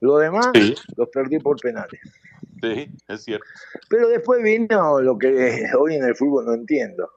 Lo 0.00 0.18
demás 0.18 0.52
los 0.96 1.08
perdí 1.08 1.38
por 1.38 1.60
penales. 1.60 2.00
Sí, 2.62 2.88
es 3.08 3.22
cierto. 3.22 3.46
Pero 3.88 4.08
después 4.08 4.42
vino 4.42 5.00
lo 5.00 5.18
que 5.18 5.64
hoy 5.78 5.94
en 5.96 6.04
el 6.04 6.14
fútbol 6.14 6.46
no 6.46 6.54
entiendo. 6.54 7.10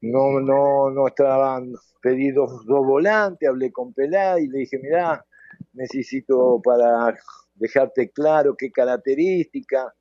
No, 0.00 0.40
no, 0.40 0.90
no 0.90 1.08
estaban 1.08 1.72
pedidos 2.00 2.64
dos 2.64 2.86
volantes, 2.86 3.48
hablé 3.48 3.72
con 3.72 3.92
Pelá 3.92 4.38
y 4.38 4.46
le 4.46 4.60
dije, 4.60 4.78
mirá, 4.78 5.24
necesito 5.72 6.60
para 6.62 7.16
dejarte 7.54 8.10
claro 8.10 8.54
qué 8.56 8.70
característica, 8.70 9.92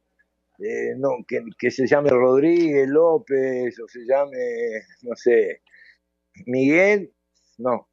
eh, 0.59 0.93
no, 0.97 1.09
que, 1.27 1.71
se 1.71 1.87
llame 1.87 2.09
Rodríguez 2.09 2.87
López 2.87 3.79
o 3.79 3.87
se 3.87 4.05
llame, 4.05 4.81
no 5.03 5.15
sé, 5.15 5.61
Miguel, 6.45 7.11
no. 7.57 7.87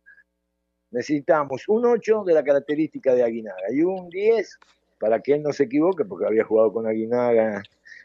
Necesitamos 0.91 1.69
un 1.69 1.87
8 1.87 2.25
de 2.25 2.35
la 2.35 2.45
característica 2.45 3.15
de 3.15 3.25
Aguinaga 3.25 3.73
y 3.73 3.83
un 3.83 4.09
10 4.09 4.59
para 4.99 5.21
que 5.21 5.35
él 5.35 5.43
no 5.43 5.53
se 5.53 5.65
equivoque, 5.65 6.05
porque 6.05 6.27
había 6.27 6.45
jugado 6.45 6.73
con 6.73 6.87
Aguinaga 6.87 7.63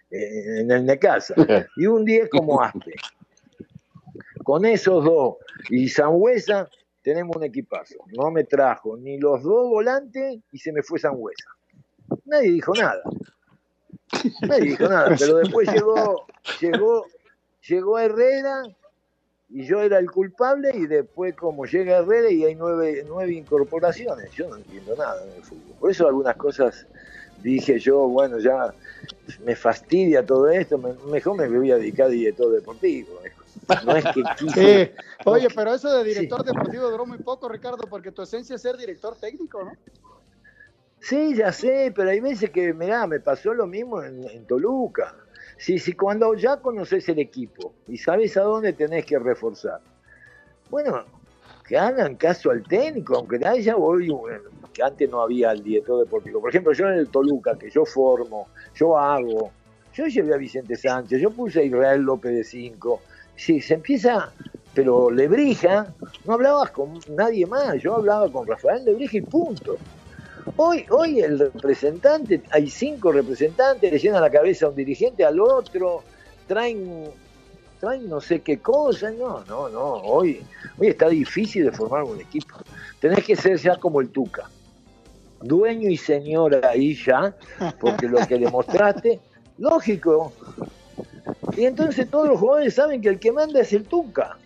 eh, 0.09 0.61
en 0.61 0.71
el 0.71 0.85
Necasa, 0.85 1.35
y 1.77 1.85
un 1.85 2.03
10 2.03 2.29
como 2.29 2.61
Aspe. 2.61 2.95
Con 4.43 4.65
esos 4.65 5.03
dos 5.03 5.35
y 5.69 5.87
Sangüesa 5.89 6.67
tenemos 7.03 7.35
un 7.35 7.43
equipazo. 7.43 7.95
No 8.17 8.31
me 8.31 8.43
trajo 8.43 8.97
ni 8.97 9.19
los 9.19 9.43
dos 9.43 9.69
volantes 9.69 10.39
y 10.51 10.57
se 10.57 10.71
me 10.71 10.81
fue 10.81 10.99
Sangüesa. 10.99 11.49
Nadie 12.25 12.51
dijo 12.51 12.73
nada. 12.73 13.01
No 14.47 14.55
dijo 14.57 14.87
nada, 14.87 15.15
pero 15.17 15.37
después 15.37 15.71
llegó, 15.71 16.25
llegó, 16.59 17.05
llegó 17.67 17.99
Herrera 17.99 18.63
y 19.49 19.65
yo 19.65 19.81
era 19.81 19.97
el 19.97 20.11
culpable 20.11 20.71
y 20.75 20.85
después 20.85 21.35
como 21.35 21.65
llega 21.65 21.97
Herrera 21.97 22.29
y 22.29 22.45
hay 22.45 22.55
nueve, 22.55 23.03
nueve 23.07 23.33
incorporaciones, 23.33 24.31
yo 24.31 24.47
no 24.47 24.57
entiendo 24.57 24.95
nada 24.95 25.23
en 25.25 25.37
el 25.37 25.43
fútbol. 25.43 25.75
Por 25.79 25.91
eso 25.91 26.07
algunas 26.07 26.35
cosas 26.35 26.85
dije 27.41 27.79
yo, 27.79 28.07
bueno, 28.07 28.39
ya 28.39 28.73
me 29.43 29.55
fastidia 29.55 30.25
todo 30.25 30.49
esto, 30.49 30.77
mejor 30.77 31.37
me 31.37 31.47
voy 31.47 31.71
a 31.71 31.77
dedicar 31.77 32.07
a 32.07 32.09
director 32.09 32.51
deportivo. 32.51 33.09
No 33.85 33.95
es 33.95 34.05
que 34.05 34.23
quise... 34.37 34.95
Oye, 35.25 35.47
pero 35.55 35.73
eso 35.73 35.95
de 35.97 36.03
director 36.03 36.43
deportivo 36.43 36.89
duró 36.89 37.05
muy 37.05 37.17
poco, 37.19 37.49
Ricardo, 37.49 37.87
porque 37.89 38.11
tu 38.11 38.21
esencia 38.21 38.55
es 38.55 38.61
ser 38.61 38.77
director 38.77 39.15
técnico, 39.15 39.63
¿no? 39.63 39.71
Sí, 41.01 41.35
ya 41.35 41.51
sé, 41.51 41.93
pero 41.95 42.09
hay 42.09 42.19
veces 42.19 42.49
que, 42.49 42.73
mirá, 42.73 43.07
me 43.07 43.19
pasó 43.19 43.53
lo 43.53 43.65
mismo 43.65 44.03
en, 44.03 44.45
Toluca. 44.45 45.15
Si, 45.59 45.77
si 45.77 45.91
cuando 45.91 46.33
ya 46.35 46.57
conoces 46.57 47.07
el 47.09 47.19
equipo 47.19 47.73
y 47.87 47.97
sabes 47.97 48.37
a 48.37 48.41
dónde 48.41 48.71
tenés 48.71 49.05
que 49.05 49.19
reforzar, 49.19 49.81
bueno, 50.69 51.03
que 51.67 51.77
hagan 51.77 52.15
caso 52.15 52.49
al 52.49 52.63
técnico, 52.63 53.17
aunque 53.17 53.39
ya 53.61 53.75
voy, 53.75 54.09
que 54.73 54.81
antes 54.81 55.09
no 55.11 55.21
había 55.21 55.51
el 55.51 55.61
director 55.61 55.99
deportivo. 55.99 56.39
Por 56.39 56.49
ejemplo, 56.49 56.71
yo 56.71 56.87
en 56.87 56.93
el 56.93 57.09
Toluca, 57.09 57.57
que 57.57 57.69
yo 57.69 57.85
formo, 57.85 58.47
yo 58.73 58.97
hago, 58.97 59.51
yo 59.93 60.07
llevé 60.07 60.33
a 60.33 60.37
Vicente 60.37 60.77
Sánchez, 60.77 61.19
yo 61.19 61.29
puse 61.29 61.59
a 61.59 61.63
Israel 61.63 62.01
López 62.03 62.33
de 62.33 62.43
5. 62.45 63.01
Si 63.35 63.59
se 63.59 63.73
empieza, 63.73 64.31
pero 64.73 65.11
Lebrija, 65.11 65.93
no 66.23 66.33
hablabas 66.33 66.71
con 66.71 66.99
nadie 67.09 67.45
más, 67.45 67.81
yo 67.81 67.95
hablaba 67.95 68.31
con 68.31 68.47
Rafael 68.47 68.85
Lebrija 68.85 69.17
y 69.17 69.21
punto. 69.21 69.77
Hoy, 70.55 70.85
hoy 70.89 71.19
el 71.19 71.39
representante, 71.39 72.41
hay 72.51 72.69
cinco 72.69 73.11
representantes, 73.11 73.91
le 73.91 73.99
llenan 73.99 74.21
la 74.21 74.29
cabeza 74.29 74.65
a 74.65 74.69
un 74.69 74.75
dirigente, 74.75 75.23
al 75.23 75.39
otro, 75.39 76.03
traen, 76.47 77.05
traen 77.79 78.09
no 78.09 78.21
sé 78.21 78.41
qué 78.41 78.59
cosa, 78.59 79.11
no, 79.11 79.43
no, 79.45 79.69
no, 79.69 79.85
hoy, 79.85 80.41
hoy 80.77 80.87
está 80.87 81.09
difícil 81.09 81.65
de 81.65 81.71
formar 81.71 82.03
un 82.03 82.19
equipo. 82.19 82.55
Tenés 82.99 83.23
que 83.25 83.35
ser 83.35 83.57
ya 83.57 83.77
como 83.77 84.01
el 84.01 84.09
Tuca, 84.09 84.49
dueño 85.41 85.89
y 85.89 85.97
señor 85.97 86.65
ahí 86.65 86.95
ya, 86.95 87.35
porque 87.79 88.07
lo 88.07 88.25
que 88.25 88.37
demostraste, 88.37 89.19
lógico. 89.57 90.33
Y 91.57 91.65
entonces 91.65 92.09
todos 92.09 92.27
los 92.27 92.39
jugadores 92.39 92.75
saben 92.75 93.01
que 93.01 93.09
el 93.09 93.19
que 93.19 93.31
manda 93.31 93.59
es 93.61 93.73
el 93.73 93.83
Tuca. 93.83 94.37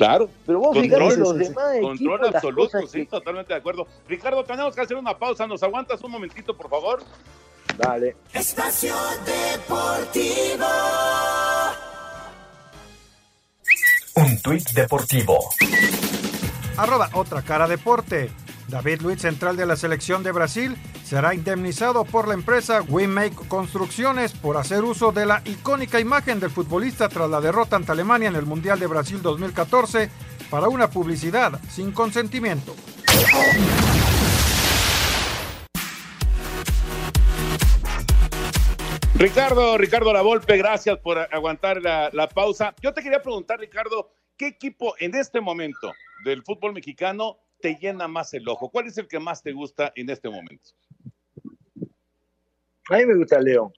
Claro. 0.00 0.30
Pero 0.46 0.60
vos 0.60 0.78
fíjate 0.78 1.16
los 1.18 1.36
demás 1.36 1.78
Control 1.78 2.34
absoluto, 2.34 2.86
sí, 2.86 3.04
totalmente 3.04 3.52
de 3.52 3.58
acuerdo. 3.58 3.86
Ricardo, 4.08 4.42
tenemos 4.44 4.74
que 4.74 4.80
hacer 4.80 4.96
una 4.96 5.18
pausa. 5.18 5.46
¿Nos 5.46 5.62
aguantas 5.62 6.02
un 6.02 6.10
momentito, 6.10 6.56
por 6.56 6.70
favor? 6.70 7.02
Dale. 7.76 8.16
Espacio 8.32 8.94
Deportivo. 9.26 10.64
Un 14.16 14.40
tuit 14.40 14.70
deportivo. 14.70 15.38
Arroba 16.76 17.10
otra 17.12 17.42
cara 17.42 17.68
deporte. 17.68 18.30
David 18.68 19.02
Luiz, 19.02 19.20
central 19.20 19.56
de 19.56 19.66
la 19.66 19.76
selección 19.76 20.22
de 20.22 20.32
Brasil, 20.32 20.76
será 21.04 21.34
indemnizado 21.34 22.04
por 22.04 22.28
la 22.28 22.34
empresa 22.34 22.82
WeMake 22.82 23.48
Construcciones 23.48 24.32
por 24.32 24.56
hacer 24.56 24.84
uso 24.84 25.10
de 25.10 25.26
la 25.26 25.42
icónica 25.44 25.98
imagen 25.98 26.38
del 26.38 26.50
futbolista 26.50 27.08
tras 27.08 27.28
la 27.28 27.40
derrota 27.40 27.76
ante 27.76 27.92
Alemania 27.92 28.28
en 28.28 28.36
el 28.36 28.46
Mundial 28.46 28.78
de 28.78 28.86
Brasil 28.86 29.20
2014 29.20 30.08
para 30.50 30.68
una 30.68 30.88
publicidad 30.88 31.60
sin 31.68 31.90
consentimiento. 31.90 32.74
Ricardo, 39.16 39.76
Ricardo 39.76 40.12
Lavolpe, 40.12 40.56
gracias 40.56 40.98
por 40.98 41.18
aguantar 41.18 41.82
la 41.82 42.28
pausa. 42.32 42.74
Yo 42.80 42.94
te 42.94 43.02
quería 43.02 43.20
preguntar, 43.20 43.58
Ricardo, 43.58 44.12
¿qué 44.40 44.46
equipo 44.46 44.94
en 44.98 45.14
este 45.14 45.38
momento 45.38 45.92
del 46.24 46.42
fútbol 46.42 46.72
mexicano 46.72 47.36
te 47.60 47.74
llena 47.74 48.08
más 48.08 48.32
el 48.32 48.48
ojo? 48.48 48.70
¿Cuál 48.70 48.86
es 48.86 48.96
el 48.96 49.06
que 49.06 49.18
más 49.18 49.42
te 49.42 49.52
gusta 49.52 49.92
en 49.94 50.08
este 50.08 50.30
momento? 50.30 50.70
A 52.88 52.96
mí 52.96 53.04
me 53.04 53.16
gusta 53.16 53.38
León, 53.38 53.70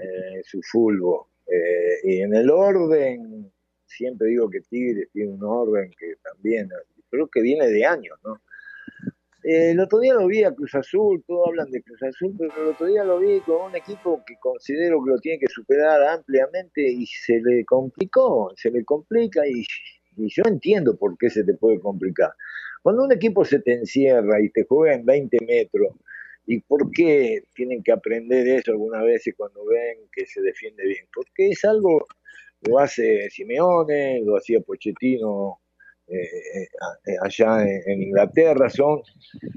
eh, 0.00 0.42
su 0.42 0.60
fútbol. 0.62 1.26
Eh, 1.46 2.10
y 2.10 2.20
en 2.22 2.34
el 2.34 2.50
orden, 2.50 3.52
siempre 3.86 4.30
digo 4.30 4.50
que 4.50 4.62
Tigres 4.62 5.08
tiene 5.12 5.30
un 5.30 5.44
orden 5.44 5.92
que 5.96 6.16
también, 6.24 6.68
creo 7.08 7.28
que 7.28 7.42
viene 7.42 7.68
de 7.68 7.86
años, 7.86 8.18
¿no? 8.24 8.42
Eh, 9.44 9.72
el 9.72 9.80
otro 9.80 10.00
día 10.00 10.14
lo 10.14 10.26
vi 10.26 10.42
a 10.42 10.54
Cruz 10.54 10.74
Azul, 10.74 11.22
todos 11.26 11.48
hablan 11.48 11.70
de 11.70 11.82
Cruz 11.82 12.02
Azul, 12.02 12.34
pero 12.38 12.50
el 12.62 12.68
otro 12.68 12.86
día 12.86 13.04
lo 13.04 13.18
vi 13.18 13.40
con 13.40 13.60
un 13.60 13.76
equipo 13.76 14.22
que 14.26 14.36
considero 14.40 15.04
que 15.04 15.10
lo 15.10 15.18
tiene 15.18 15.38
que 15.38 15.48
superar 15.48 16.02
ampliamente 16.02 16.80
y 16.80 17.04
se 17.04 17.42
le 17.44 17.62
complicó, 17.66 18.54
se 18.56 18.70
le 18.70 18.82
complica 18.86 19.46
y, 19.46 19.66
y 20.16 20.28
yo 20.30 20.44
entiendo 20.46 20.96
por 20.96 21.18
qué 21.18 21.28
se 21.28 21.44
te 21.44 21.52
puede 21.52 21.78
complicar. 21.78 22.32
Cuando 22.82 23.04
un 23.04 23.12
equipo 23.12 23.44
se 23.44 23.60
te 23.60 23.74
encierra 23.74 24.40
y 24.40 24.48
te 24.48 24.64
juega 24.64 24.94
en 24.94 25.04
20 25.04 25.36
metros, 25.44 25.94
¿y 26.46 26.60
por 26.60 26.90
qué 26.90 27.42
tienen 27.54 27.82
que 27.82 27.92
aprender 27.92 28.48
eso 28.48 28.72
algunas 28.72 29.04
veces 29.04 29.34
cuando 29.36 29.66
ven 29.66 30.08
que 30.10 30.24
se 30.24 30.40
defiende 30.40 30.84
bien? 30.86 31.04
Porque 31.14 31.50
es 31.50 31.62
algo, 31.66 32.06
lo 32.62 32.78
hace 32.78 33.28
Simeone, 33.28 34.22
lo 34.24 34.38
hacía 34.38 34.60
Pochettino 34.60 35.60
eh, 36.06 36.68
eh, 37.06 37.16
allá 37.22 37.64
en, 37.64 38.02
Inglaterra, 38.02 38.68
son, 38.68 39.02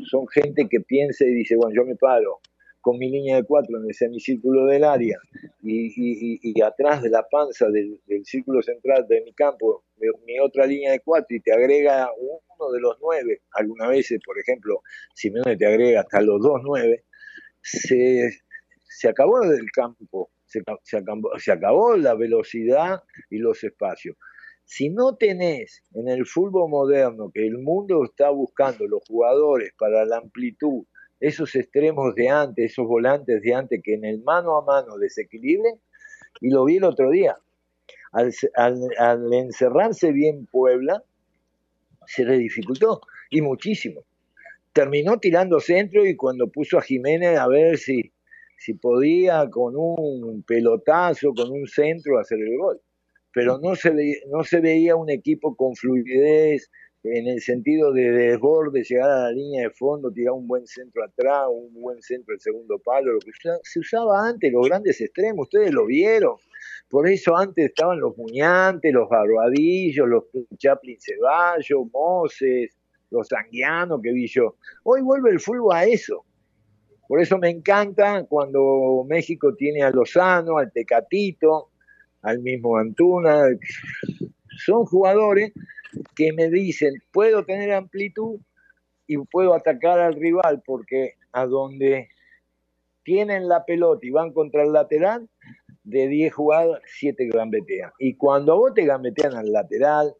son 0.10 0.28
gente 0.28 0.68
que 0.70 0.80
piensa 0.80 1.26
y 1.26 1.34
dice, 1.34 1.56
bueno, 1.58 1.74
yo 1.76 1.86
me 1.86 1.96
paro 1.96 2.40
con 2.80 2.98
mi 2.98 3.10
línea 3.10 3.36
de 3.36 3.44
cuatro 3.44 3.78
en 3.78 3.86
el 3.86 3.94
semicírculo 3.94 4.66
del 4.66 4.86
área 4.86 5.18
y, 5.62 6.62
atrás 6.62 7.02
de 7.02 7.10
la 7.10 7.28
panza 7.30 7.68
del, 7.70 8.00
círculo 8.24 8.62
central 8.62 9.06
de 9.10 9.22
mi 9.26 9.34
campo, 9.34 9.84
mi, 9.98 10.40
otra 10.40 10.66
línea 10.66 10.94
de 10.94 11.02
cuatro 11.02 11.36
y 11.36 11.42
te 11.42 11.52
agrega 11.52 12.10
uno 12.18 12.72
de 12.72 12.80
los 12.80 12.98
nueve, 13.02 13.42
algunas 13.52 13.90
veces, 13.90 14.20
por 14.26 14.40
ejemplo, 14.40 14.82
si 15.14 15.30
no 15.30 15.44
te 15.44 15.66
agrega 15.66 16.00
hasta 16.00 16.22
los 16.22 16.42
dos 16.42 16.62
nueve, 16.64 17.04
se, 17.62 18.30
se 18.88 19.10
acabó 19.10 19.44
el 19.44 19.70
campo, 19.74 20.32
se, 20.46 20.62
se 20.84 21.52
acabó 21.52 21.98
la 21.98 22.16
velocidad 22.16 23.04
y 23.30 23.40
los 23.40 23.62
espacios. 23.66 24.16
Si 24.70 24.90
no 24.90 25.16
tenés 25.16 25.82
en 25.94 26.10
el 26.10 26.26
fútbol 26.26 26.70
moderno 26.70 27.32
que 27.34 27.48
el 27.48 27.58
mundo 27.58 28.04
está 28.04 28.30
buscando 28.32 28.86
los 28.86 29.02
jugadores 29.08 29.72
para 29.80 30.06
la 30.06 30.18
amplitud, 30.18 30.84
esos 31.22 31.56
extremos 31.56 32.14
de 32.16 32.28
antes, 32.28 32.74
esos 32.74 32.86
volantes 32.86 33.42
de 33.42 33.54
antes 33.54 33.82
que 33.82 33.94
en 33.94 34.04
el 34.04 34.22
mano 34.24 34.58
a 34.58 34.66
mano 34.66 34.98
desequilibren, 34.98 35.80
y 36.42 36.50
lo 36.50 36.66
vi 36.66 36.78
el 36.78 36.84
otro 36.84 37.10
día. 37.12 37.38
Al, 38.12 39.34
encerrarse 39.34 40.12
bien 40.12 40.46
Puebla, 40.48 41.02
se 42.06 42.26
le 42.26 42.38
dificultó, 42.38 43.00
y 43.30 43.42
muchísimo. 43.42 44.04
Terminó 44.74 45.18
tirando 45.18 45.62
centro 45.62 46.06
y 46.06 46.18
cuando 46.18 46.50
puso 46.50 46.78
a 46.78 46.82
Jiménez 46.82 47.40
a 47.40 47.48
ver 47.48 47.78
si, 47.78 48.12
si 48.58 48.74
podía 48.74 49.50
con 49.50 49.78
un 49.78 50.44
pelotazo, 50.44 51.34
con 51.34 51.52
un 51.52 51.68
centro 51.68 52.20
hacer 52.20 52.40
el 52.40 52.58
gol 52.58 52.82
pero 53.38 53.60
no 53.60 53.76
se, 53.76 53.94
no 54.32 54.44
se 54.44 54.60
veía 54.60 54.96
un 54.96 55.12
equipo 55.12 55.56
con 55.56 55.76
fluidez 55.76 56.72
en 57.04 57.28
el 57.28 57.40
sentido 57.40 57.94
de 57.94 58.10
desborde, 58.10 58.82
llegar 58.82 59.12
a 59.12 59.24
la 59.26 59.32
línea 59.32 59.62
de 59.62 59.70
fondo, 59.70 60.12
tirar 60.12 60.34
un 60.34 60.48
buen 60.48 60.66
centro 60.66 61.04
atrás, 61.04 61.46
un 61.52 61.72
buen 61.80 62.02
centro 62.02 62.34
al 62.34 62.40
segundo 62.40 62.80
palo, 62.80 63.14
lo 63.14 63.20
que 63.20 63.30
se 63.62 63.80
usaba 63.80 64.28
antes, 64.28 64.52
los 64.52 64.68
grandes 64.68 65.00
extremos, 65.02 65.44
ustedes 65.44 65.72
lo 65.72 65.86
vieron. 65.86 66.38
Por 66.90 67.08
eso 67.08 67.38
antes 67.38 67.66
estaban 67.66 68.00
los 68.00 68.18
Muñantes, 68.18 68.92
los 68.92 69.08
Barbadillos, 69.08 70.08
los 70.08 70.24
Chaplin 70.58 70.98
Ceballos, 71.00 71.86
Moses, 71.94 72.76
los 73.12 73.28
Sanguianos 73.28 74.00
que 74.02 74.14
vi 74.14 74.26
yo. 74.26 74.56
Hoy 74.82 75.04
vuelve 75.04 75.30
el 75.30 75.40
fútbol 75.40 75.76
a 75.76 75.86
eso. 75.86 76.26
Por 77.08 77.22
eso 77.22 77.38
me 77.38 77.52
encanta 77.52 78.26
cuando 78.28 79.06
México 79.08 79.54
tiene 79.54 79.84
a 79.84 79.92
Lozano, 79.92 80.58
al 80.58 80.72
Tecatito, 80.72 81.70
al 82.22 82.40
mismo 82.40 82.78
Antuna. 82.78 83.44
Son 84.66 84.86
jugadores 84.86 85.54
que 86.16 86.34
me 86.34 86.50
dicen, 86.50 86.94
puedo 87.12 87.46
tener 87.46 87.74
amplitud 87.74 88.40
y 89.08 89.18
puedo 89.18 89.54
atacar 89.54 90.00
al 90.00 90.16
rival 90.16 90.62
porque 90.66 91.14
a 91.32 91.46
donde 91.46 92.10
tienen 93.04 93.48
la 93.48 93.64
pelota 93.66 94.06
y 94.06 94.10
van 94.10 94.34
contra 94.34 94.64
el 94.64 94.74
lateral, 94.74 95.30
de 95.88 96.08
10 96.10 96.34
jugadas, 96.34 96.82
7 96.86 97.30
gambetean. 97.32 97.92
Y 97.98 98.16
cuando 98.16 98.58
vos 98.58 98.74
te 98.74 98.86
gambetean 98.86 99.36
al 99.36 99.54
lateral, 99.54 100.14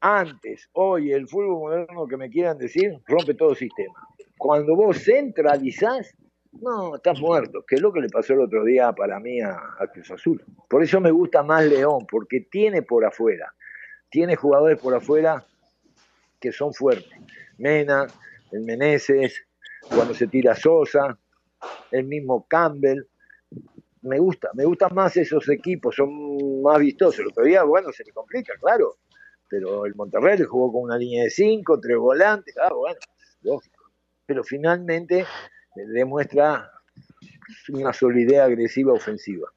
antes, 0.00 0.68
hoy, 0.72 1.12
el 1.12 1.28
fútbol 1.28 1.60
moderno 1.60 2.06
que 2.08 2.16
me 2.16 2.30
quieran 2.30 2.58
decir, 2.58 2.98
rompe 3.06 3.34
todo 3.34 3.54
sistema. 3.54 3.94
Cuando 4.38 4.74
vos 4.74 5.04
centralizás, 5.04 6.16
no, 6.52 6.96
estás 6.96 7.20
muerto, 7.20 7.64
que 7.66 7.76
es 7.76 7.80
lo 7.80 7.92
que 7.92 8.00
le 8.00 8.08
pasó 8.08 8.32
el 8.32 8.40
otro 8.40 8.64
día 8.64 8.92
para 8.92 9.20
mí 9.20 9.40
a, 9.40 9.60
Cruz 9.92 10.10
Azul. 10.10 10.44
Por 10.68 10.82
eso 10.82 11.00
me 11.00 11.10
gusta 11.10 11.42
más 11.42 11.64
León, 11.64 12.06
porque 12.10 12.40
tiene 12.50 12.82
por 12.82 13.04
afuera, 13.04 13.54
tiene 14.10 14.36
jugadores 14.36 14.78
por 14.78 14.94
afuera 14.94 15.44
que 16.40 16.52
son 16.52 16.74
fuertes. 16.74 17.12
Mena, 17.58 18.06
el 18.50 18.62
Meneses, 18.62 19.44
cuando 19.94 20.14
se 20.14 20.26
tira 20.26 20.54
Sosa, 20.56 21.18
el 21.90 22.04
mismo 22.04 22.46
Campbell. 22.48 23.04
Me 24.02 24.18
gusta, 24.18 24.50
me 24.54 24.64
gustan 24.64 24.94
más 24.94 25.16
esos 25.18 25.48
equipos, 25.50 25.94
son 25.94 26.62
más 26.62 26.78
vistosos. 26.78 27.20
El 27.20 27.28
otro 27.28 27.44
día, 27.44 27.62
bueno, 27.64 27.92
se 27.92 28.02
le 28.02 28.12
complica, 28.12 28.54
claro, 28.58 28.96
pero 29.48 29.84
el 29.84 29.94
Monterrey 29.94 30.42
jugó 30.42 30.72
con 30.72 30.82
una 30.84 30.96
línea 30.96 31.24
de 31.24 31.30
cinco, 31.30 31.78
tres 31.78 31.98
volantes, 31.98 32.54
claro, 32.54 32.78
bueno, 32.78 32.98
lógico. 33.42 33.84
Pero 34.24 34.42
finalmente 34.42 35.26
demuestra 35.74 36.70
una 37.72 37.92
solidez 37.92 38.40
agresiva 38.40 38.92
ofensiva. 38.92 39.48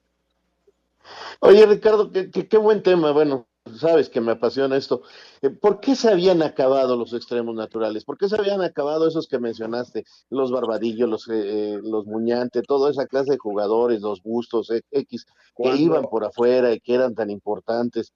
Oye, 1.40 1.66
Ricardo, 1.66 2.12
qué, 2.12 2.30
qué, 2.30 2.58
buen 2.58 2.82
tema. 2.82 3.12
Bueno, 3.12 3.48
sabes 3.84 4.10
que 4.10 4.22
me 4.22 4.32
apasiona 4.32 4.78
esto. 4.78 5.02
Eh, 5.42 5.50
¿Por 5.50 5.80
qué 5.80 5.96
se 5.96 6.10
habían 6.10 6.42
acabado 6.42 6.96
los 6.96 7.14
extremos 7.14 7.56
naturales? 7.56 8.06
¿Por 8.06 8.18
qué 8.18 8.30
se 8.30 8.36
habían 8.38 8.62
acabado 8.62 9.08
esos 9.08 9.28
que 9.28 9.40
mencionaste? 9.40 10.06
Los 10.30 10.52
barbadillos, 10.52 11.10
los, 11.10 11.28
eh, 11.30 11.80
los 11.84 12.06
muñantes, 12.06 12.64
toda 12.68 12.92
esa 12.92 13.08
clase 13.08 13.32
de 13.32 13.38
jugadores, 13.38 14.02
los 14.02 14.22
bustos 14.22 14.70
eh, 14.72 14.82
X, 14.92 15.26
que 15.56 15.76
iban 15.76 16.04
por 16.04 16.24
afuera 16.24 16.74
y 16.74 16.80
que 16.80 16.96
eran 16.96 17.16
tan 17.16 17.30
importantes. 17.30 18.14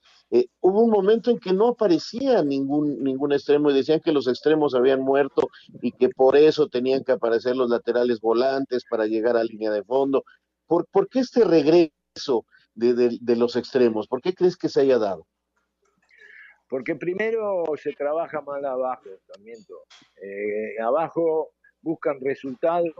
hubo 0.61 0.83
un 0.83 0.91
momento 0.91 1.31
en 1.31 1.39
que 1.39 1.53
no 1.53 1.67
aparecía 1.69 2.43
ningún, 2.43 3.03
ningún 3.03 3.33
extremo 3.33 3.69
y 3.69 3.73
decían 3.73 4.01
que 4.01 4.11
los 4.11 4.27
extremos 4.27 4.75
habían 4.75 5.01
muerto 5.01 5.49
y 5.81 5.91
que 5.91 6.09
por 6.09 6.35
eso 6.35 6.67
tenían 6.67 7.03
que 7.03 7.13
aparecer 7.13 7.55
los 7.55 7.69
laterales 7.69 8.19
volantes 8.21 8.83
para 8.89 9.05
llegar 9.05 9.37
a 9.37 9.43
línea 9.43 9.71
de 9.71 9.83
fondo. 9.83 10.23
¿Por, 10.67 10.87
por 10.87 11.07
qué 11.09 11.19
este 11.19 11.43
regreso 11.45 12.45
de, 12.73 13.17
de 13.21 13.35
los 13.35 13.55
extremos? 13.55 14.07
¿Por 14.07 14.21
qué 14.21 14.33
crees 14.33 14.57
que 14.57 14.69
se 14.69 14.81
haya 14.81 14.97
dado? 14.97 15.25
Porque 16.69 16.95
primero 16.95 17.63
se 17.81 17.93
trabaja 17.93 18.41
mal 18.41 18.63
abajo, 18.65 19.09
también 19.33 19.57
eh, 20.21 20.75
abajo 20.81 21.51
buscan 21.81 22.19
resultados 22.19 22.93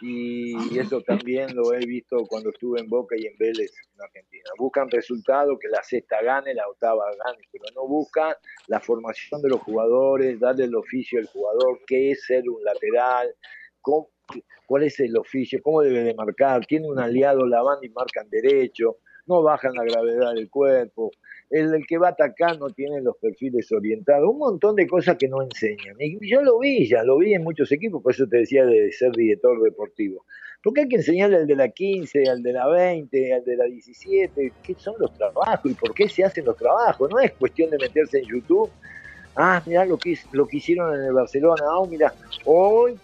y 0.00 0.78
eso 0.78 1.00
también 1.02 1.54
lo 1.54 1.72
he 1.72 1.86
visto 1.86 2.26
cuando 2.28 2.50
estuve 2.50 2.80
en 2.80 2.88
Boca 2.88 3.14
y 3.16 3.26
en 3.26 3.38
Vélez 3.38 3.70
en 3.94 4.02
Argentina. 4.02 4.50
Buscan 4.58 4.90
resultados, 4.90 5.58
que 5.60 5.68
la 5.68 5.82
sexta 5.82 6.20
gane, 6.22 6.52
la 6.54 6.68
octava 6.68 7.04
gane, 7.24 7.42
pero 7.52 7.64
no 7.74 7.86
buscan 7.86 8.34
la 8.66 8.80
formación 8.80 9.40
de 9.42 9.50
los 9.50 9.60
jugadores, 9.60 10.40
darle 10.40 10.64
el 10.64 10.74
oficio 10.74 11.18
al 11.18 11.26
jugador, 11.26 11.80
qué 11.86 12.10
es 12.10 12.24
ser 12.24 12.48
un 12.48 12.62
lateral, 12.64 13.34
cuál 14.66 14.82
es 14.82 14.98
el 15.00 15.16
oficio, 15.16 15.60
cómo 15.62 15.82
debe 15.82 16.02
de 16.02 16.14
marcar, 16.14 16.66
tiene 16.66 16.88
un 16.88 16.98
aliado, 16.98 17.46
la 17.46 17.62
van 17.62 17.78
y 17.82 17.88
marcan 17.90 18.28
derecho, 18.28 18.98
no 19.26 19.42
bajan 19.42 19.74
la 19.74 19.84
gravedad 19.84 20.34
del 20.34 20.48
cuerpo, 20.48 21.10
el, 21.50 21.86
que 21.86 21.98
va 21.98 22.08
a 22.08 22.10
atacar 22.10 22.58
no 22.58 22.70
tiene 22.70 23.00
los 23.00 23.16
perfiles 23.16 23.70
orientados, 23.72 24.28
un 24.28 24.38
montón 24.38 24.76
de 24.76 24.86
cosas 24.86 25.16
que 25.16 25.28
no 25.28 25.42
enseñan. 25.42 25.96
Y 25.98 26.28
yo 26.28 26.42
lo 26.42 26.58
vi, 26.58 26.88
ya 26.88 27.02
lo 27.04 27.18
vi 27.18 27.34
en 27.34 27.44
muchos 27.44 27.70
equipos, 27.72 28.02
por 28.02 28.12
eso 28.12 28.26
te 28.26 28.38
decía 28.38 28.64
de 28.64 28.90
ser 28.92 29.12
director 29.12 29.60
deportivo. 29.62 30.24
Porque 30.62 30.82
hay 30.82 30.88
que 30.88 30.96
enseñarle 30.96 31.36
al 31.36 31.46
de 31.46 31.54
la 31.54 31.68
15, 31.68 32.28
al 32.28 32.42
de 32.42 32.52
la 32.52 32.66
20, 32.66 33.34
al 33.34 33.44
de 33.44 33.56
la 33.56 33.64
17, 33.66 34.52
qué 34.62 34.74
son 34.74 34.94
los 34.98 35.12
trabajos 35.14 35.70
y 35.70 35.74
por 35.74 35.94
qué 35.94 36.08
se 36.08 36.24
hacen 36.24 36.44
los 36.44 36.56
trabajos. 36.56 37.08
No 37.10 37.20
es 37.20 37.32
cuestión 37.32 37.70
de 37.70 37.78
meterse 37.78 38.18
en 38.18 38.24
YouTube. 38.24 38.70
Ah, 39.36 39.62
mira 39.66 39.84
lo 39.84 39.98
que, 39.98 40.18
lo 40.32 40.46
que 40.46 40.56
hicieron 40.56 40.94
en 40.94 41.04
el 41.04 41.12
Barcelona. 41.12 41.62
Ah, 41.68 41.86
mira, 41.88 42.12
hoy 42.44 42.98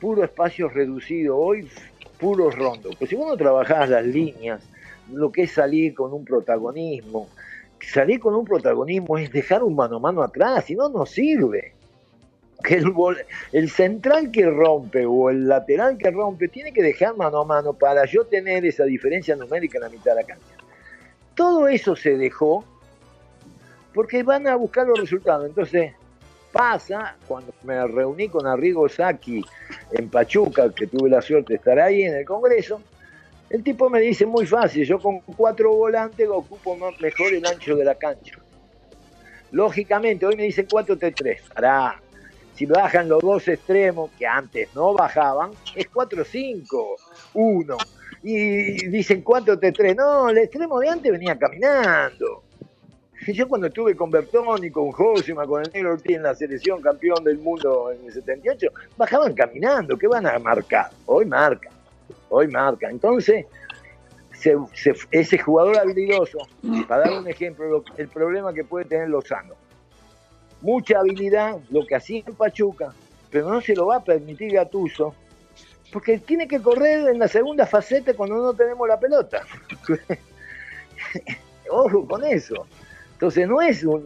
puro 0.00 0.24
espacio 0.24 0.68
reducido, 0.68 1.36
hoy 1.36 1.68
puro 2.18 2.50
rondo. 2.50 2.90
Pues 2.98 3.10
si 3.10 3.16
vos 3.16 3.26
no 3.26 3.36
trabajás 3.36 3.90
las 3.90 4.06
líneas, 4.06 4.62
lo 5.12 5.30
que 5.30 5.42
es 5.42 5.52
salir 5.52 5.94
con 5.94 6.12
un 6.12 6.24
protagonismo, 6.24 7.28
salir 7.80 8.20
con 8.20 8.34
un 8.34 8.44
protagonismo 8.44 9.18
es 9.18 9.30
dejar 9.30 9.62
un 9.62 9.74
mano 9.74 9.96
a 9.96 10.00
mano 10.00 10.22
atrás, 10.22 10.64
si 10.64 10.74
no, 10.74 10.88
no 10.88 11.06
sirve. 11.06 11.72
Que 12.62 12.82
el, 13.52 13.68
central 13.68 14.30
que 14.30 14.46
rompe 14.46 15.04
o 15.04 15.28
el 15.28 15.46
lateral 15.46 15.98
que 15.98 16.10
rompe 16.10 16.48
tiene 16.48 16.72
que 16.72 16.82
dejar 16.82 17.14
mano 17.14 17.40
a 17.40 17.44
mano 17.44 17.74
para 17.74 18.06
yo 18.06 18.24
tener 18.24 18.64
esa 18.64 18.84
diferencia 18.84 19.36
numérica 19.36 19.76
en 19.76 19.82
la 19.84 19.90
mitad 19.90 20.12
de 20.12 20.22
la 20.22 20.26
cancha. 20.26 20.56
Todo 21.34 21.68
eso 21.68 21.94
se 21.94 22.16
dejó 22.16 22.64
porque 23.92 24.22
van 24.22 24.46
a 24.46 24.56
buscar 24.56 24.86
los 24.86 24.98
resultados. 24.98 25.46
Entonces, 25.46 25.92
pasa 26.52 27.16
cuando 27.26 27.52
me 27.64 27.86
reuní 27.86 28.28
con 28.28 28.46
Arrigo 28.46 28.88
Saki 28.88 29.44
en 29.92 30.08
Pachuca, 30.08 30.72
que 30.72 30.86
tuve 30.86 31.10
la 31.10 31.20
suerte 31.20 31.54
de 31.54 31.56
estar 31.56 31.78
ahí 31.78 32.04
en 32.04 32.14
el 32.14 32.24
Congreso. 32.24 32.80
El 33.54 33.62
tipo 33.62 33.88
me 33.88 34.00
dice 34.00 34.26
muy 34.26 34.46
fácil, 34.46 34.84
yo 34.84 34.98
con 34.98 35.20
cuatro 35.20 35.72
volantes 35.72 36.28
ocupo 36.28 36.74
mejor 36.74 37.32
el 37.32 37.46
ancho 37.46 37.76
de 37.76 37.84
la 37.84 37.94
cancha. 37.94 38.36
Lógicamente, 39.52 40.26
hoy 40.26 40.34
me 40.34 40.42
dicen 40.42 40.66
4-3-3. 40.66 41.54
Pará, 41.54 42.02
si 42.56 42.66
bajan 42.66 43.08
los 43.08 43.22
dos 43.22 43.46
extremos, 43.46 44.10
que 44.18 44.26
antes 44.26 44.74
no 44.74 44.92
bajaban, 44.92 45.52
es 45.76 45.88
4-5-1. 45.88 47.76
Y 48.24 48.88
dicen 48.88 49.22
4-3-3. 49.22 49.94
No, 49.94 50.30
el 50.30 50.38
extremo 50.38 50.80
de 50.80 50.88
antes 50.88 51.12
venía 51.12 51.38
caminando. 51.38 52.42
Yo 53.24 53.46
cuando 53.46 53.68
estuve 53.68 53.94
con 53.94 54.10
Bertoni, 54.10 54.72
con 54.72 54.90
Josima, 54.90 55.46
con 55.46 55.62
el 55.62 55.70
negro 55.72 55.92
Ortiz 55.92 56.16
en 56.16 56.24
la 56.24 56.34
selección 56.34 56.82
campeón 56.82 57.22
del 57.22 57.38
mundo 57.38 57.92
en 57.92 58.04
el 58.04 58.12
78, 58.12 58.66
bajaban 58.96 59.32
caminando. 59.32 59.96
¿Qué 59.96 60.08
van 60.08 60.26
a 60.26 60.40
marcar? 60.40 60.90
Hoy 61.06 61.24
marca. 61.24 61.70
Hoy 62.28 62.48
marca. 62.48 62.90
Entonces, 62.90 63.46
ese 65.10 65.38
jugador 65.38 65.78
habilidoso, 65.78 66.38
para 66.88 67.08
dar 67.08 67.20
un 67.20 67.28
ejemplo, 67.28 67.84
el 67.96 68.08
problema 68.08 68.52
que 68.52 68.64
puede 68.64 68.84
tener 68.84 69.08
Lozano. 69.08 69.54
Mucha 70.60 70.98
habilidad, 70.98 71.58
lo 71.70 71.86
que 71.86 71.94
hacía 71.94 72.22
en 72.26 72.34
Pachuca, 72.34 72.92
pero 73.30 73.48
no 73.48 73.60
se 73.60 73.74
lo 73.74 73.86
va 73.86 73.96
a 73.96 74.04
permitir 74.04 74.52
Gatuso, 74.52 75.14
porque 75.92 76.18
tiene 76.18 76.48
que 76.48 76.60
correr 76.60 77.08
en 77.08 77.18
la 77.18 77.28
segunda 77.28 77.66
faceta 77.66 78.14
cuando 78.14 78.36
no 78.36 78.54
tenemos 78.54 78.88
la 78.88 78.98
pelota. 78.98 79.42
Ojo 81.70 82.06
con 82.06 82.24
eso. 82.24 82.66
Entonces 83.12 83.48
no 83.48 83.62
es 83.62 83.84
un... 83.84 84.04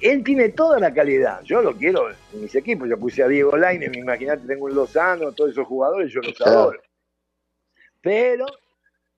Él 0.00 0.22
tiene 0.22 0.50
toda 0.50 0.78
la 0.78 0.92
calidad. 0.92 1.42
Yo 1.42 1.62
lo 1.62 1.74
quiero 1.74 2.10
en 2.10 2.42
mis 2.42 2.54
equipos. 2.54 2.88
Yo 2.88 2.98
puse 2.98 3.22
a 3.22 3.28
Diego 3.28 3.56
Laine, 3.56 3.90
imagínate, 3.94 4.46
tengo 4.46 4.66
un 4.66 4.74
Lozano, 4.74 5.32
todos 5.32 5.52
esos 5.52 5.66
jugadores, 5.66 6.12
yo 6.12 6.20
los 6.20 6.40
adoro. 6.40 6.78
Pero 8.04 8.44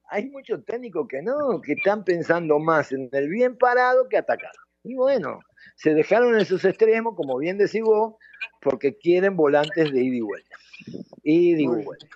hay 0.08 0.30
muchos 0.30 0.64
técnicos 0.64 1.08
que 1.08 1.20
no, 1.20 1.60
que 1.60 1.72
están 1.72 2.04
pensando 2.04 2.58
más 2.60 2.92
en 2.92 3.10
el 3.12 3.28
bien 3.28 3.58
parado 3.58 4.08
que 4.08 4.16
atacar. 4.16 4.52
Y 4.84 4.94
bueno, 4.94 5.40
se 5.74 5.92
dejaron 5.92 6.38
esos 6.38 6.64
extremos, 6.64 7.16
como 7.16 7.36
bien 7.36 7.58
decís 7.58 7.82
vos, 7.82 8.14
porque 8.62 8.96
quieren 8.96 9.36
volantes 9.36 9.92
de 9.92 10.00
ida 10.00 10.16
y 10.16 10.20
vuelta. 10.20 10.56
Ida 11.24 11.60
y 11.60 11.66
vuelta. 11.66 12.06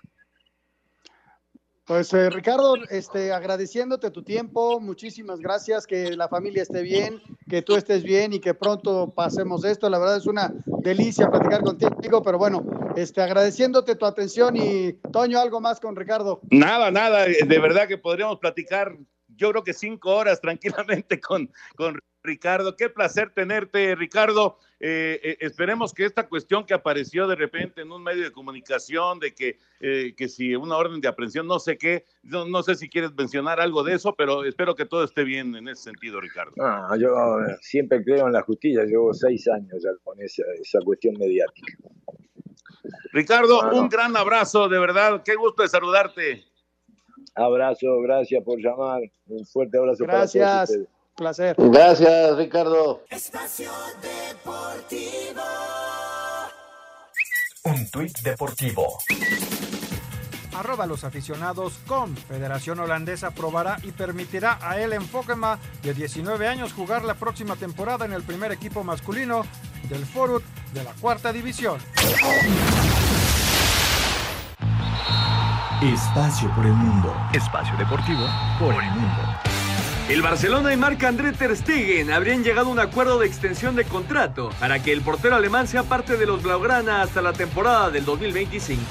Pues 1.91 2.15
eh, 2.15 2.31
Ricardo, 2.31 2.77
este, 2.89 3.33
agradeciéndote 3.33 4.13
tu 4.13 4.23
tiempo, 4.23 4.79
muchísimas 4.79 5.41
gracias, 5.41 5.89
que 5.89 6.17
la 6.17 6.29
familia 6.29 6.63
esté 6.63 6.83
bien, 6.83 7.21
que 7.49 7.63
tú 7.63 7.75
estés 7.75 8.05
bien 8.05 8.33
y 8.33 8.39
que 8.39 8.55
pronto 8.55 9.13
pasemos 9.13 9.65
esto. 9.65 9.91
La 9.91 9.99
verdad 9.99 10.19
es 10.19 10.27
una 10.27 10.53
delicia 10.85 11.29
platicar 11.29 11.65
contigo, 11.65 12.23
pero 12.23 12.39
bueno, 12.39 12.65
este, 12.95 13.21
agradeciéndote 13.21 13.97
tu 13.97 14.07
atención 14.07 14.57
y 14.57 14.93
Toño, 15.11 15.41
algo 15.41 15.61
más 15.61 15.81
con 15.81 15.97
Ricardo. 15.97 16.41
Nada, 16.53 16.93
nada, 16.93 17.25
de 17.25 17.59
verdad 17.59 17.89
que 17.89 17.99
podríamos 17.99 18.39
platicar, 18.39 18.97
yo 19.27 19.51
creo 19.51 19.65
que 19.65 19.75
cinco 19.75 20.15
horas 20.15 20.41
tranquilamente 20.41 21.21
con, 21.21 21.51
con 21.75 21.99
Ricardo. 22.23 22.77
Qué 22.77 22.89
placer 22.89 23.33
tenerte, 23.35 23.97
Ricardo. 23.97 24.59
Eh, 24.83 25.21
eh, 25.23 25.37
esperemos 25.41 25.93
que 25.93 26.07
esta 26.07 26.27
cuestión 26.27 26.65
que 26.65 26.73
apareció 26.73 27.29
de 27.29 27.37
repente 27.37 27.83
en 27.83 27.93
un 27.93 28.03
medio 28.03 28.25
de 28.25 28.33
comunicación 28.33 29.21
de 29.21 29.35
que, 29.35 29.59
eh, 29.79 30.15
que 30.17 30.27
si 30.27 30.57
una 30.57 30.75
orden 30.79 31.03
de 31.03 31.09
aprehensión, 31.09 31.47
no 31.47 31.61
sé 31.61 31.77
qué, 31.77 32.07
no, 32.23 32.63
sé 32.63 32.77
si 32.77 32.89
quieres 32.89 33.13
mencionar 33.15 33.61
algo 33.61 33.83
de 33.85 33.95
eso, 33.95 34.15
pero 34.17 34.43
espero 34.45 34.75
que 34.75 34.87
todo 34.87 35.05
esté 35.05 35.23
bien 35.25 35.55
en 35.55 35.69
ese 35.69 35.83
sentido, 35.83 36.19
Ricardo. 36.19 36.55
yo 36.99 37.15
siempre 37.61 38.03
creo 38.03 38.27
en 38.27 38.33
la 38.33 38.41
justicia, 38.41 38.85
llevo 38.85 39.13
seis 39.13 39.47
años 39.49 39.83
ya 39.83 39.91
con 40.03 40.19
esa, 40.23 40.45
esa 40.59 40.79
cuestión 40.81 41.15
mediática. 41.19 41.77
Ricardo, 43.13 43.71
un 43.73 43.87
gran 43.91 44.17
abrazo, 44.17 44.67
de 44.67 44.79
verdad, 44.79 45.23
qué 45.23 45.35
gusto 45.35 45.63
de 45.63 45.69
saludarte. 45.69 46.45
Abrazo, 47.35 48.01
gracias 48.01 48.43
por 48.43 48.59
llamar, 48.59 49.03
un 49.27 49.45
fuerte 49.45 49.77
abrazo 49.77 50.05
gracias. 50.05 50.43
para 50.43 50.67
todos 50.67 50.71
ustedes 50.71 51.00
placer. 51.21 51.55
Gracias, 51.59 52.37
Ricardo. 52.37 53.05
Espacio 53.11 53.71
Deportivo. 54.01 55.43
Un 57.65 57.91
tuit 57.91 58.19
deportivo. 58.21 58.99
Arroba 60.57 60.87
los 60.87 61.05
aficionados 61.05 61.75
con 61.87 62.17
Federación 62.17 62.81
Holandesa 62.81 63.29
aprobará 63.29 63.77
y 63.83 63.93
permitirá 63.93 64.59
a 64.63 64.81
El 64.81 64.95
Enfokema 64.95 65.59
de 65.83 65.93
19 65.93 66.49
años 66.49 66.73
jugar 66.73 67.05
la 67.05 67.15
próxima 67.15 67.55
temporada 67.55 68.07
en 68.07 68.15
el 68.15 68.23
primer 68.23 68.51
equipo 68.51 68.83
masculino 68.83 69.43
del 69.91 70.07
Forut 70.07 70.43
de 70.73 70.85
la 70.85 70.93
cuarta 70.95 71.33
división. 71.33 71.79
Espacio 75.83 76.55
por 76.55 76.65
el 76.65 76.73
mundo. 76.73 77.15
Espacio 77.35 77.77
deportivo 77.77 78.27
por 78.59 78.73
el 78.73 78.91
mundo. 78.91 79.40
El 80.11 80.23
Barcelona 80.23 80.73
y 80.73 80.77
Marc 80.77 81.05
André 81.05 81.31
Ter 81.31 81.57
Stegen 81.57 82.11
habrían 82.11 82.43
llegado 82.43 82.67
a 82.67 82.73
un 82.73 82.81
acuerdo 82.81 83.21
de 83.21 83.29
extensión 83.29 83.77
de 83.77 83.85
contrato 83.85 84.51
para 84.59 84.83
que 84.83 84.93
el 84.93 85.03
portero 85.03 85.37
alemán 85.37 85.69
sea 85.69 85.85
parte 85.85 86.17
de 86.17 86.27
los 86.27 86.43
Blaugrana 86.43 87.03
hasta 87.03 87.23
la 87.23 87.33
temporada 87.33 87.93
del 87.93 88.05
2025. 88.05 88.83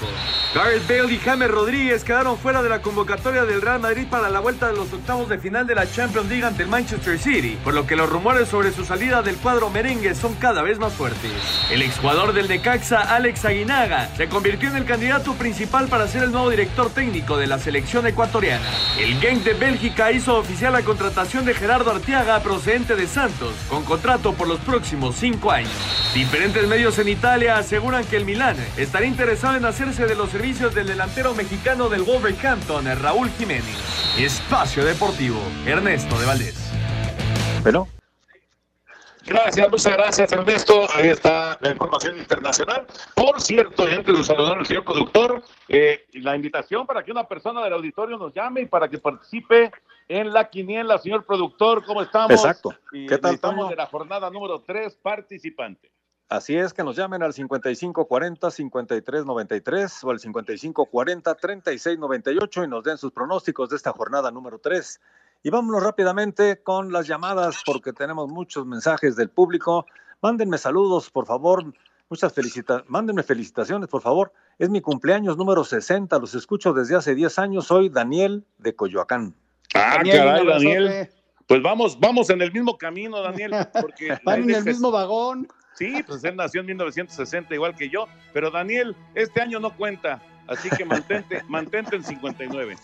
Gareth 0.56 0.88
Bale 0.88 1.14
y 1.14 1.18
James 1.18 1.52
Rodríguez 1.52 2.06
quedaron 2.06 2.38
fuera 2.38 2.64
de 2.64 2.70
la 2.70 2.82
convocatoria 2.82 3.44
del 3.44 3.62
Real 3.62 3.82
Madrid 3.82 4.08
para 4.10 4.30
la 4.30 4.40
vuelta 4.40 4.68
de 4.68 4.78
los 4.78 4.94
octavos 4.94 5.28
de 5.28 5.40
final 5.40 5.68
de 5.68 5.76
la 5.76 5.92
Champions 5.92 6.30
League 6.30 6.46
ante 6.46 6.64
el 6.64 6.70
Manchester 6.70 7.20
City, 7.20 7.58
por 7.66 7.74
lo 7.74 7.86
que 7.86 7.98
los 7.98 8.10
rumores 8.10 8.48
sobre 8.48 8.72
su 8.72 8.86
salida 8.86 9.22
del 9.22 9.36
cuadro 9.36 9.70
merengue 9.70 10.16
son 10.16 10.36
cada 10.36 10.62
vez 10.62 10.80
más 10.80 10.94
fuertes. 10.94 11.34
El 11.70 11.82
exjugador 11.82 12.32
del 12.32 12.48
Necaxa, 12.48 13.02
Alex 13.14 13.44
Aguinaga, 13.44 14.10
se 14.16 14.30
convirtió 14.30 14.70
en 14.70 14.78
el 14.78 14.86
candidato 14.86 15.34
principal 15.34 15.90
para 15.90 16.08
ser 16.08 16.24
el 16.24 16.32
nuevo 16.32 16.50
director 16.50 16.90
técnico 16.92 17.36
de 17.36 17.48
la 17.48 17.60
selección 17.60 18.08
ecuatoriana. 18.08 18.64
El 18.98 19.20
Genk 19.20 19.44
de 19.44 19.54
Bélgica 19.54 20.14
hizo 20.14 20.38
oficial 20.38 20.72
la 20.72 20.82
contratación 20.82 21.09
de 21.10 21.54
Gerardo 21.56 21.92
Arteaga 21.92 22.40
procedente 22.40 22.96
de 22.96 23.08
Santos, 23.08 23.54
con 23.68 23.84
contrato 23.84 24.34
por 24.34 24.48
los 24.48 24.60
próximos 24.60 25.16
cinco 25.16 25.50
años. 25.50 25.72
Diferentes 26.14 26.68
medios 26.68 27.00
en 27.00 27.10
Italia 27.10 27.58
aseguran 27.58 28.06
que 28.06 28.16
el 28.16 28.26
Milán 28.26 28.56
estaría 28.78 29.08
interesado 29.08 29.58
en 29.58 29.66
hacerse 29.66 30.06
de 30.06 30.16
los 30.16 30.30
servicios 30.30 30.76
del 30.76 30.88
delantero 30.88 31.34
mexicano 31.34 31.90
del 31.90 32.04
Wolverhampton, 32.04 32.86
Raúl 33.02 33.30
Jiménez. 33.32 33.76
Espacio 34.20 34.86
Deportivo, 34.86 35.40
Ernesto 35.66 36.18
de 36.20 36.26
Valdés. 36.28 36.72
Bueno. 37.64 37.88
Gracias, 39.26 39.70
muchas 39.70 39.94
gracias 39.94 40.32
Ernesto. 40.32 40.88
Ahí 40.96 41.10
está 41.10 41.58
la 41.60 41.72
información 41.72 42.18
internacional. 42.18 42.86
Por 43.16 43.42
cierto, 43.42 43.84
antes 43.84 44.18
de 44.18 44.24
saludar 44.24 44.60
al 44.60 44.66
señor 44.66 44.84
conductor, 44.84 45.44
eh, 45.68 46.06
la 46.14 46.36
invitación 46.36 46.86
para 46.86 47.04
que 47.04 47.12
una 47.12 47.28
persona 47.28 47.64
del 47.64 47.74
auditorio 47.74 48.18
nos 48.18 48.34
llame 48.34 48.62
y 48.62 48.66
para 48.66 48.88
que 48.88 49.00
participe 49.00 49.72
en 50.10 50.34
la 50.34 50.50
quiniela, 50.50 50.98
señor 50.98 51.24
productor, 51.24 51.86
¿cómo 51.86 52.02
estamos? 52.02 52.32
Exacto. 52.32 52.74
¿Qué 52.92 53.20
tal, 53.20 53.36
Estamos 53.36 53.70
de 53.70 53.76
la 53.76 53.86
jornada 53.86 54.32
número 54.32 54.62
3 54.62 54.96
participante. 54.98 55.92
Así 56.28 56.58
es, 56.58 56.74
que 56.74 56.84
nos 56.84 56.96
llamen 56.96 57.22
al 57.24 57.34
5540-5393 57.34 60.04
o 60.04 60.10
al 60.10 60.20
5540-3698 60.20 62.66
y 62.66 62.68
nos 62.68 62.84
den 62.84 62.98
sus 62.98 63.12
pronósticos 63.12 63.70
de 63.70 63.76
esta 63.76 63.92
jornada 63.94 64.32
número 64.32 64.58
3. 64.60 65.00
Y 65.44 65.52
vámonos 65.52 65.84
rápidamente 65.84 66.60
con 66.62 66.92
las 66.92 67.08
llamadas 67.08 67.62
porque 67.66 67.94
tenemos 67.94 68.28
muchos 68.30 68.66
mensajes 68.66 69.16
del 69.16 69.30
público. 69.30 69.86
Mándenme 70.22 70.58
saludos, 70.58 71.10
por 71.12 71.28
favor. 71.28 71.72
Muchas 72.10 72.34
felicitaciones. 72.34 72.90
Mándenme 72.90 73.22
felicitaciones, 73.24 73.88
por 73.90 74.02
favor. 74.02 74.34
Es 74.58 74.72
mi 74.72 74.82
cumpleaños 74.82 75.38
número 75.38 75.64
60. 75.64 76.18
Los 76.18 76.34
escucho 76.34 76.74
desde 76.74 76.96
hace 76.96 77.14
10 77.16 77.40
años. 77.40 77.68
Soy 77.68 77.90
Daniel 77.90 78.44
de 78.58 78.76
Coyoacán. 78.76 79.36
Ah, 79.76 80.02
caray, 80.04 80.46
Daniel. 80.46 81.10
Pues 81.48 81.64
vamos, 81.64 82.00
vamos 82.00 82.30
en 82.30 82.42
el 82.42 82.52
mismo 82.52 82.78
camino, 82.78 83.22
Daniel. 83.22 83.54
Porque 83.82 84.18
Van 84.24 84.44
en 84.44 84.52
el 84.52 84.64
mismo 84.64 84.92
vagón. 84.92 85.48
Sí, 85.74 86.04
pues 86.06 86.24
él 86.24 86.36
nació 86.36 86.62
en 86.62 86.68
1960 86.68 87.54
igual 87.56 87.74
que 87.74 87.90
yo, 87.90 88.06
pero 88.34 88.52
Daniel, 88.52 88.96
este 89.16 89.42
año 89.42 89.62
no 89.62 89.76
cuenta, 89.78 90.22
así 90.48 90.70
que 90.70 90.84
mantente, 90.84 91.42
mantente 91.48 91.96
en 91.96 92.04
59. 92.04 92.76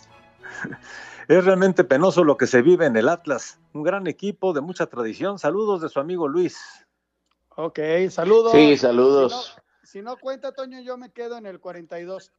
Es 1.28 1.44
realmente 1.44 1.84
penoso 1.84 2.24
lo 2.24 2.38
que 2.38 2.48
se 2.48 2.62
vive 2.62 2.86
en 2.86 2.96
el 2.96 3.10
Atlas, 3.10 3.60
un 3.74 3.84
gran 3.84 4.08
equipo 4.08 4.54
de 4.54 4.62
mucha 4.62 4.86
tradición. 4.86 5.40
Saludos 5.40 5.82
de 5.82 5.90
su 5.90 6.00
amigo 6.00 6.28
Luis. 6.28 6.58
Ok, 7.58 7.80
saludos. 8.10 8.54
Sí, 8.54 8.78
saludos. 8.78 9.58
Si 9.84 10.02
no, 10.02 10.18
cuenta, 10.18 10.54
Toño, 10.54 10.82
yo 10.82 10.98
me 10.98 11.12
quedo 11.12 11.38
en 11.38 11.46
el 11.46 11.60
42. 11.60 12.32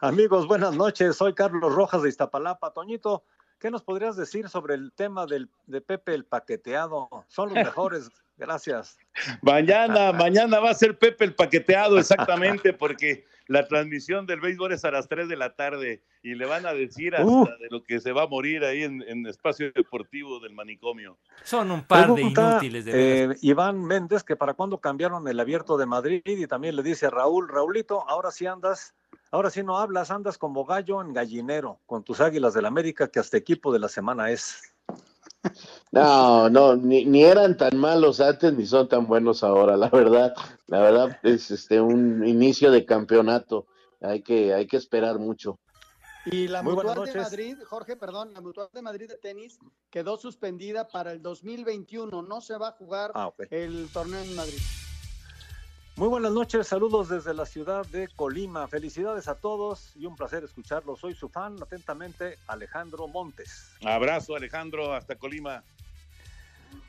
Amigos, 0.00 0.46
buenas 0.46 0.74
noches. 0.74 1.16
Soy 1.16 1.34
Carlos 1.34 1.74
Rojas 1.74 2.02
de 2.02 2.08
Iztapalapa. 2.08 2.72
Toñito, 2.72 3.24
¿qué 3.58 3.70
nos 3.70 3.82
podrías 3.82 4.16
decir 4.16 4.48
sobre 4.48 4.74
el 4.74 4.92
tema 4.92 5.26
del, 5.26 5.50
de 5.66 5.80
Pepe 5.80 6.14
el 6.14 6.24
paqueteado? 6.24 7.08
Son 7.28 7.52
los 7.52 7.54
mejores 7.76 8.10
Gracias. 8.36 8.98
Mañana, 9.40 10.12
mañana 10.12 10.60
va 10.60 10.70
a 10.70 10.74
ser 10.74 10.98
Pepe 10.98 11.24
el 11.24 11.34
paqueteado, 11.34 11.98
exactamente, 11.98 12.72
porque 12.74 13.24
la 13.46 13.66
transmisión 13.66 14.26
del 14.26 14.40
béisbol 14.40 14.72
es 14.72 14.84
a 14.84 14.90
las 14.90 15.08
3 15.08 15.28
de 15.28 15.36
la 15.36 15.54
tarde 15.54 16.02
y 16.22 16.34
le 16.34 16.44
van 16.46 16.66
a 16.66 16.74
decir 16.74 17.14
hasta 17.14 17.26
Uh. 17.26 17.46
de 17.46 17.68
lo 17.70 17.82
que 17.82 18.00
se 18.00 18.12
va 18.12 18.24
a 18.24 18.26
morir 18.26 18.64
ahí 18.64 18.82
en, 18.82 19.02
en 19.02 19.26
espacio 19.26 19.70
deportivo 19.72 20.40
del 20.40 20.52
manicomio. 20.52 21.16
Son 21.44 21.70
un 21.70 21.84
par 21.84 22.12
de 22.12 22.22
inútiles 22.22 22.84
de 22.84 23.24
eh, 23.24 23.36
Iván 23.40 23.82
Méndez, 23.84 24.22
que 24.22 24.36
para 24.36 24.54
cuándo 24.54 24.78
cambiaron 24.80 25.26
el 25.28 25.40
abierto 25.40 25.78
de 25.78 25.86
Madrid 25.86 26.22
y 26.26 26.46
también 26.46 26.76
le 26.76 26.82
dice 26.82 27.06
a 27.06 27.10
Raúl, 27.10 27.48
Raulito, 27.48 28.06
ahora 28.08 28.30
sí 28.30 28.46
andas, 28.46 28.94
ahora 29.30 29.48
sí 29.50 29.62
no 29.62 29.78
hablas, 29.78 30.10
andas 30.10 30.36
como 30.36 30.64
gallo 30.64 31.00
en 31.00 31.14
gallinero 31.14 31.80
con 31.86 32.02
tus 32.02 32.20
águilas 32.20 32.52
del 32.52 32.66
América, 32.66 33.08
que 33.08 33.20
hasta 33.20 33.36
equipo 33.36 33.72
de 33.72 33.78
la 33.78 33.88
semana 33.88 34.30
es. 34.30 34.75
No, 35.92 36.50
no, 36.50 36.76
ni, 36.76 37.04
ni 37.04 37.22
eran 37.24 37.56
tan 37.56 37.76
malos 37.78 38.20
antes 38.20 38.52
ni 38.52 38.66
son 38.66 38.88
tan 38.88 39.06
buenos 39.06 39.42
ahora, 39.42 39.76
la 39.76 39.88
verdad. 39.88 40.34
La 40.66 40.80
verdad 40.80 41.18
es 41.22 41.50
este 41.50 41.80
un 41.80 42.26
inicio 42.26 42.70
de 42.70 42.84
campeonato. 42.84 43.66
Hay 44.00 44.22
que, 44.22 44.52
hay 44.52 44.66
que 44.66 44.76
esperar 44.76 45.18
mucho. 45.18 45.58
Y 46.26 46.48
la 46.48 46.62
Muy 46.62 46.74
Mutual 46.74 47.04
de. 47.04 47.14
Madrid, 47.20 47.56
Jorge, 47.68 47.96
perdón, 47.96 48.34
la 48.34 48.40
Mutual 48.40 48.68
de 48.72 48.82
Madrid 48.82 49.08
de 49.08 49.16
tenis 49.16 49.58
quedó 49.90 50.16
suspendida 50.16 50.88
para 50.88 51.12
el 51.12 51.22
2021. 51.22 52.22
No 52.22 52.40
se 52.40 52.56
va 52.58 52.68
a 52.68 52.72
jugar 52.72 53.12
Ah, 53.14 53.32
el 53.50 53.88
torneo 53.92 54.20
en 54.20 54.34
Madrid. 54.34 54.58
Muy 55.96 56.08
buenas 56.08 56.32
noches, 56.32 56.66
saludos 56.66 57.08
desde 57.08 57.32
la 57.32 57.46
ciudad 57.46 57.86
de 57.86 58.08
Colima. 58.16 58.68
Felicidades 58.68 59.28
a 59.28 59.34
todos 59.34 59.92
y 59.96 60.04
un 60.04 60.14
placer 60.14 60.44
escucharlos. 60.44 61.00
Soy 61.00 61.14
su 61.14 61.30
fan, 61.30 61.56
atentamente, 61.62 62.36
Alejandro 62.48 63.08
Montes. 63.08 63.70
Abrazo, 63.82 64.36
Alejandro, 64.36 64.92
hasta 64.92 65.16
Colima. 65.16 65.62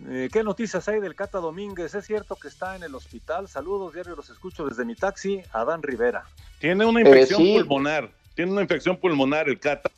Eh, 0.09 0.27
¿Qué 0.31 0.43
noticias 0.43 0.89
hay 0.89 0.99
del 0.99 1.15
Cata 1.15 1.37
Domínguez? 1.39 1.95
¿Es 1.95 2.05
cierto 2.05 2.35
que 2.35 2.49
está 2.49 2.75
en 2.75 2.83
el 2.83 2.93
hospital? 2.95 3.47
Saludos, 3.47 3.93
diario 3.93 4.13
los 4.13 4.29
escucho 4.29 4.65
desde 4.65 4.83
mi 4.83 4.95
taxi, 4.95 5.41
Adán 5.53 5.81
Rivera. 5.83 6.25
Tiene 6.59 6.83
una 6.85 6.99
infección 6.99 7.41
Eh, 7.41 7.45
sí. 7.45 7.53
pulmonar, 7.53 8.11
tiene 8.35 8.51
una 8.51 8.61
infección 8.61 8.97
pulmonar 8.97 9.47
el 9.47 9.57
Cata, 9.57 9.89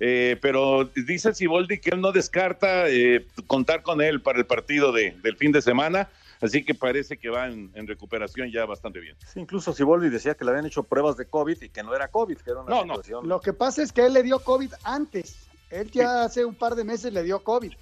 eh, 0.00 0.36
pero 0.42 0.86
dice 1.06 1.32
Siboldi 1.32 1.78
que 1.78 1.90
él 1.90 2.00
no 2.00 2.10
descarta 2.10 2.88
eh, 2.88 3.28
contar 3.46 3.82
con 3.82 4.02
él 4.02 4.20
para 4.22 4.40
el 4.40 4.46
partido 4.46 4.90
de, 4.90 5.12
del 5.22 5.36
fin 5.36 5.52
de 5.52 5.62
semana, 5.62 6.10
así 6.44 6.64
que 6.64 6.74
parece 6.74 7.16
que 7.16 7.28
va 7.30 7.46
en, 7.48 7.70
en 7.74 7.86
recuperación 7.86 8.50
ya 8.52 8.64
bastante 8.66 9.00
bien. 9.00 9.16
Sí, 9.32 9.40
incluso 9.40 9.72
Siboldi 9.72 10.08
decía 10.10 10.34
que 10.34 10.44
le 10.44 10.50
habían 10.52 10.66
hecho 10.66 10.82
pruebas 10.82 11.16
de 11.16 11.26
COVID 11.26 11.62
y 11.62 11.68
que 11.70 11.82
no 11.82 11.94
era 11.94 12.08
COVID, 12.08 12.36
que 12.38 12.50
era 12.50 12.60
una 12.60 12.70
No, 12.70 12.84
no. 12.84 12.94
situación. 12.94 13.28
Lo 13.28 13.40
que 13.40 13.52
pasa 13.52 13.82
es 13.82 13.92
que 13.92 14.06
él 14.06 14.12
le 14.12 14.22
dio 14.22 14.38
COVID 14.38 14.72
antes. 14.84 15.48
Él 15.70 15.90
ya 15.90 16.24
hace 16.24 16.44
un 16.44 16.54
par 16.54 16.74
de 16.74 16.84
meses 16.84 17.12
le 17.12 17.22
dio 17.22 17.42
COVID. 17.42 17.72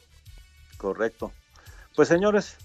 Correcto. 0.78 1.32
Pues 1.94 2.08
señores, 2.08 2.56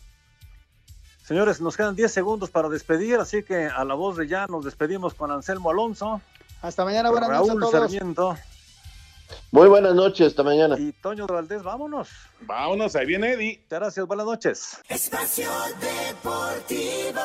señores, 1.23 1.59
nos 1.59 1.75
quedan 1.75 1.95
10 1.95 2.11
segundos 2.11 2.49
para 2.49 2.69
despedir, 2.69 3.17
así 3.19 3.43
que 3.43 3.65
a 3.65 3.83
la 3.83 3.93
voz 3.93 4.15
de 4.17 4.27
ya 4.27 4.47
nos 4.47 4.63
despedimos 4.63 5.13
con 5.13 5.31
Anselmo 5.31 5.69
Alonso, 5.71 6.21
Hasta 6.61 6.85
mañana, 6.85 7.09
buenas 7.11 7.29
noches 7.29 7.45
a 7.45 7.49
Raúl 7.49 7.59
todos. 7.61 7.71
Sarmiento 7.91 8.37
Muy 9.51 9.67
buenas 9.67 9.95
noches, 9.95 10.27
hasta 10.27 10.43
mañana. 10.43 10.75
y 10.79 10.91
Toño 10.93 11.25
de 11.27 11.33
Valdés. 11.33 11.63
Vámonos. 11.63 12.09
Vámonos, 12.41 12.95
ahí 12.95 13.05
viene 13.05 13.33
Eddie. 13.33 13.59
Muchas 13.63 13.79
gracias, 13.79 14.07
buenas 14.07 14.25
noches. 14.25 14.77
Espacio 14.89 15.49
Deportivo. 15.79 17.21